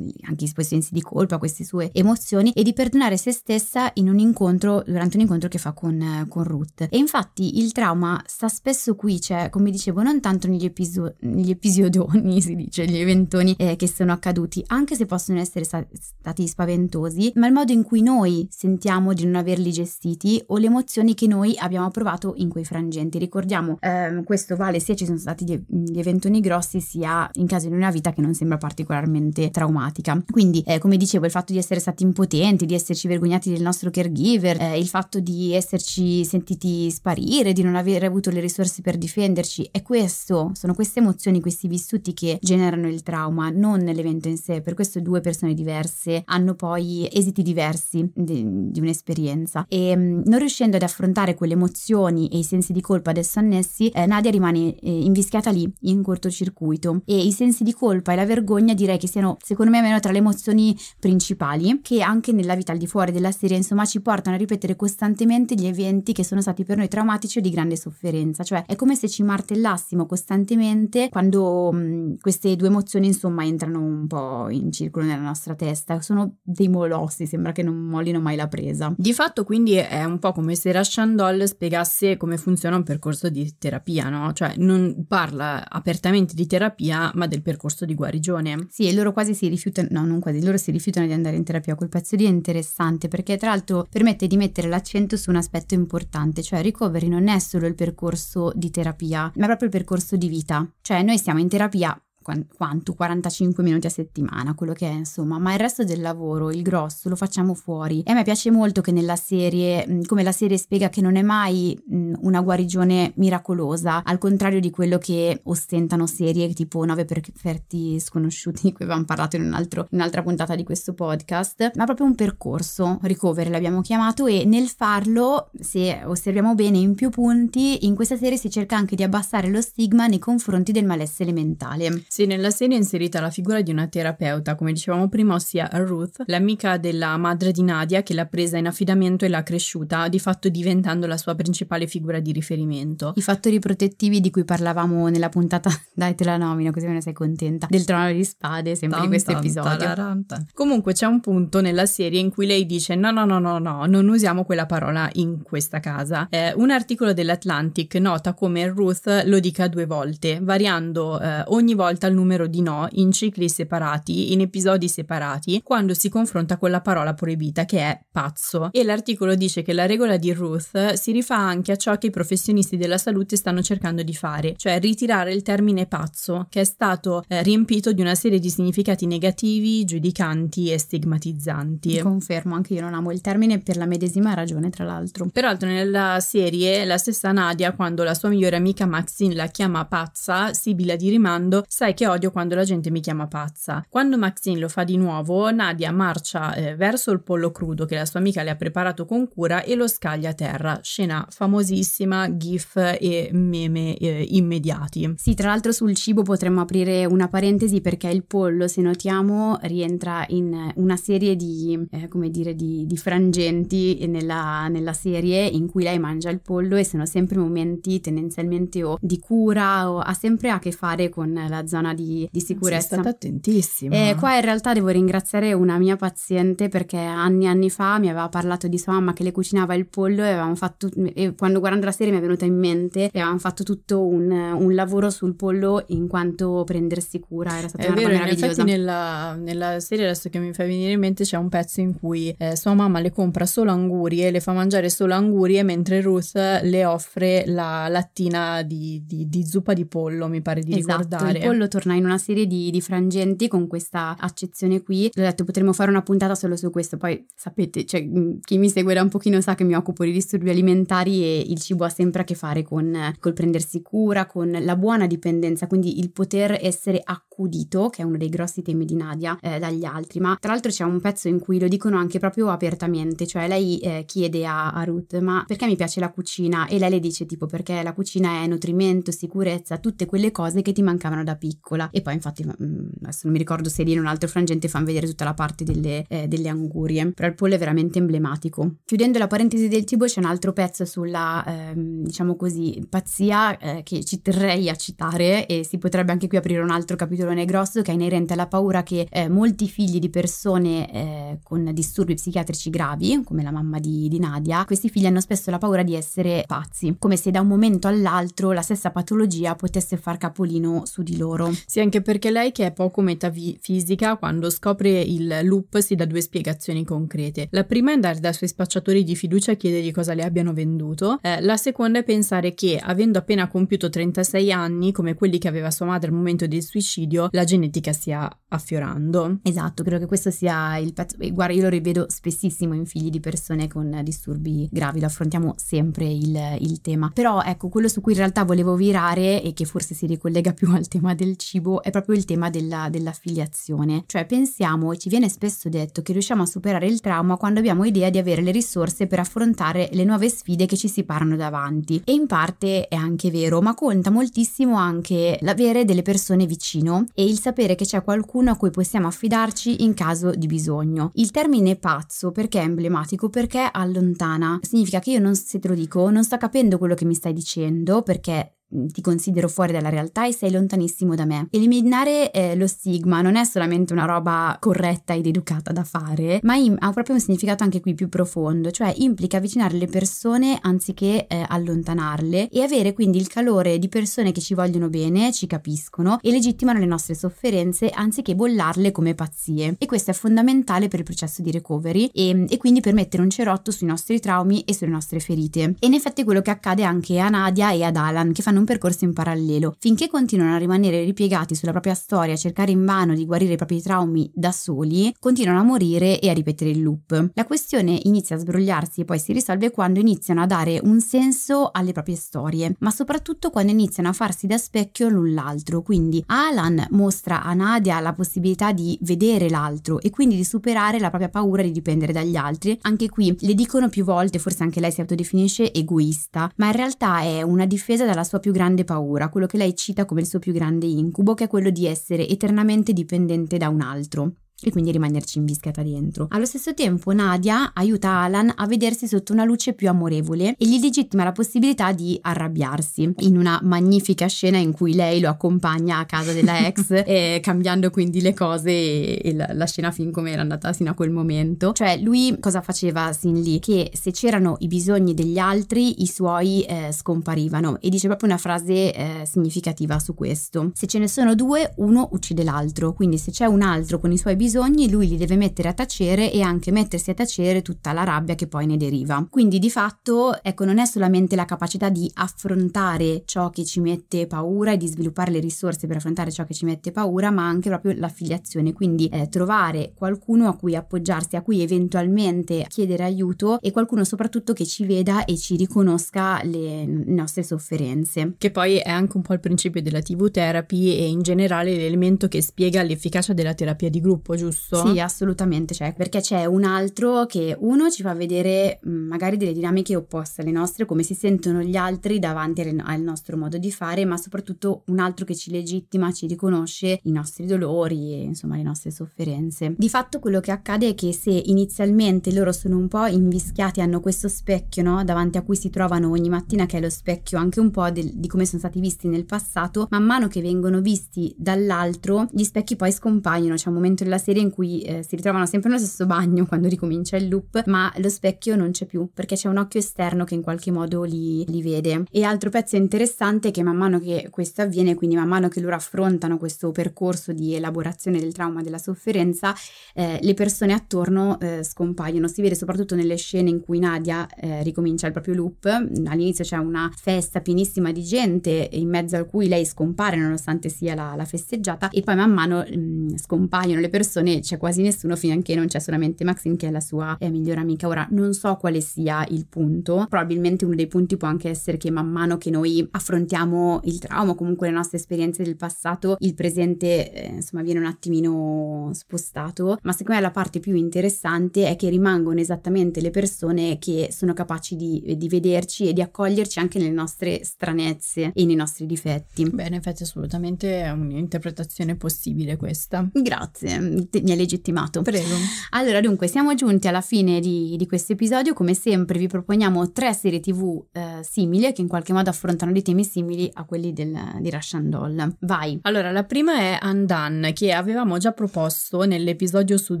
anche 0.22 0.44
i 0.44 0.48
suoi 0.48 0.64
sensi 0.64 0.90
di 0.92 1.00
colpa, 1.00 1.38
queste 1.38 1.64
sue 1.64 1.90
emozioni 1.92 2.52
e 2.52 2.62
di 2.62 2.72
perdonare 2.72 3.16
se 3.16 3.32
stessa 3.32 3.90
in 3.94 4.08
un 4.08 4.18
incontro, 4.18 4.82
durante 4.86 5.16
un 5.16 5.22
incontro 5.22 5.48
che 5.48 5.58
fa 5.58 5.72
con, 5.72 6.26
con 6.28 6.44
Ruth. 6.44 6.86
E 6.88 6.96
infatti 6.96 7.58
il 7.58 7.72
trauma 7.72 8.22
sta 8.26 8.48
spesso 8.48 8.94
qui, 8.94 9.20
cioè 9.20 9.50
come 9.50 9.70
dicevo, 9.70 10.02
non 10.02 10.20
tanto 10.20 10.46
negli, 10.46 10.64
episo- 10.64 11.14
negli 11.20 11.50
episodoni, 11.50 12.40
si 12.40 12.54
dice, 12.54 12.86
gli 12.86 12.98
eventoni 12.98 13.54
eh, 13.58 13.76
che 13.76 13.88
sono 13.88 14.12
accaduti, 14.12 14.62
anche 14.68 14.94
se 14.94 15.06
possono 15.06 15.40
essere 15.40 15.64
sta- 15.64 15.86
stati 15.92 16.46
spaventosi, 16.46 17.32
ma 17.34 17.46
il 17.46 17.52
modo 17.52 17.72
in 17.72 17.82
cui 17.82 18.02
noi 18.02 18.46
sentiamo 18.50 19.12
di 19.12 19.24
non 19.24 19.34
averli 19.34 19.72
gestiti 19.72 20.42
o 20.46 20.58
le 20.58 20.66
emozioni 20.66 21.14
che 21.14 21.26
noi 21.26 21.56
abbiamo 21.58 21.90
provato 21.90 22.34
in 22.36 22.48
quei 22.48 22.64
frangenti. 22.64 23.18
Ricordiamo, 23.18 23.78
ehm, 23.80 24.22
questo 24.22 24.56
vale 24.56 24.78
sia 24.78 24.94
ci 24.94 25.04
sono 25.04 25.18
stati 25.18 25.44
gli, 25.44 25.60
gli 25.66 25.98
eventoni 26.12 26.40
grossi, 26.40 26.80
sia 26.80 27.28
in 27.34 27.46
caso 27.46 27.68
di 27.68 27.74
una 27.74 27.90
vita 27.90 28.12
che 28.12 28.20
non 28.20 28.34
sembra 28.34 28.58
particolarmente 28.58 29.50
traumatica. 29.50 30.22
Quindi, 30.30 30.62
eh, 30.66 30.78
come 30.78 30.96
dicevo, 30.96 31.24
il 31.24 31.30
fatto 31.30 31.52
di 31.52 31.58
essere 31.58 31.80
stati 31.80 32.02
impotenti, 32.02 32.66
di 32.66 32.74
esserci 32.74 33.08
vergognati 33.08 33.50
del 33.50 33.62
nostro 33.62 33.90
caregiver, 33.90 34.60
eh, 34.60 34.78
il 34.78 34.88
fatto 34.88 35.18
di 35.20 35.52
esserci 35.54 36.24
sentiti 36.24 36.90
sparire, 36.90 37.52
di 37.52 37.62
non 37.62 37.76
aver 37.76 38.04
avuto 38.04 38.30
le 38.30 38.40
risorse 38.40 38.82
per 38.82 38.98
difenderci, 38.98 39.68
è 39.72 39.82
questo, 39.82 40.50
sono 40.54 40.74
queste 40.74 41.00
emozioni, 41.00 41.40
questi 41.40 41.66
vissuti 41.66 42.12
che 42.12 42.38
generano 42.40 42.88
il 42.88 43.02
trauma, 43.02 43.50
non 43.50 43.80
l'evento 43.80 44.28
in 44.28 44.36
sé. 44.36 44.60
Per 44.60 44.74
questo 44.74 45.00
due 45.00 45.20
persone 45.20 45.54
diverse 45.54 46.22
hanno 46.26 46.54
poi 46.54 47.08
esiti 47.10 47.42
diversi 47.42 48.10
di, 48.14 48.44
di 48.70 48.80
un'esperienza 48.80 49.64
e 49.68 49.96
mh, 49.96 50.22
non 50.26 50.38
riuscendo 50.38 50.76
ad 50.76 50.82
affrontare 50.82 51.34
quelle 51.34 51.54
emozioni 51.54 52.28
e 52.28 52.38
i 52.38 52.44
sensi 52.44 52.72
di 52.72 52.80
colpa 52.80 53.10
adesso 53.10 53.38
annessi, 53.38 53.88
eh, 53.88 54.06
Nadia 54.06 54.30
rimane 54.30 54.74
eh, 54.78 55.04
invischiata 55.04 55.50
lì, 55.50 55.70
in 55.82 56.01
in 56.02 56.08
cortocircuito 56.08 57.02
e 57.04 57.16
i 57.16 57.32
sensi 57.32 57.62
di 57.62 57.72
colpa 57.72 58.12
e 58.12 58.16
la 58.16 58.26
vergogna 58.26 58.74
direi 58.74 58.98
che 58.98 59.06
siano 59.06 59.36
secondo 59.42 59.70
me 59.70 59.78
almeno 59.78 60.00
tra 60.00 60.12
le 60.12 60.18
emozioni 60.18 60.76
principali 60.98 61.80
che 61.80 62.02
anche 62.02 62.32
nella 62.32 62.54
vita 62.54 62.72
al 62.72 62.78
di 62.78 62.86
fuori 62.86 63.12
della 63.12 63.32
serie 63.32 63.56
insomma 63.56 63.84
ci 63.84 64.00
portano 64.00 64.36
a 64.36 64.38
ripetere 64.38 64.76
costantemente 64.76 65.54
gli 65.54 65.66
eventi 65.66 66.12
che 66.12 66.24
sono 66.24 66.40
stati 66.40 66.64
per 66.64 66.76
noi 66.76 66.88
traumatici 66.88 67.38
o 67.38 67.40
di 67.40 67.50
grande 67.50 67.76
sofferenza, 67.76 68.42
cioè 68.42 68.64
è 68.66 68.76
come 68.76 68.96
se 68.96 69.08
ci 69.08 69.22
martellassimo 69.22 70.06
costantemente 70.06 71.08
quando 71.08 71.72
mh, 71.72 72.18
queste 72.20 72.56
due 72.56 72.68
emozioni 72.68 73.06
insomma 73.06 73.44
entrano 73.44 73.80
un 73.80 74.06
po' 74.06 74.48
in 74.50 74.72
circolo 74.72 75.06
nella 75.06 75.22
nostra 75.22 75.54
testa, 75.54 76.00
sono 76.00 76.36
dei 76.42 76.68
molossi, 76.68 77.26
sembra 77.26 77.52
che 77.52 77.62
non 77.62 77.76
mollino 77.76 78.20
mai 78.20 78.36
la 78.36 78.48
presa. 78.48 78.92
Di 78.96 79.12
fatto 79.12 79.44
quindi 79.44 79.74
è 79.74 80.04
un 80.04 80.18
po' 80.18 80.32
come 80.32 80.54
se 80.54 80.72
Russian 80.72 81.14
Doll 81.14 81.44
spiegasse 81.44 82.16
come 82.16 82.36
funziona 82.36 82.76
un 82.76 82.82
percorso 82.82 83.28
di 83.28 83.54
terapia, 83.58 84.08
no? 84.08 84.32
Cioè 84.32 84.54
non 84.56 85.04
parla 85.06 85.68
apertamente 85.68 85.91
di 86.00 86.46
terapia 86.46 87.10
ma 87.14 87.26
del 87.26 87.42
percorso 87.42 87.84
di 87.84 87.94
guarigione. 87.94 88.66
Sì, 88.68 88.88
e 88.88 88.92
loro 88.92 89.12
quasi 89.12 89.34
si 89.34 89.48
rifiutano, 89.48 89.88
no 89.90 90.04
non 90.04 90.20
quasi, 90.20 90.42
loro 90.42 90.56
si 90.56 90.70
rifiutano 90.70 91.06
di 91.06 91.12
andare 91.12 91.36
in 91.36 91.44
terapia, 91.44 91.74
quel 91.74 91.88
pezzo 91.88 92.16
lì 92.16 92.24
è 92.24 92.28
interessante 92.28 93.08
perché 93.08 93.36
tra 93.36 93.50
l'altro 93.50 93.86
permette 93.88 94.26
di 94.26 94.36
mettere 94.36 94.68
l'accento 94.68 95.16
su 95.16 95.30
un 95.30 95.36
aspetto 95.36 95.74
importante, 95.74 96.42
cioè 96.42 96.62
recovery 96.62 97.08
non 97.08 97.28
è 97.28 97.38
solo 97.38 97.66
il 97.66 97.74
percorso 97.74 98.52
di 98.54 98.70
terapia, 98.70 99.30
ma 99.36 99.46
proprio 99.46 99.68
il 99.68 99.74
percorso 99.74 100.16
di 100.16 100.28
vita. 100.28 100.68
Cioè 100.80 101.02
noi 101.02 101.18
siamo 101.18 101.40
in 101.40 101.48
terapia 101.48 102.00
quanto 102.22 102.94
45 102.94 103.62
minuti 103.62 103.86
a 103.86 103.90
settimana, 103.90 104.54
quello 104.54 104.72
che 104.72 104.88
è 104.88 104.92
insomma, 104.92 105.38
ma 105.38 105.52
il 105.52 105.58
resto 105.58 105.84
del 105.84 106.00
lavoro, 106.00 106.50
il 106.50 106.62
grosso, 106.62 107.08
lo 107.08 107.16
facciamo 107.16 107.54
fuori. 107.54 108.02
E 108.02 108.12
a 108.12 108.14
me 108.14 108.22
piace 108.22 108.50
molto 108.50 108.80
che 108.80 108.92
nella 108.92 109.16
serie, 109.16 110.00
come 110.06 110.22
la 110.22 110.32
serie 110.32 110.56
spiega 110.56 110.88
che 110.88 111.00
non 111.00 111.16
è 111.16 111.22
mai 111.22 111.78
una 112.20 112.40
guarigione 112.40 113.12
miracolosa, 113.16 114.02
al 114.04 114.18
contrario 114.18 114.60
di 114.60 114.70
quello 114.70 114.98
che 114.98 115.40
ostentano 115.44 116.06
serie 116.06 116.52
tipo 116.52 116.84
9 116.84 117.04
perfetti 117.04 117.98
sconosciuti 118.00 118.62
di 118.62 118.72
cui 118.72 118.84
avevamo 118.84 119.04
parlato 119.04 119.36
in, 119.36 119.42
un 119.42 119.54
altro, 119.54 119.86
un'altra 119.90 120.22
puntata 120.22 120.54
di 120.54 120.64
questo 120.64 120.94
podcast, 120.94 121.72
ma 121.74 121.84
proprio 121.84 122.06
un 122.06 122.14
percorso, 122.14 122.98
recovery 123.02 123.50
l'abbiamo 123.50 123.80
chiamato 123.80 124.26
e 124.26 124.44
nel 124.44 124.68
farlo, 124.68 125.50
se 125.58 126.02
osserviamo 126.04 126.54
bene 126.54 126.78
in 126.78 126.94
più 126.94 127.10
punti, 127.10 127.86
in 127.86 127.94
questa 127.94 128.16
serie 128.16 128.38
si 128.38 128.50
cerca 128.50 128.76
anche 128.76 128.96
di 128.96 129.02
abbassare 129.02 129.48
lo 129.48 129.60
stigma 129.60 130.06
nei 130.06 130.18
confronti 130.18 130.72
del 130.72 130.86
malessere 130.86 131.32
mentale. 131.32 132.04
Sì, 132.12 132.26
nella 132.26 132.50
serie 132.50 132.76
è 132.76 132.78
inserita 132.78 133.22
la 133.22 133.30
figura 133.30 133.62
di 133.62 133.70
una 133.70 133.86
terapeuta, 133.86 134.54
come 134.54 134.72
dicevamo 134.72 135.08
prima, 135.08 135.32
ossia 135.32 135.70
Ruth, 135.72 136.24
l'amica 136.26 136.76
della 136.76 137.16
madre 137.16 137.52
di 137.52 137.62
Nadia 137.62 138.02
che 138.02 138.12
l'ha 138.12 138.26
presa 138.26 138.58
in 138.58 138.66
affidamento 138.66 139.24
e 139.24 139.28
l'ha 139.28 139.42
cresciuta, 139.42 140.08
di 140.08 140.18
fatto 140.18 140.50
diventando 140.50 141.06
la 141.06 141.16
sua 141.16 141.34
principale 141.34 141.86
figura 141.86 142.20
di 142.20 142.32
riferimento. 142.32 143.14
I 143.16 143.22
fattori 143.22 143.58
protettivi 143.60 144.20
di 144.20 144.28
cui 144.28 144.44
parlavamo 144.44 145.08
nella 145.08 145.30
puntata, 145.30 145.70
dai 145.94 146.14
te 146.14 146.24
la 146.24 146.36
nomino 146.36 146.70
così 146.70 146.84
me 146.84 146.92
ne 146.92 147.00
sei 147.00 147.14
contenta, 147.14 147.66
del 147.70 147.86
trono 147.86 148.12
di 148.12 148.24
spade, 148.24 148.74
sempre 148.74 148.98
tan, 148.98 149.04
in 149.04 149.10
questo 149.10 149.32
tan, 149.32 149.40
episodio. 149.40 150.24
Comunque 150.52 150.92
c'è 150.92 151.06
un 151.06 151.20
punto 151.20 151.62
nella 151.62 151.86
serie 151.86 152.20
in 152.20 152.28
cui 152.30 152.44
lei 152.44 152.66
dice 152.66 152.94
no 152.94 153.10
no 153.10 153.24
no 153.24 153.38
no 153.38 153.58
no, 153.58 153.86
non 153.86 154.06
usiamo 154.08 154.44
quella 154.44 154.66
parola 154.66 155.08
in 155.14 155.40
questa 155.42 155.80
casa. 155.80 156.26
Eh, 156.28 156.52
un 156.56 156.70
articolo 156.72 157.14
dell'Atlantic 157.14 157.94
nota 157.94 158.34
come 158.34 158.66
Ruth 158.66 159.22
lo 159.24 159.40
dica 159.40 159.66
due 159.66 159.86
volte, 159.86 160.40
variando 160.42 161.18
eh, 161.18 161.44
ogni 161.46 161.72
volta 161.72 162.00
aumenta 162.02 162.06
il 162.06 162.14
numero 162.14 162.46
di 162.46 162.62
no 162.62 162.88
in 162.92 163.12
cicli 163.12 163.48
separati, 163.48 164.32
in 164.32 164.40
episodi 164.40 164.88
separati, 164.88 165.60
quando 165.62 165.94
si 165.94 166.08
confronta 166.08 166.56
con 166.56 166.70
la 166.70 166.80
parola 166.80 167.14
proibita 167.14 167.64
che 167.64 167.78
è 167.78 168.00
pazzo. 168.10 168.70
E 168.72 168.82
l'articolo 168.84 169.34
dice 169.34 169.62
che 169.62 169.72
la 169.72 169.86
regola 169.86 170.16
di 170.16 170.32
Ruth 170.32 170.94
si 170.94 171.12
rifà 171.12 171.36
anche 171.36 171.72
a 171.72 171.76
ciò 171.76 171.96
che 171.98 172.08
i 172.08 172.10
professionisti 172.10 172.76
della 172.76 172.98
salute 172.98 173.36
stanno 173.36 173.62
cercando 173.62 174.02
di 174.02 174.14
fare, 174.14 174.54
cioè 174.56 174.80
ritirare 174.80 175.32
il 175.32 175.42
termine 175.42 175.86
pazzo, 175.86 176.46
che 176.48 176.60
è 176.62 176.64
stato 176.64 177.24
eh, 177.28 177.42
riempito 177.42 177.92
di 177.92 178.00
una 178.00 178.14
serie 178.14 178.38
di 178.38 178.50
significati 178.50 179.06
negativi, 179.06 179.84
giudicanti 179.84 180.70
e 180.70 180.78
stigmatizzanti. 180.78 181.98
Confermo, 182.00 182.54
anche 182.54 182.74
io 182.74 182.80
non 182.80 182.94
amo 182.94 183.12
il 183.12 183.20
termine 183.20 183.58
per 183.58 183.76
la 183.76 183.86
medesima 183.86 184.34
ragione, 184.34 184.70
tra 184.70 184.84
l'altro. 184.84 185.28
Peraltro 185.32 185.68
nella 185.68 186.18
serie 186.20 186.84
la 186.84 186.98
stessa 186.98 187.32
Nadia, 187.32 187.72
quando 187.72 188.02
la 188.02 188.14
sua 188.14 188.28
migliore 188.28 188.56
amica 188.56 188.86
Maxine 188.86 189.34
la 189.34 189.46
chiama 189.46 189.84
pazza, 189.84 190.52
sibila 190.52 190.96
di 190.96 191.10
rimando, 191.10 191.64
sai 191.68 191.91
sai 191.92 191.94
che 191.94 192.06
odio 192.06 192.30
quando 192.30 192.54
la 192.54 192.64
gente 192.64 192.90
mi 192.90 193.00
chiama 193.00 193.26
pazza. 193.26 193.84
Quando 193.88 194.18
Maxine 194.18 194.58
lo 194.58 194.68
fa 194.68 194.84
di 194.84 194.96
nuovo, 194.96 195.50
Nadia 195.50 195.92
marcia 195.92 196.54
eh, 196.54 196.74
verso 196.74 197.10
il 197.10 197.22
pollo 197.22 197.50
crudo 197.50 197.84
che 197.84 197.96
la 197.96 198.06
sua 198.06 198.20
amica 198.20 198.42
le 198.42 198.50
ha 198.50 198.56
preparato 198.56 199.04
con 199.04 199.28
cura 199.28 199.62
e 199.62 199.74
lo 199.74 199.86
scaglia 199.86 200.30
a 200.30 200.34
terra. 200.34 200.80
Scena 200.82 201.26
famosissima, 201.28 202.36
gif 202.36 202.76
e 202.76 203.30
meme 203.32 203.96
eh, 203.96 204.26
immediati. 204.30 205.14
Sì, 205.16 205.34
tra 205.34 205.48
l'altro 205.48 205.72
sul 205.72 205.94
cibo 205.94 206.22
potremmo 206.22 206.60
aprire 206.60 207.04
una 207.04 207.28
parentesi 207.28 207.80
perché 207.80 208.08
il 208.08 208.24
pollo, 208.24 208.68
se 208.68 208.80
notiamo, 208.80 209.58
rientra 209.62 210.24
in 210.28 210.72
una 210.76 210.96
serie 210.96 211.36
di, 211.36 211.78
eh, 211.90 212.08
come 212.08 212.30
dire, 212.30 212.54
di, 212.54 212.86
di 212.86 212.96
frangenti 212.96 214.06
nella, 214.06 214.68
nella, 214.68 214.92
serie 214.92 215.46
in 215.46 215.68
cui 215.68 215.82
lei 215.84 215.98
mangia 215.98 216.30
il 216.30 216.40
pollo 216.40 216.76
e 216.76 216.84
sono 216.84 217.06
sempre 217.06 217.38
momenti 217.38 218.00
tendenzialmente 218.00 218.82
o 218.82 218.98
di 219.00 219.18
cura 219.18 219.90
o 219.90 219.98
ha 219.98 220.12
sempre 220.12 220.50
a 220.50 220.58
che 220.58 220.70
fare 220.70 221.08
con 221.08 221.32
la 221.48 221.66
zona 221.66 221.81
zona 221.82 221.94
di, 221.94 222.28
di 222.30 222.40
sicurezza. 222.40 222.80
Sei 222.80 222.98
stata 222.98 223.08
attentissima. 223.10 223.94
E 223.94 224.14
qua 224.18 224.36
in 224.36 224.42
realtà 224.42 224.72
devo 224.72 224.88
ringraziare 224.88 225.52
una 225.52 225.78
mia 225.78 225.96
paziente 225.96 226.68
perché 226.68 226.96
anni 226.98 227.44
e 227.44 227.48
anni 227.48 227.68
fa 227.68 227.98
mi 227.98 228.08
aveva 228.08 228.28
parlato 228.28 228.68
di 228.68 228.78
sua 228.78 228.92
mamma 228.92 229.12
che 229.12 229.24
le 229.24 229.32
cucinava 229.32 229.74
il 229.74 229.86
pollo 229.88 230.22
e 230.22 230.28
avevamo 230.28 230.54
fatto, 230.54 230.88
e 231.14 231.34
quando 231.36 231.58
guardando 231.58 231.86
la 231.86 231.92
serie 231.92 232.12
mi 232.12 232.18
è 232.18 232.22
venuta 232.22 232.44
in 232.44 232.56
mente 232.56 233.10
e 233.12 233.18
avevamo 233.18 233.38
fatto 233.38 233.64
tutto 233.64 234.06
un, 234.06 234.30
un 234.30 234.74
lavoro 234.74 235.10
sul 235.10 235.34
pollo 235.34 235.84
in 235.88 236.06
quanto 236.06 236.62
prendersi 236.64 237.18
cura, 237.18 237.58
era 237.58 237.68
stata 237.68 237.84
è 237.84 237.88
una 237.88 237.96
vero, 237.96 238.08
cosa 238.10 238.20
meravigliosa. 238.20 238.62
Nella, 238.62 239.34
nella, 239.34 239.80
serie 239.80 240.04
adesso 240.04 240.28
che 240.28 240.38
mi 240.38 240.52
fa 240.52 240.64
venire 240.64 240.92
in 240.92 241.00
mente 241.00 241.24
c'è 241.24 241.36
un 241.36 241.48
pezzo 241.48 241.80
in 241.80 241.98
cui 241.98 242.34
eh, 242.38 242.56
sua 242.56 242.74
mamma 242.74 243.00
le 243.00 243.10
compra 243.10 243.46
solo 243.46 243.72
angurie, 243.72 244.30
le 244.30 244.40
fa 244.40 244.52
mangiare 244.52 244.88
solo 244.88 245.14
angurie 245.14 245.62
mentre 245.62 246.00
Ruth 246.00 246.36
le 246.62 246.84
offre 246.84 247.44
la 247.46 247.88
lattina 247.88 248.62
di, 248.62 249.02
di, 249.04 249.28
di 249.28 249.44
zuppa 249.44 249.72
di 249.72 249.84
pollo, 249.86 250.28
mi 250.28 250.40
pare 250.40 250.60
di 250.62 250.78
esatto, 250.78 251.02
ricordare. 251.02 251.38
Il 251.38 251.44
pollo 251.44 251.68
torna 251.72 251.94
in 251.94 252.04
una 252.04 252.18
serie 252.18 252.46
di, 252.46 252.70
di, 252.70 252.82
frangenti 252.82 253.48
con 253.48 253.66
questa 253.66 254.14
accezione 254.18 254.82
qui. 254.82 255.10
L'ho 255.14 255.22
detto, 255.22 255.44
potremmo 255.44 255.72
fare 255.72 255.88
una 255.88 256.02
puntata 256.02 256.34
solo 256.34 256.54
su 256.54 256.70
questo. 256.70 256.98
Poi 256.98 257.24
sapete, 257.34 257.86
cioè, 257.86 258.06
chi 258.42 258.58
mi 258.58 258.68
segue 258.68 258.92
da 258.92 259.00
un 259.00 259.08
pochino 259.08 259.40
sa 259.40 259.54
che 259.54 259.64
mi 259.64 259.74
occupo 259.74 260.04
di 260.04 260.12
disturbi 260.12 260.50
alimentari 260.50 261.22
e 261.22 261.44
il 261.48 261.58
cibo 261.58 261.84
ha 261.84 261.88
sempre 261.88 262.22
a 262.22 262.24
che 262.24 262.34
fare 262.34 262.62
con 262.62 263.14
col 263.18 263.32
prendersi 263.32 263.80
cura, 263.80 264.26
con 264.26 264.50
la 264.50 264.76
buona 264.76 265.06
dipendenza, 265.06 265.66
quindi 265.66 265.98
il 265.98 266.12
poter 266.12 266.58
essere 266.60 267.00
accudito, 267.02 267.88
che 267.88 268.02
è 268.02 268.04
uno 268.04 268.18
dei 268.18 268.28
grossi 268.28 268.60
temi 268.60 268.84
di 268.84 268.94
Nadia, 268.94 269.38
eh, 269.40 269.58
dagli 269.58 269.86
altri. 269.86 270.20
Ma 270.20 270.36
tra 270.38 270.52
l'altro 270.52 270.70
c'è 270.70 270.84
un 270.84 271.00
pezzo 271.00 271.28
in 271.28 271.38
cui 271.38 271.58
lo 271.58 271.68
dicono 271.68 271.96
anche 271.96 272.18
proprio 272.18 272.50
apertamente, 272.50 273.26
cioè 273.26 273.48
lei 273.48 273.78
eh, 273.78 274.04
chiede 274.06 274.44
a, 274.44 274.72
a 274.72 274.84
Ruth, 274.84 275.18
ma 275.20 275.42
perché 275.46 275.64
mi 275.64 275.76
piace 275.76 276.00
la 276.00 276.10
cucina? 276.10 276.66
E 276.66 276.78
lei 276.78 276.90
le 276.90 277.00
dice 277.00 277.24
tipo 277.24 277.46
perché 277.46 277.82
la 277.82 277.94
cucina 277.94 278.42
è 278.42 278.46
nutrimento, 278.46 279.10
sicurezza, 279.10 279.78
tutte 279.78 280.04
quelle 280.04 280.30
cose 280.30 280.60
che 280.60 280.72
ti 280.72 280.82
mancavano 280.82 281.24
da 281.24 281.36
piccola. 281.62 281.88
E 281.92 282.02
poi 282.02 282.14
infatti 282.14 282.44
mm, 282.44 282.88
adesso 283.02 283.20
non 283.22 283.32
mi 283.32 283.38
ricordo 283.38 283.68
se 283.68 283.84
lì 283.84 283.92
in 283.92 284.00
un 284.00 284.06
altro 284.06 284.28
frangente 284.28 284.68
fanno 284.68 284.86
vedere 284.86 285.06
tutta 285.06 285.24
la 285.24 285.34
parte 285.34 285.62
delle, 285.64 286.04
eh, 286.08 286.26
delle 286.26 286.48
angurie, 286.48 287.12
però 287.12 287.28
il 287.28 287.34
pollo 287.34 287.54
è 287.54 287.58
veramente 287.58 287.98
emblematico. 287.98 288.74
Chiudendo 288.84 289.18
la 289.18 289.28
parentesi 289.28 289.68
del 289.68 289.84
cibo 289.84 290.06
c'è 290.06 290.18
un 290.18 290.26
altro 290.26 290.52
pezzo 290.52 290.84
sulla, 290.84 291.44
ehm, 291.46 292.02
diciamo 292.02 292.34
così, 292.34 292.84
pazzia 292.88 293.56
eh, 293.58 293.82
che 293.84 294.04
ci 294.04 294.20
terrei 294.20 294.68
a 294.68 294.74
citare 294.74 295.46
e 295.46 295.64
si 295.64 295.78
potrebbe 295.78 296.10
anche 296.10 296.26
qui 296.26 296.36
aprire 296.36 296.60
un 296.60 296.70
altro 296.70 296.96
capitolone 296.96 297.44
grosso 297.44 297.80
che 297.82 297.92
è 297.92 297.94
inerente 297.94 298.32
alla 298.32 298.48
paura 298.48 298.82
che 298.82 299.06
eh, 299.08 299.28
molti 299.28 299.68
figli 299.68 300.00
di 300.00 300.10
persone 300.10 300.92
eh, 300.92 301.38
con 301.42 301.70
disturbi 301.72 302.14
psichiatrici 302.14 302.70
gravi, 302.70 303.22
come 303.24 303.42
la 303.42 303.52
mamma 303.52 303.78
di, 303.78 304.08
di 304.08 304.18
Nadia, 304.18 304.64
questi 304.64 304.88
figli 304.88 305.06
hanno 305.06 305.20
spesso 305.20 305.50
la 305.50 305.58
paura 305.58 305.82
di 305.82 305.94
essere 305.94 306.44
pazzi, 306.46 306.96
come 306.98 307.16
se 307.16 307.30
da 307.30 307.40
un 307.40 307.46
momento 307.46 307.86
all'altro 307.86 308.52
la 308.52 308.62
stessa 308.62 308.90
patologia 308.90 309.54
potesse 309.54 309.96
far 309.96 310.16
capolino 310.16 310.82
su 310.84 311.02
di 311.02 311.16
loro. 311.16 311.41
Sì, 311.66 311.80
anche 311.80 312.02
perché 312.02 312.30
lei 312.30 312.52
che 312.52 312.66
è 312.66 312.72
poco 312.72 313.00
metafisica, 313.00 314.16
quando 314.16 314.50
scopre 314.50 315.00
il 315.00 315.40
loop 315.44 315.78
si 315.78 315.94
dà 315.94 316.04
due 316.04 316.20
spiegazioni 316.20 316.84
concrete. 316.84 317.48
La 317.50 317.64
prima 317.64 317.90
è 317.90 317.94
andare 317.94 318.20
dai 318.20 318.34
suoi 318.34 318.48
spacciatori 318.48 319.02
di 319.04 319.16
fiducia 319.16 319.52
e 319.52 319.56
chiedergli 319.56 319.92
cosa 319.92 320.14
le 320.14 320.22
abbiano 320.22 320.52
venduto. 320.52 321.18
Eh, 321.22 321.40
la 321.40 321.56
seconda 321.56 322.00
è 322.00 322.04
pensare 322.04 322.54
che, 322.54 322.78
avendo 322.78 323.18
appena 323.18 323.48
compiuto 323.48 323.88
36 323.88 324.52
anni, 324.52 324.92
come 324.92 325.14
quelli 325.14 325.38
che 325.38 325.48
aveva 325.48 325.70
sua 325.70 325.86
madre 325.86 326.08
al 326.08 326.14
momento 326.14 326.46
del 326.46 326.62
suicidio, 326.62 327.28
la 327.32 327.44
genetica 327.44 327.92
sia 327.92 328.28
affiorando. 328.48 329.38
Esatto, 329.42 329.82
credo 329.82 330.00
che 330.00 330.06
questo 330.06 330.30
sia 330.30 330.76
il 330.78 330.92
pezzo. 330.92 331.16
Guarda, 331.18 331.54
io 331.54 331.62
lo 331.62 331.68
rivedo 331.68 332.06
spessissimo 332.08 332.74
in 332.74 332.86
figli 332.86 333.10
di 333.10 333.20
persone 333.20 333.68
con 333.68 334.00
disturbi 334.02 334.68
gravi, 334.70 335.00
lo 335.00 335.06
affrontiamo 335.06 335.54
sempre 335.56 336.06
il, 336.06 336.56
il 336.60 336.80
tema. 336.80 337.10
Però 337.12 337.42
ecco, 337.42 337.68
quello 337.68 337.88
su 337.88 338.00
cui 338.00 338.12
in 338.12 338.18
realtà 338.18 338.44
volevo 338.44 338.74
virare 338.74 339.42
e 339.42 339.52
che 339.52 339.64
forse 339.64 339.94
si 339.94 340.06
ricollega 340.06 340.52
più 340.52 340.70
al 340.72 340.88
tema 340.88 341.14
del 341.14 341.31
cibo 341.36 341.82
è 341.82 341.90
proprio 341.90 342.16
il 342.16 342.24
tema 342.24 342.50
della, 342.50 342.88
dell'affiliazione. 342.90 344.04
Cioè 344.06 344.26
pensiamo, 344.26 344.92
e 344.92 344.98
ci 344.98 345.08
viene 345.08 345.28
spesso 345.28 345.68
detto, 345.68 346.02
che 346.02 346.12
riusciamo 346.12 346.42
a 346.42 346.46
superare 346.46 346.86
il 346.86 347.00
trauma 347.00 347.36
quando 347.36 347.60
abbiamo 347.60 347.84
idea 347.84 348.10
di 348.10 348.18
avere 348.18 348.42
le 348.42 348.50
risorse 348.50 349.06
per 349.06 349.18
affrontare 349.18 349.88
le 349.92 350.04
nuove 350.04 350.28
sfide 350.28 350.66
che 350.66 350.76
ci 350.76 350.88
si 350.88 351.04
parano 351.04 351.36
davanti. 351.36 352.02
E 352.04 352.12
in 352.12 352.26
parte 352.26 352.88
è 352.88 352.94
anche 352.94 353.30
vero, 353.30 353.60
ma 353.60 353.74
conta 353.74 354.10
moltissimo 354.10 354.76
anche 354.76 355.38
l'avere 355.42 355.84
delle 355.84 356.02
persone 356.02 356.46
vicino 356.46 357.06
e 357.14 357.24
il 357.24 357.38
sapere 357.38 357.74
che 357.74 357.84
c'è 357.84 358.02
qualcuno 358.02 358.50
a 358.50 358.56
cui 358.56 358.70
possiamo 358.70 359.06
affidarci 359.06 359.82
in 359.82 359.94
caso 359.94 360.30
di 360.30 360.46
bisogno. 360.46 361.10
Il 361.14 361.30
termine 361.30 361.76
pazzo 361.76 362.32
perché 362.32 362.60
è 362.60 362.64
emblematico? 362.64 363.28
Perché 363.28 363.68
allontana. 363.70 364.58
Significa 364.62 365.00
che 365.00 365.12
io 365.12 365.20
non, 365.20 365.34
se 365.34 365.58
te 365.58 365.68
lo 365.68 365.74
dico, 365.74 366.08
non 366.10 366.24
sto 366.24 366.36
capendo 366.36 366.78
quello 366.78 366.94
che 366.94 367.04
mi 367.04 367.14
stai 367.14 367.32
dicendo 367.32 368.02
perché 368.02 368.56
ti 368.88 369.00
considero 369.00 369.48
fuori 369.48 369.72
dalla 369.72 369.88
realtà 369.88 370.26
e 370.26 370.32
sei 370.32 370.50
lontanissimo 370.50 371.14
da 371.14 371.24
me. 371.24 371.48
Eliminare 371.50 372.30
eh, 372.30 372.56
lo 372.56 372.66
stigma 372.66 373.20
non 373.20 373.36
è 373.36 373.44
solamente 373.44 373.92
una 373.92 374.04
roba 374.04 374.56
corretta 374.60 375.14
ed 375.14 375.26
educata 375.26 375.72
da 375.72 375.84
fare, 375.84 376.40
ma 376.42 376.56
im- 376.56 376.76
ha 376.78 376.92
proprio 376.92 377.14
un 377.14 377.20
significato 377.20 377.64
anche 377.64 377.80
qui 377.80 377.94
più 377.94 378.08
profondo, 378.08 378.70
cioè 378.70 378.92
implica 378.98 379.36
avvicinare 379.36 379.76
le 379.76 379.86
persone 379.86 380.58
anziché 380.60 381.26
eh, 381.26 381.44
allontanarle 381.46 382.48
e 382.48 382.62
avere 382.62 382.92
quindi 382.92 383.18
il 383.18 383.28
calore 383.28 383.78
di 383.78 383.88
persone 383.88 384.32
che 384.32 384.40
ci 384.40 384.54
vogliono 384.54 384.88
bene, 384.88 385.32
ci 385.32 385.46
capiscono 385.46 386.18
e 386.22 386.30
legittimano 386.30 386.78
le 386.78 386.86
nostre 386.86 387.14
sofferenze 387.14 387.90
anziché 387.90 388.34
bollarle 388.34 388.92
come 388.92 389.14
pazzie. 389.14 389.76
E 389.78 389.86
questo 389.86 390.10
è 390.10 390.14
fondamentale 390.14 390.88
per 390.88 391.00
il 391.00 391.04
processo 391.04 391.42
di 391.42 391.50
recovery 391.50 392.10
e, 392.12 392.46
e 392.48 392.56
quindi 392.56 392.80
per 392.80 392.94
mettere 392.94 393.22
un 393.22 393.30
cerotto 393.30 393.70
sui 393.70 393.86
nostri 393.86 394.20
traumi 394.20 394.62
e 394.62 394.74
sulle 394.74 394.90
nostre 394.90 395.20
ferite. 395.20 395.74
E 395.78 395.86
in 395.86 395.94
effetti 395.94 396.24
quello 396.24 396.42
che 396.42 396.50
accade 396.50 396.84
anche 396.84 397.18
a 397.18 397.28
Nadia 397.28 397.72
e 397.72 397.82
ad 397.84 397.96
Alan 397.96 398.32
che 398.32 398.42
fanno 398.42 398.61
un 398.62 398.64
percorso 398.64 399.04
in 399.04 399.12
parallelo. 399.12 399.74
Finché 399.78 400.08
continuano 400.08 400.54
a 400.54 400.58
rimanere 400.58 401.04
ripiegati 401.04 401.54
sulla 401.54 401.72
propria 401.72 401.94
storia, 401.94 402.34
a 402.34 402.38
cercare 402.38 402.70
invano 402.70 403.14
di 403.14 403.26
guarire 403.26 403.54
i 403.54 403.56
propri 403.56 403.82
traumi 403.82 404.30
da 404.34 404.52
soli, 404.52 405.14
continuano 405.18 405.60
a 405.60 405.64
morire 405.64 406.18
e 406.18 406.30
a 406.30 406.32
ripetere 406.32 406.70
il 406.70 406.82
loop. 406.82 407.30
La 407.34 407.44
questione 407.44 407.98
inizia 408.04 408.36
a 408.36 408.38
sbrogliarsi 408.38 409.00
e 409.00 409.04
poi 409.04 409.18
si 409.18 409.32
risolve 409.32 409.70
quando 409.70 410.00
iniziano 410.00 410.42
a 410.42 410.46
dare 410.46 410.80
un 410.82 411.00
senso 411.00 411.70
alle 411.72 411.92
proprie 411.92 412.16
storie, 412.16 412.74
ma 412.78 412.90
soprattutto 412.90 413.50
quando 413.50 413.72
iniziano 413.72 414.08
a 414.08 414.12
farsi 414.12 414.46
da 414.46 414.56
specchio 414.56 415.08
l'un 415.08 415.34
l'altro. 415.34 415.82
Quindi 415.82 416.22
Alan 416.26 416.86
mostra 416.90 417.42
a 417.42 417.52
Nadia 417.54 418.00
la 418.00 418.12
possibilità 418.12 418.72
di 418.72 418.96
vedere 419.02 419.50
l'altro 419.50 420.00
e 420.00 420.10
quindi 420.10 420.36
di 420.36 420.44
superare 420.44 420.98
la 420.98 421.08
propria 421.08 421.28
paura 421.28 421.62
di 421.62 421.72
dipendere 421.72 422.12
dagli 422.12 422.36
altri. 422.36 422.78
Anche 422.82 423.08
qui 423.08 423.36
le 423.40 423.54
dicono 423.54 423.88
più 423.88 424.04
volte, 424.04 424.38
forse 424.38 424.62
anche 424.62 424.80
lei 424.80 424.92
si 424.92 425.00
autodefinisce 425.00 425.72
egoista, 425.72 426.50
ma 426.56 426.66
in 426.66 426.72
realtà 426.72 427.20
è 427.22 427.42
una 427.42 427.66
difesa 427.66 428.04
dalla 428.04 428.24
sua 428.24 428.38
più 428.38 428.51
grande 428.52 428.84
paura, 428.84 429.28
quello 429.28 429.46
che 429.46 429.56
lei 429.56 429.74
cita 429.74 430.04
come 430.04 430.20
il 430.20 430.28
suo 430.28 430.38
più 430.38 430.52
grande 430.52 430.86
incubo, 430.86 431.34
che 431.34 431.44
è 431.44 431.48
quello 431.48 431.70
di 431.70 431.86
essere 431.86 432.28
eternamente 432.28 432.92
dipendente 432.92 433.56
da 433.56 433.68
un 433.68 433.80
altro 433.80 434.34
e 434.62 434.70
quindi 434.70 434.92
rimanerci 434.92 435.38
invischiata 435.38 435.82
dentro. 435.82 436.26
Allo 436.30 436.46
stesso 436.46 436.74
tempo 436.74 437.12
Nadia 437.12 437.72
aiuta 437.74 438.10
Alan 438.10 438.52
a 438.54 438.66
vedersi 438.66 439.06
sotto 439.06 439.32
una 439.32 439.44
luce 439.44 439.72
più 439.72 439.88
amorevole 439.88 440.54
e 440.56 440.66
gli 440.66 440.80
legittima 440.80 441.24
la 441.24 441.32
possibilità 441.32 441.92
di 441.92 442.18
arrabbiarsi 442.20 443.14
in 443.20 443.36
una 443.36 443.60
magnifica 443.62 444.26
scena 444.26 444.58
in 444.58 444.72
cui 444.72 444.94
lei 444.94 445.20
lo 445.20 445.28
accompagna 445.28 445.98
a 445.98 446.06
casa 446.06 446.32
della 446.32 446.66
ex 446.66 446.90
eh, 447.04 447.40
cambiando 447.42 447.90
quindi 447.90 448.20
le 448.20 448.34
cose 448.34 448.70
e, 448.70 449.20
e 449.22 449.34
la, 449.34 449.48
la, 449.52 449.66
scena 449.66 449.90
fin 449.90 450.10
come 450.10 450.32
era 450.32 450.42
andata 450.42 450.72
fino 450.72 450.90
a 450.90 450.94
quel 450.94 451.10
momento. 451.10 451.72
Cioè 451.72 451.98
lui 451.98 452.36
cosa 452.40 452.60
faceva 452.60 453.12
sin 453.12 453.40
lì? 453.40 453.58
Che 453.58 453.90
se 453.94 454.10
c'erano 454.10 454.56
i 454.60 454.68
bisogni 454.68 455.14
degli 455.14 455.38
altri 455.38 456.02
i 456.02 456.06
suoi 456.06 456.62
eh, 456.62 456.90
scomparivano 456.92 457.78
e 457.80 457.88
dice 457.88 458.06
proprio 458.06 458.28
una 458.28 458.38
frase 458.38 458.94
eh, 458.94 459.26
significativa 459.28 459.98
su 459.98 460.14
questo. 460.14 460.70
Se 460.74 460.86
ce 460.86 460.98
ne 460.98 461.08
sono 461.08 461.34
due 461.34 461.72
uno 461.76 462.08
uccide 462.12 462.44
l'altro, 462.44 462.92
quindi 462.92 463.18
se 463.18 463.30
c'è 463.30 463.46
un 463.46 463.62
altro 463.62 463.98
con 463.98 464.12
i 464.12 464.18
suoi 464.18 464.36
bisogni 464.36 464.51
bisogni 464.52 464.90
lui 464.90 465.08
li 465.08 465.16
deve 465.16 465.36
mettere 465.36 465.70
a 465.70 465.72
tacere 465.72 466.30
e 466.30 466.42
anche 466.42 466.70
mettersi 466.72 467.08
a 467.08 467.14
tacere 467.14 467.62
tutta 467.62 467.94
la 467.94 468.04
rabbia 468.04 468.34
che 468.34 468.46
poi 468.46 468.66
ne 468.66 468.76
deriva. 468.76 469.26
Quindi 469.30 469.58
di 469.58 469.70
fatto, 469.70 470.42
ecco, 470.42 470.66
non 470.66 470.76
è 470.76 470.84
solamente 470.84 471.36
la 471.36 471.46
capacità 471.46 471.88
di 471.88 472.10
affrontare 472.12 473.22
ciò 473.24 473.48
che 473.48 473.64
ci 473.64 473.80
mette 473.80 474.26
paura 474.26 474.72
e 474.72 474.76
di 474.76 474.86
sviluppare 474.86 475.30
le 475.30 475.40
risorse 475.40 475.86
per 475.86 475.96
affrontare 475.96 476.30
ciò 476.30 476.44
che 476.44 476.52
ci 476.52 476.66
mette 476.66 476.92
paura, 476.92 477.30
ma 477.30 477.48
anche 477.48 477.70
proprio 477.70 477.94
l'affiliazione, 477.96 478.74
quindi 478.74 479.08
eh, 479.08 479.30
trovare 479.30 479.94
qualcuno 479.94 480.48
a 480.48 480.54
cui 480.54 480.76
appoggiarsi, 480.76 481.36
a 481.36 481.40
cui 481.40 481.62
eventualmente 481.62 482.66
chiedere 482.68 483.04
aiuto 483.04 483.58
e 483.58 483.70
qualcuno 483.70 484.04
soprattutto 484.04 484.52
che 484.52 484.66
ci 484.66 484.84
veda 484.84 485.24
e 485.24 485.38
ci 485.38 485.56
riconosca 485.56 486.42
le 486.42 486.84
nostre 486.84 487.42
sofferenze. 487.42 488.34
Che 488.36 488.50
poi 488.50 488.76
è 488.76 488.90
anche 488.90 489.16
un 489.16 489.22
po' 489.22 489.32
il 489.32 489.40
principio 489.40 489.80
della 489.80 490.02
TV 490.02 490.30
therapy 490.30 490.94
e 490.94 491.08
in 491.08 491.22
generale 491.22 491.74
l'elemento 491.74 492.28
che 492.28 492.42
spiega 492.42 492.82
l'efficacia 492.82 493.32
della 493.32 493.54
terapia 493.54 493.88
di 493.88 494.00
gruppo, 494.02 494.40
giusto? 494.42 494.86
Sì, 494.86 494.98
assolutamente, 494.98 495.74
cioè, 495.74 495.94
perché 495.94 496.20
c'è 496.20 496.44
un 496.44 496.64
altro 496.64 497.26
che 497.26 497.56
uno 497.58 497.90
ci 497.90 498.02
fa 498.02 498.14
vedere 498.14 498.80
mm, 498.86 499.06
magari 499.06 499.36
delle 499.36 499.52
dinamiche 499.52 499.94
opposte 499.94 500.42
alle 500.42 500.50
nostre, 500.50 500.84
come 500.84 501.02
si 501.02 501.14
sentono 501.14 501.62
gli 501.62 501.76
altri 501.76 502.18
davanti 502.18 502.60
al 502.82 503.00
nostro 503.00 503.36
modo 503.36 503.58
di 503.58 503.70
fare, 503.70 504.04
ma 504.04 504.16
soprattutto 504.16 504.82
un 504.86 504.98
altro 504.98 505.24
che 505.24 505.34
ci 505.34 505.50
legittima, 505.50 506.12
ci 506.12 506.26
riconosce 506.26 506.98
i 507.02 507.12
nostri 507.12 507.46
dolori 507.46 508.14
e 508.14 508.22
insomma 508.22 508.56
le 508.56 508.62
nostre 508.62 508.90
sofferenze. 508.90 509.74
Di 509.76 509.88
fatto 509.88 510.18
quello 510.18 510.40
che 510.40 510.50
accade 510.50 510.88
è 510.88 510.94
che 510.94 511.12
se 511.12 511.30
inizialmente 511.30 512.32
loro 512.32 512.52
sono 512.52 512.76
un 512.76 512.88
po' 512.88 513.06
invischiati, 513.06 513.80
hanno 513.80 514.00
questo 514.00 514.28
specchio 514.28 514.82
no? 514.82 515.04
davanti 515.04 515.38
a 515.38 515.42
cui 515.42 515.56
si 515.56 515.70
trovano 515.70 516.10
ogni 516.10 516.28
mattina, 516.28 516.66
che 516.66 516.78
è 516.78 516.80
lo 516.80 516.90
specchio 516.90 517.38
anche 517.38 517.60
un 517.60 517.70
po' 517.70 517.90
del, 517.90 518.10
di 518.14 518.28
come 518.28 518.44
sono 518.44 518.58
stati 518.58 518.80
visti 518.80 519.08
nel 519.08 519.24
passato, 519.24 519.86
man 519.90 520.04
mano 520.04 520.28
che 520.28 520.40
vengono 520.40 520.80
visti 520.80 521.34
dall'altro, 521.36 522.28
gli 522.32 522.44
specchi 522.44 522.76
poi 522.76 522.92
scompaiono, 522.92 523.54
c'è 523.54 523.68
un 523.68 523.74
momento 523.74 524.04
della 524.04 524.18
serie 524.22 524.42
in 524.42 524.50
cui 524.50 524.80
eh, 524.82 525.02
si 525.02 525.16
ritrovano 525.16 525.46
sempre 525.46 525.70
nello 525.70 525.82
stesso 525.82 526.06
bagno 526.06 526.46
quando 526.46 526.68
ricomincia 526.68 527.16
il 527.16 527.28
loop, 527.28 527.64
ma 527.66 527.92
lo 527.96 528.08
specchio 528.08 528.56
non 528.56 528.70
c'è 528.70 528.86
più 528.86 529.08
perché 529.12 529.36
c'è 529.36 529.48
un 529.48 529.58
occhio 529.58 529.80
esterno 529.80 530.24
che 530.24 530.34
in 530.34 530.42
qualche 530.42 530.70
modo 530.70 531.02
li, 531.02 531.44
li 531.46 531.62
vede. 531.62 532.04
E 532.10 532.22
altro 532.24 532.50
pezzo 532.50 532.76
interessante 532.76 533.48
è 533.48 533.50
che 533.50 533.62
man 533.62 533.76
mano 533.76 533.98
che 533.98 534.28
questo 534.30 534.62
avviene, 534.62 534.94
quindi 534.94 535.16
man 535.16 535.28
mano 535.28 535.48
che 535.48 535.60
loro 535.60 535.74
affrontano 535.74 536.38
questo 536.38 536.70
percorso 536.70 537.32
di 537.32 537.54
elaborazione 537.54 538.20
del 538.20 538.32
trauma 538.32 538.62
della 538.62 538.78
sofferenza, 538.78 539.54
eh, 539.94 540.18
le 540.20 540.34
persone 540.34 540.72
attorno 540.72 541.38
eh, 541.40 541.62
scompaiono. 541.64 542.28
Si 542.28 542.40
vede 542.40 542.54
soprattutto 542.54 542.94
nelle 542.94 543.16
scene 543.16 543.50
in 543.50 543.60
cui 543.60 543.78
Nadia 543.78 544.26
eh, 544.28 544.62
ricomincia 544.62 545.06
il 545.06 545.12
proprio 545.12 545.34
loop. 545.34 545.66
All'inizio 545.66 546.44
c'è 546.44 546.56
una 546.56 546.90
festa 546.94 547.40
pienissima 547.40 547.92
di 547.92 548.02
gente 548.02 548.68
in 548.72 548.88
mezzo 548.88 549.16
a 549.16 549.24
cui 549.24 549.48
lei 549.48 549.64
scompare 549.64 550.16
nonostante 550.16 550.68
sia 550.68 550.94
la, 550.94 551.14
la 551.16 551.24
festeggiata 551.24 551.90
e 551.90 552.02
poi 552.02 552.16
man 552.16 552.30
mano 552.30 552.64
mh, 552.68 552.76
mm, 552.76 553.08
scompaiono 553.16 553.80
le 553.80 553.88
persone 553.88 554.11
persone 554.12 554.40
c'è 554.40 554.58
quasi 554.58 554.82
nessuno 554.82 555.16
che 555.42 555.54
non 555.54 555.66
c'è 555.66 555.78
solamente 555.78 556.24
Maxine 556.24 556.56
che 556.56 556.66
è 556.66 556.70
la 556.70 556.80
sua 556.80 557.16
eh, 557.18 557.30
migliore 557.30 557.60
amica. 557.60 557.86
Ora 557.86 558.06
non 558.10 558.34
so 558.34 558.56
quale 558.56 558.80
sia 558.80 559.24
il 559.30 559.46
punto, 559.48 560.06
probabilmente 560.08 560.64
uno 560.64 560.74
dei 560.74 560.86
punti 560.86 561.16
può 561.16 561.28
anche 561.28 561.48
essere 561.48 561.76
che 561.76 561.90
man 561.90 562.10
mano 562.10 562.36
che 562.36 562.50
noi 562.50 562.86
affrontiamo 562.90 563.80
il 563.84 563.98
trauma, 563.98 564.34
comunque 564.34 564.68
le 564.68 564.74
nostre 564.74 564.98
esperienze 564.98 565.42
del 565.44 565.56
passato, 565.56 566.16
il 566.18 566.34
presente 566.34 567.12
eh, 567.12 567.26
insomma 567.34 567.62
viene 567.62 567.80
un 567.80 567.86
attimino 567.86 568.90
spostato, 568.92 569.78
ma 569.82 569.92
secondo 569.92 570.20
me 570.20 570.20
la 570.20 570.32
parte 570.32 570.60
più 570.60 570.74
interessante 570.74 571.68
è 571.68 571.76
che 571.76 571.88
rimangono 571.88 572.40
esattamente 572.40 573.00
le 573.00 573.10
persone 573.10 573.78
che 573.78 574.08
sono 574.10 574.32
capaci 574.32 574.76
di, 574.76 575.14
di 575.16 575.28
vederci 575.28 575.88
e 575.88 575.92
di 575.92 576.02
accoglierci 576.02 576.58
anche 576.58 576.78
nelle 576.78 576.90
nostre 576.90 577.44
stranezze 577.44 578.32
e 578.34 578.44
nei 578.44 578.56
nostri 578.56 578.86
difetti. 578.86 579.48
Beh, 579.48 579.68
in 579.68 579.74
effetti 579.74 580.02
assolutamente 580.02 580.82
è 580.82 580.90
un'interpretazione 580.90 581.96
possibile 581.96 582.56
questa. 582.56 583.08
Grazie, 583.12 584.01
mi 584.22 584.32
ha 584.32 584.34
legittimato. 584.34 585.02
Prego. 585.02 585.34
Allora, 585.70 586.00
dunque, 586.00 586.28
siamo 586.28 586.54
giunti 586.54 586.88
alla 586.88 587.00
fine 587.00 587.40
di, 587.40 587.74
di 587.76 587.86
questo 587.86 588.12
episodio. 588.12 588.54
Come 588.54 588.74
sempre, 588.74 589.18
vi 589.18 589.26
proponiamo 589.26 589.92
tre 589.92 590.12
serie 590.12 590.40
TV 590.40 590.84
eh, 590.92 591.20
simili 591.22 591.72
che 591.72 591.80
in 591.80 591.88
qualche 591.88 592.12
modo 592.12 592.30
affrontano 592.30 592.72
dei 592.72 592.82
temi 592.82 593.04
simili 593.04 593.50
a 593.54 593.64
quelli 593.64 593.92
del, 593.92 594.16
di 594.40 594.50
Russian 594.50 594.90
Doll. 594.90 595.36
Vai. 595.40 595.78
Allora, 595.82 596.10
la 596.10 596.24
prima 596.24 596.58
è 596.58 596.78
Undone, 596.82 597.52
che 597.52 597.72
avevamo 597.72 598.18
già 598.18 598.32
proposto 598.32 599.02
nell'episodio 599.04 599.76
su 599.76 600.00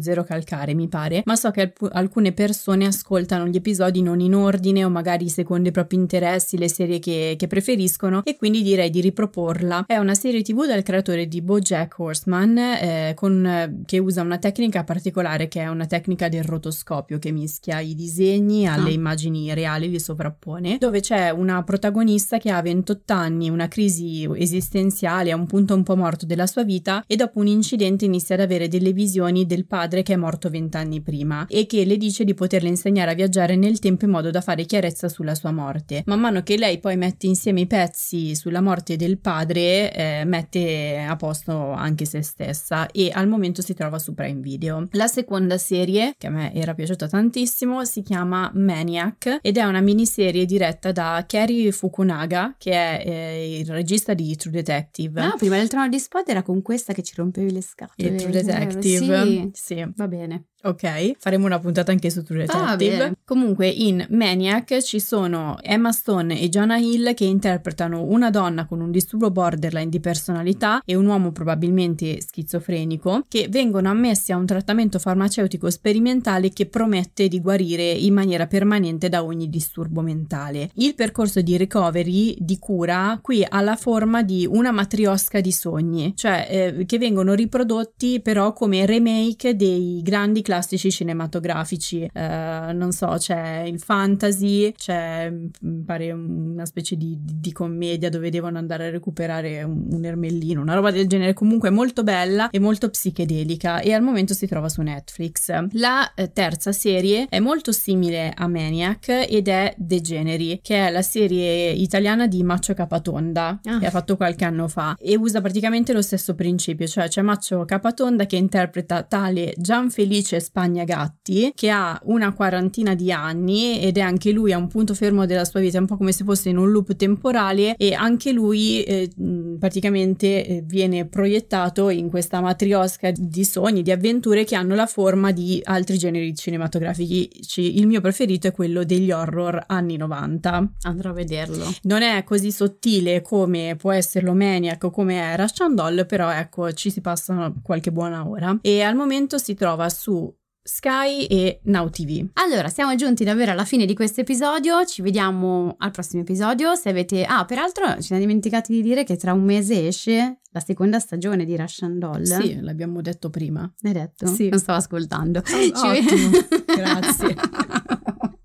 Zero 0.00 0.24
Calcare, 0.24 0.74
mi 0.74 0.88
pare, 0.88 1.22
ma 1.24 1.36
so 1.36 1.50
che 1.50 1.60
alp- 1.62 1.88
alcune 1.92 2.32
persone 2.32 2.86
ascoltano 2.86 3.46
gli 3.46 3.56
episodi 3.56 4.02
non 4.02 4.20
in 4.20 4.34
ordine 4.34 4.84
o 4.84 4.90
magari 4.90 5.28
secondo 5.28 5.68
i 5.68 5.72
propri 5.72 5.96
interessi, 5.96 6.58
le 6.58 6.68
serie 6.68 6.98
che, 6.98 7.34
che 7.38 7.46
preferiscono, 7.46 8.22
e 8.24 8.36
quindi 8.36 8.62
direi 8.62 8.90
di 8.90 9.00
riproporla. 9.00 9.84
È 9.86 9.96
una 9.96 10.14
serie 10.14 10.42
TV 10.42 10.66
del 10.66 10.82
creatore 10.82 11.26
di 11.26 11.40
BoJack 11.40 11.98
Horseman, 11.98 12.58
eh, 12.58 13.12
con 13.14 13.82
che 13.92 13.98
usa 13.98 14.22
una 14.22 14.38
tecnica 14.38 14.84
particolare 14.84 15.48
che 15.48 15.60
è 15.60 15.68
una 15.68 15.84
tecnica 15.84 16.30
del 16.30 16.44
rotoscopio 16.44 17.18
che 17.18 17.30
mischia 17.30 17.80
i 17.80 17.94
disegni 17.94 18.66
alle 18.66 18.88
ah. 18.88 18.92
immagini 18.92 19.52
reali, 19.52 19.90
li 19.90 20.00
sovrappone, 20.00 20.78
dove 20.78 21.00
c'è 21.00 21.28
una 21.28 21.62
protagonista 21.62 22.38
che 22.38 22.50
ha 22.50 22.62
28 22.62 23.12
anni, 23.12 23.50
una 23.50 23.68
crisi 23.68 24.26
esistenziale, 24.34 25.30
a 25.30 25.36
un 25.36 25.46
punto 25.46 25.74
un 25.74 25.82
po' 25.82 25.94
morto 25.94 26.24
della 26.24 26.46
sua 26.46 26.64
vita 26.64 27.04
e 27.06 27.16
dopo 27.16 27.40
un 27.40 27.48
incidente 27.48 28.06
inizia 28.06 28.34
ad 28.34 28.40
avere 28.40 28.66
delle 28.66 28.94
visioni 28.94 29.44
del 29.44 29.66
padre 29.66 30.02
che 30.02 30.14
è 30.14 30.16
morto 30.16 30.48
20 30.48 30.74
anni 30.74 31.02
prima 31.02 31.44
e 31.46 31.66
che 31.66 31.84
le 31.84 31.98
dice 31.98 32.24
di 32.24 32.32
poterle 32.32 32.70
insegnare 32.70 33.10
a 33.10 33.14
viaggiare 33.14 33.56
nel 33.56 33.78
tempo 33.78 34.06
in 34.06 34.12
modo 34.12 34.30
da 34.30 34.40
fare 34.40 34.64
chiarezza 34.64 35.10
sulla 35.10 35.34
sua 35.34 35.52
morte. 35.52 36.02
Man 36.06 36.20
mano 36.20 36.42
che 36.42 36.56
lei 36.56 36.78
poi 36.78 36.96
mette 36.96 37.26
insieme 37.26 37.60
i 37.60 37.66
pezzi 37.66 38.34
sulla 38.36 38.62
morte 38.62 38.96
del 38.96 39.18
padre, 39.18 39.92
eh, 39.92 40.24
mette 40.24 41.04
a 41.06 41.14
posto 41.16 41.72
anche 41.72 42.06
se 42.06 42.22
stessa 42.22 42.86
e 42.90 43.10
al 43.12 43.28
momento 43.28 43.60
si 43.60 43.74
trova 43.82 43.98
su 43.98 44.14
Prime 44.14 44.40
Video. 44.40 44.88
La 44.92 45.08
seconda 45.08 45.58
serie, 45.58 46.14
che 46.16 46.28
a 46.28 46.30
me 46.30 46.54
era 46.54 46.72
piaciuta 46.72 47.08
tantissimo, 47.08 47.84
si 47.84 48.02
chiama 48.02 48.50
Maniac 48.54 49.40
ed 49.42 49.56
è 49.56 49.64
una 49.64 49.80
miniserie 49.80 50.44
diretta 50.44 50.92
da 50.92 51.24
Kerry 51.26 51.72
Fukunaga, 51.72 52.54
che 52.58 52.70
è 52.70 53.02
eh, 53.04 53.58
il 53.58 53.66
regista 53.66 54.14
di 54.14 54.36
True 54.36 54.52
Detective. 54.52 55.20
Ah, 55.20 55.34
prima 55.36 55.56
del 55.56 55.68
trono 55.68 55.88
di 55.88 55.98
spot 55.98 56.28
era 56.28 56.42
con 56.42 56.62
questa 56.62 56.92
che 56.92 57.02
ci 57.02 57.14
rompevi 57.16 57.50
le 57.50 57.62
scatole. 57.62 58.08
Il 58.08 58.16
True 58.16 58.30
Detective. 58.30 59.26
Sì, 59.26 59.50
sì. 59.52 59.92
Va 59.96 60.06
bene. 60.06 60.44
Ok, 60.64 61.16
faremo 61.18 61.46
una 61.46 61.58
puntata 61.58 61.90
anche 61.90 62.08
su 62.08 62.22
True 62.22 62.46
Detective. 62.46 63.02
Ah, 63.02 63.12
Comunque 63.24 63.66
in 63.66 64.06
Maniac 64.10 64.80
ci 64.80 65.00
sono 65.00 65.56
Emma 65.60 65.90
Stone 65.90 66.40
e 66.40 66.48
Jonah 66.48 66.76
Hill 66.76 67.14
che 67.14 67.24
interpretano 67.24 68.04
una 68.04 68.30
donna 68.30 68.66
con 68.66 68.80
un 68.80 68.92
disturbo 68.92 69.32
borderline 69.32 69.88
di 69.88 69.98
personalità 69.98 70.80
e 70.84 70.94
un 70.94 71.06
uomo 71.06 71.32
probabilmente 71.32 72.20
schizofrenico 72.20 73.24
che 73.26 73.48
vengono 73.50 73.88
ammessi 73.88 74.30
a 74.30 74.36
un 74.36 74.46
trattamento 74.46 75.00
farmaceutico 75.00 75.68
sperimentale 75.68 76.50
che 76.50 76.66
promette 76.66 77.26
di 77.26 77.40
guarire 77.40 77.90
in 77.90 78.14
maniera 78.14 78.46
permanente 78.46 79.08
da 79.08 79.24
ogni 79.24 79.48
disturbo 79.48 80.00
mentale. 80.00 80.70
Il 80.74 80.94
percorso 80.94 81.40
di 81.40 81.56
recovery, 81.56 82.36
di 82.38 82.58
cura, 82.60 83.18
qui 83.20 83.44
ha 83.48 83.60
la 83.62 83.76
forma 83.76 84.22
di 84.22 84.46
una 84.48 84.70
matriosca 84.70 85.40
di 85.40 85.50
sogni, 85.50 86.12
cioè 86.14 86.74
eh, 86.78 86.84
che 86.86 86.98
vengono 86.98 87.34
riprodotti 87.34 88.20
però 88.20 88.52
come 88.52 88.86
remake 88.86 89.56
dei 89.56 90.02
grandi 90.04 90.40
classici 90.40 90.50
classici 90.52 90.90
cinematografici, 90.90 92.02
eh, 92.12 92.72
non 92.74 92.92
so, 92.92 93.14
c'è 93.16 93.60
il 93.60 93.80
fantasy, 93.80 94.70
c'è 94.72 95.32
mi 95.32 95.82
pare 95.82 96.12
una 96.12 96.66
specie 96.66 96.94
di, 96.94 97.16
di, 97.22 97.40
di, 97.40 97.52
commedia 97.52 98.10
dove 98.10 98.28
devono 98.28 98.58
andare 98.58 98.88
a 98.88 98.90
recuperare 98.90 99.62
un, 99.62 99.86
un, 99.90 100.04
ermellino, 100.04 100.60
una 100.60 100.74
roba 100.74 100.90
del 100.90 101.06
genere 101.06 101.32
comunque 101.32 101.70
molto 101.70 102.02
bella 102.02 102.50
e 102.50 102.58
molto 102.58 102.90
psichedelica 102.90 103.80
e 103.80 103.94
al 103.94 104.02
momento 104.02 104.34
si 104.34 104.46
trova 104.46 104.68
su 104.68 104.82
Netflix. 104.82 105.50
La 105.72 106.12
eh, 106.12 106.32
terza 106.34 106.72
serie 106.72 107.28
è 107.30 107.40
molto 107.40 107.72
simile 107.72 108.30
a 108.36 108.46
Maniac 108.46 109.08
ed 109.08 109.48
è 109.48 109.72
Degeneri, 109.78 110.60
che 110.62 110.86
è 110.86 110.90
la 110.90 111.02
serie 111.02 111.70
italiana 111.70 112.26
di 112.26 112.42
Maccio 112.42 112.74
Capatonda 112.74 113.58
ah. 113.64 113.78
che 113.78 113.86
ha 113.86 113.90
fatto 113.90 114.16
qualche 114.16 114.44
anno 114.44 114.68
fa 114.68 114.96
e 115.00 115.16
usa 115.16 115.40
praticamente 115.40 115.94
lo 115.94 116.02
stesso 116.02 116.34
principio, 116.34 116.86
cioè 116.86 117.08
c'è 117.08 117.22
Maccio 117.22 117.64
Capatonda 117.64 118.26
che 118.26 118.36
interpreta 118.36 119.02
tale 119.02 119.54
Gianfelice 119.56 120.40
Spagna 120.42 120.84
Gatti, 120.84 121.52
che 121.54 121.70
ha 121.70 121.98
una 122.04 122.32
quarantina 122.34 122.94
di 122.94 123.10
anni 123.10 123.80
ed 123.80 123.96
è 123.96 124.00
anche 124.00 124.30
lui 124.32 124.52
a 124.52 124.58
un 124.58 124.68
punto 124.68 124.94
fermo 124.94 125.24
della 125.24 125.44
sua 125.44 125.60
vita, 125.60 125.78
un 125.78 125.86
po' 125.86 125.96
come 125.96 126.12
se 126.12 126.24
fosse 126.24 126.50
in 126.50 126.58
un 126.58 126.70
loop 126.70 126.94
temporale 126.96 127.76
e 127.76 127.94
anche 127.94 128.32
lui 128.32 128.82
eh, 128.82 129.10
praticamente 129.58 130.46
eh, 130.46 130.62
viene 130.64 131.06
proiettato 131.06 131.88
in 131.88 132.08
questa 132.10 132.40
matriosca 132.40 133.10
di 133.14 133.44
sogni, 133.44 133.82
di 133.82 133.90
avventure 133.90 134.44
che 134.44 134.54
hanno 134.54 134.74
la 134.74 134.86
forma 134.86 135.32
di 135.32 135.60
altri 135.64 135.98
generi 135.98 136.34
cinematografici. 136.34 137.30
Il 137.56 137.86
mio 137.86 138.00
preferito 138.00 138.48
è 138.48 138.52
quello 138.52 138.84
degli 138.84 139.10
horror 139.10 139.64
anni 139.66 139.96
90. 139.96 140.72
Andrò 140.82 141.10
a 141.10 141.14
vederlo. 141.14 141.64
Non 141.82 142.02
è 142.02 142.24
così 142.24 142.50
sottile 142.50 143.22
come 143.22 143.76
può 143.76 143.92
esserlo 143.92 144.34
Maniac 144.34 144.84
o 144.84 144.90
come 144.90 145.20
è 145.20 145.36
Rush 145.36 145.68
Doll, 145.72 146.06
però 146.06 146.30
ecco, 146.30 146.72
ci 146.72 146.90
si 146.90 147.00
passa 147.00 147.52
qualche 147.62 147.92
buona 147.92 148.28
ora. 148.28 148.58
E 148.60 148.82
al 148.82 148.94
momento 148.94 149.38
si 149.38 149.54
trova 149.54 149.88
su 149.88 150.31
Sky 150.64 151.24
e 151.26 151.60
Now 151.64 151.90
TV. 151.90 152.24
Allora, 152.34 152.68
siamo 152.68 152.94
giunti 152.94 153.24
davvero 153.24 153.50
alla 153.50 153.64
fine 153.64 153.84
di 153.84 153.94
questo 153.94 154.20
episodio. 154.20 154.84
Ci 154.84 155.02
vediamo 155.02 155.74
al 155.78 155.90
prossimo 155.90 156.22
episodio. 156.22 156.76
Se 156.76 156.88
avete. 156.88 157.24
Ah, 157.24 157.44
peraltro 157.44 157.96
ci 157.96 158.02
siamo 158.02 158.22
dimenticati 158.22 158.72
di 158.72 158.80
dire 158.80 159.02
che 159.02 159.16
tra 159.16 159.32
un 159.32 159.42
mese 159.42 159.88
esce 159.88 160.40
la 160.52 160.60
seconda 160.60 161.00
stagione 161.00 161.44
di 161.44 161.56
Russian 161.56 161.98
Doll. 161.98 162.22
Sì, 162.22 162.60
l'abbiamo 162.60 163.00
detto 163.00 163.28
prima. 163.28 163.70
L'hai 163.80 163.92
detto? 163.92 164.26
Sì. 164.26 164.50
Non 164.50 164.60
stavo 164.60 164.78
ascoltando. 164.78 165.40
Oh, 165.40 165.42
ci... 165.44 165.70
Ottimo. 165.70 166.30
Grazie. 166.76 167.36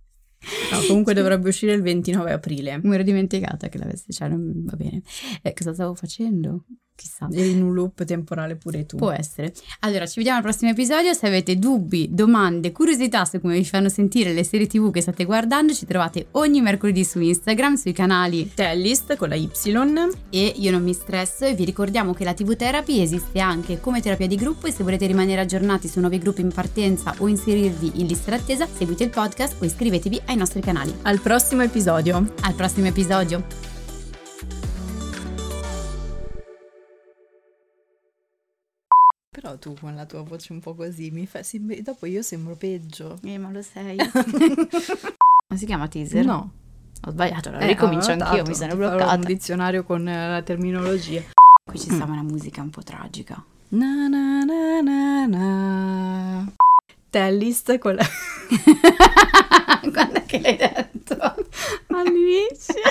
No, 0.72 0.80
comunque 0.86 1.14
dovrebbe 1.14 1.50
uscire 1.50 1.74
il 1.74 1.82
29 1.82 2.32
aprile. 2.32 2.80
Mi 2.82 2.94
ero 2.94 3.04
dimenticata 3.04 3.68
che 3.70 3.78
l'avessi, 3.78 4.12
cioè 4.12 4.30
va 4.30 4.76
bene. 4.76 5.02
Eh, 5.42 5.54
cosa 5.54 5.74
stavo 5.74 5.94
facendo? 5.94 6.66
Chissà. 6.98 7.28
Eri 7.32 7.52
in 7.52 7.62
un 7.62 7.74
loop 7.74 8.04
temporale 8.04 8.56
pure 8.56 8.86
tu. 8.86 8.98
Può 8.98 9.12
essere. 9.12 9.54
Allora, 9.82 10.06
ci 10.06 10.16
vediamo 10.18 10.38
al 10.40 10.44
prossimo 10.44 10.72
episodio. 10.72 11.14
Se 11.14 11.28
avete 11.28 11.58
dubbi, 11.58 12.10
domande, 12.12 12.72
curiosità 12.72 13.24
su 13.24 13.40
come 13.40 13.58
vi 13.58 13.64
fanno 13.64 13.88
sentire 13.88 14.34
le 14.34 14.44
serie 14.44 14.68
TV 14.68 14.92
che 14.92 15.02
state 15.02 15.24
guardando, 15.24 15.74
ci 15.74 15.86
trovate 15.86 16.28
ogni 16.32 16.60
mercoledì 16.60 17.06
su 17.06 17.22
Instagram, 17.22 17.76
sui 17.76 17.94
canali 17.94 18.52
Tellist 18.54 19.16
con 19.16 19.30
la 19.30 19.36
Y 19.36 19.50
e 20.30 20.54
Io 20.58 20.72
non 20.72 20.84
mi 20.84 20.94
stresso 20.94 21.46
e 21.46 21.54
vi 21.54 21.64
ricordiamo 21.64 22.14
che 22.14 22.24
la 22.24 22.34
TV 22.34 22.56
Therapy 22.56 23.00
esiste 23.00 23.40
anche 23.40 23.80
come 23.80 24.02
terapia 24.02 24.28
di 24.28 24.36
gruppo 24.36 24.68
e 24.68 24.72
se 24.72 24.84
volete 24.84 25.06
rimanere 25.06 25.42
aggiornati 25.42 25.88
su 25.88 26.00
nuovi 26.00 26.18
gruppi 26.18 26.42
in 26.42 26.52
partenza 26.52 27.14
o 27.20 27.28
inserirvi 27.28 27.92
in 27.96 28.08
lista 28.08 28.32
d'attesa, 28.32 28.68
seguite 28.68 29.04
il 29.04 29.10
podcast 29.12 29.62
o 29.62 29.66
iscrivetevi 29.66 30.22
ai 30.26 30.36
nostri 30.36 30.62
canali. 30.62 30.94
Al 31.04 31.20
prossimo 31.20 31.62
episodio. 31.62 32.34
Al 32.42 32.54
prossimo 32.54 32.88
episodio. 32.88 33.67
Però 39.48 39.58
tu 39.60 39.76
con 39.80 39.96
la 39.96 40.06
tua 40.06 40.24
voce 40.24 40.52
un 40.52 40.60
po' 40.60 40.76
così 40.76 41.10
mi 41.10 41.26
fa. 41.26 41.42
Sembri, 41.42 41.82
dopo 41.82 42.06
io 42.06 42.22
sembro 42.22 42.58
peggio. 42.58 43.18
Eh, 43.24 43.38
ma 43.38 43.50
lo 43.50 43.62
sei. 43.62 43.96
ma 45.48 45.56
si 45.56 45.66
chiama 45.66 45.88
teaser? 45.88 46.26
No. 46.26 46.52
Ho 47.06 47.12
sbagliato, 47.12 47.48
allora 47.48 47.64
eh, 47.64 47.68
ricomincio 47.68 48.12
anch'io, 48.12 48.44
mi 48.44 48.54
sono 48.54 48.76
bloccata. 48.76 49.14
un 49.14 49.22
dizionario 49.22 49.86
con 49.86 50.06
eh, 50.06 50.28
la 50.28 50.42
terminologia. 50.42 51.24
Qui 51.64 51.80
ci 51.80 51.92
stava 51.92 52.12
una 52.12 52.24
musica 52.24 52.62
un 52.62 52.72
po' 52.72 52.84
tragica. 52.84 53.42
Na 53.70 54.10
na 54.10 54.44
na 54.44 54.82
na 54.82 55.26
na. 55.28 56.52
Tellist 57.10 57.78
con 57.78 57.96
la... 57.96 58.04
È 60.12 60.26
che 60.26 60.42
l'hai 60.42 60.58
detto? 60.58 61.16
All'inizio. 61.88 62.82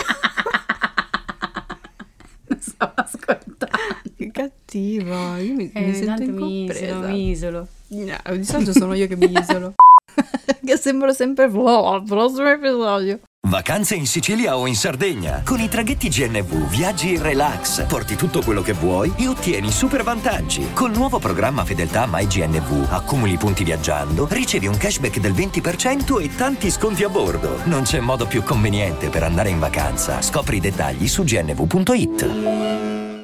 non 2.48 2.60
stavo 2.64 2.92
ascoltando. 2.94 4.05
Che 4.16 4.30
cattiva, 4.32 5.38
io 5.38 5.54
mi, 5.54 5.70
eh, 5.72 5.80
mi 5.80 5.94
sento 5.94 6.22
incompresa. 6.22 7.06
Mi 7.06 7.30
isolo, 7.30 7.68
mi 7.88 8.02
isolo. 8.02 8.18
No, 8.26 8.36
di 8.36 8.44
solito 8.44 8.72
sono 8.72 8.94
io 8.94 9.06
che 9.06 9.16
mi 9.16 9.30
isolo. 9.38 9.74
che 10.64 10.76
sembro 10.76 11.12
sempre 11.12 11.44
al 11.44 12.02
prossimo 12.06 12.48
episodio. 12.48 13.20
Vacanze 13.46 13.94
in 13.94 14.06
Sicilia 14.06 14.56
o 14.56 14.66
in 14.66 14.74
Sardegna. 14.74 15.42
Con 15.44 15.60
i 15.60 15.68
traghetti 15.68 16.08
GNV 16.08 16.68
viaggi 16.68 17.12
in 17.12 17.22
relax, 17.22 17.86
porti 17.86 18.16
tutto 18.16 18.42
quello 18.42 18.60
che 18.60 18.72
vuoi 18.72 19.12
e 19.16 19.28
ottieni 19.28 19.70
super 19.70 20.02
vantaggi. 20.02 20.72
Col 20.72 20.90
nuovo 20.90 21.20
programma 21.20 21.64
Fedeltà 21.64 22.08
MyGNV 22.10 22.88
accumuli 22.90 23.36
punti 23.36 23.62
viaggiando, 23.62 24.26
ricevi 24.28 24.66
un 24.66 24.76
cashback 24.76 25.20
del 25.20 25.32
20% 25.32 26.20
e 26.20 26.34
tanti 26.34 26.72
sconti 26.72 27.04
a 27.04 27.08
bordo. 27.08 27.60
Non 27.66 27.82
c'è 27.82 28.00
modo 28.00 28.26
più 28.26 28.42
conveniente 28.42 29.10
per 29.10 29.22
andare 29.22 29.50
in 29.50 29.60
vacanza. 29.60 30.20
Scopri 30.22 30.56
i 30.56 30.60
dettagli 30.60 31.06
su 31.06 31.22
gnv.it. 31.22 33.15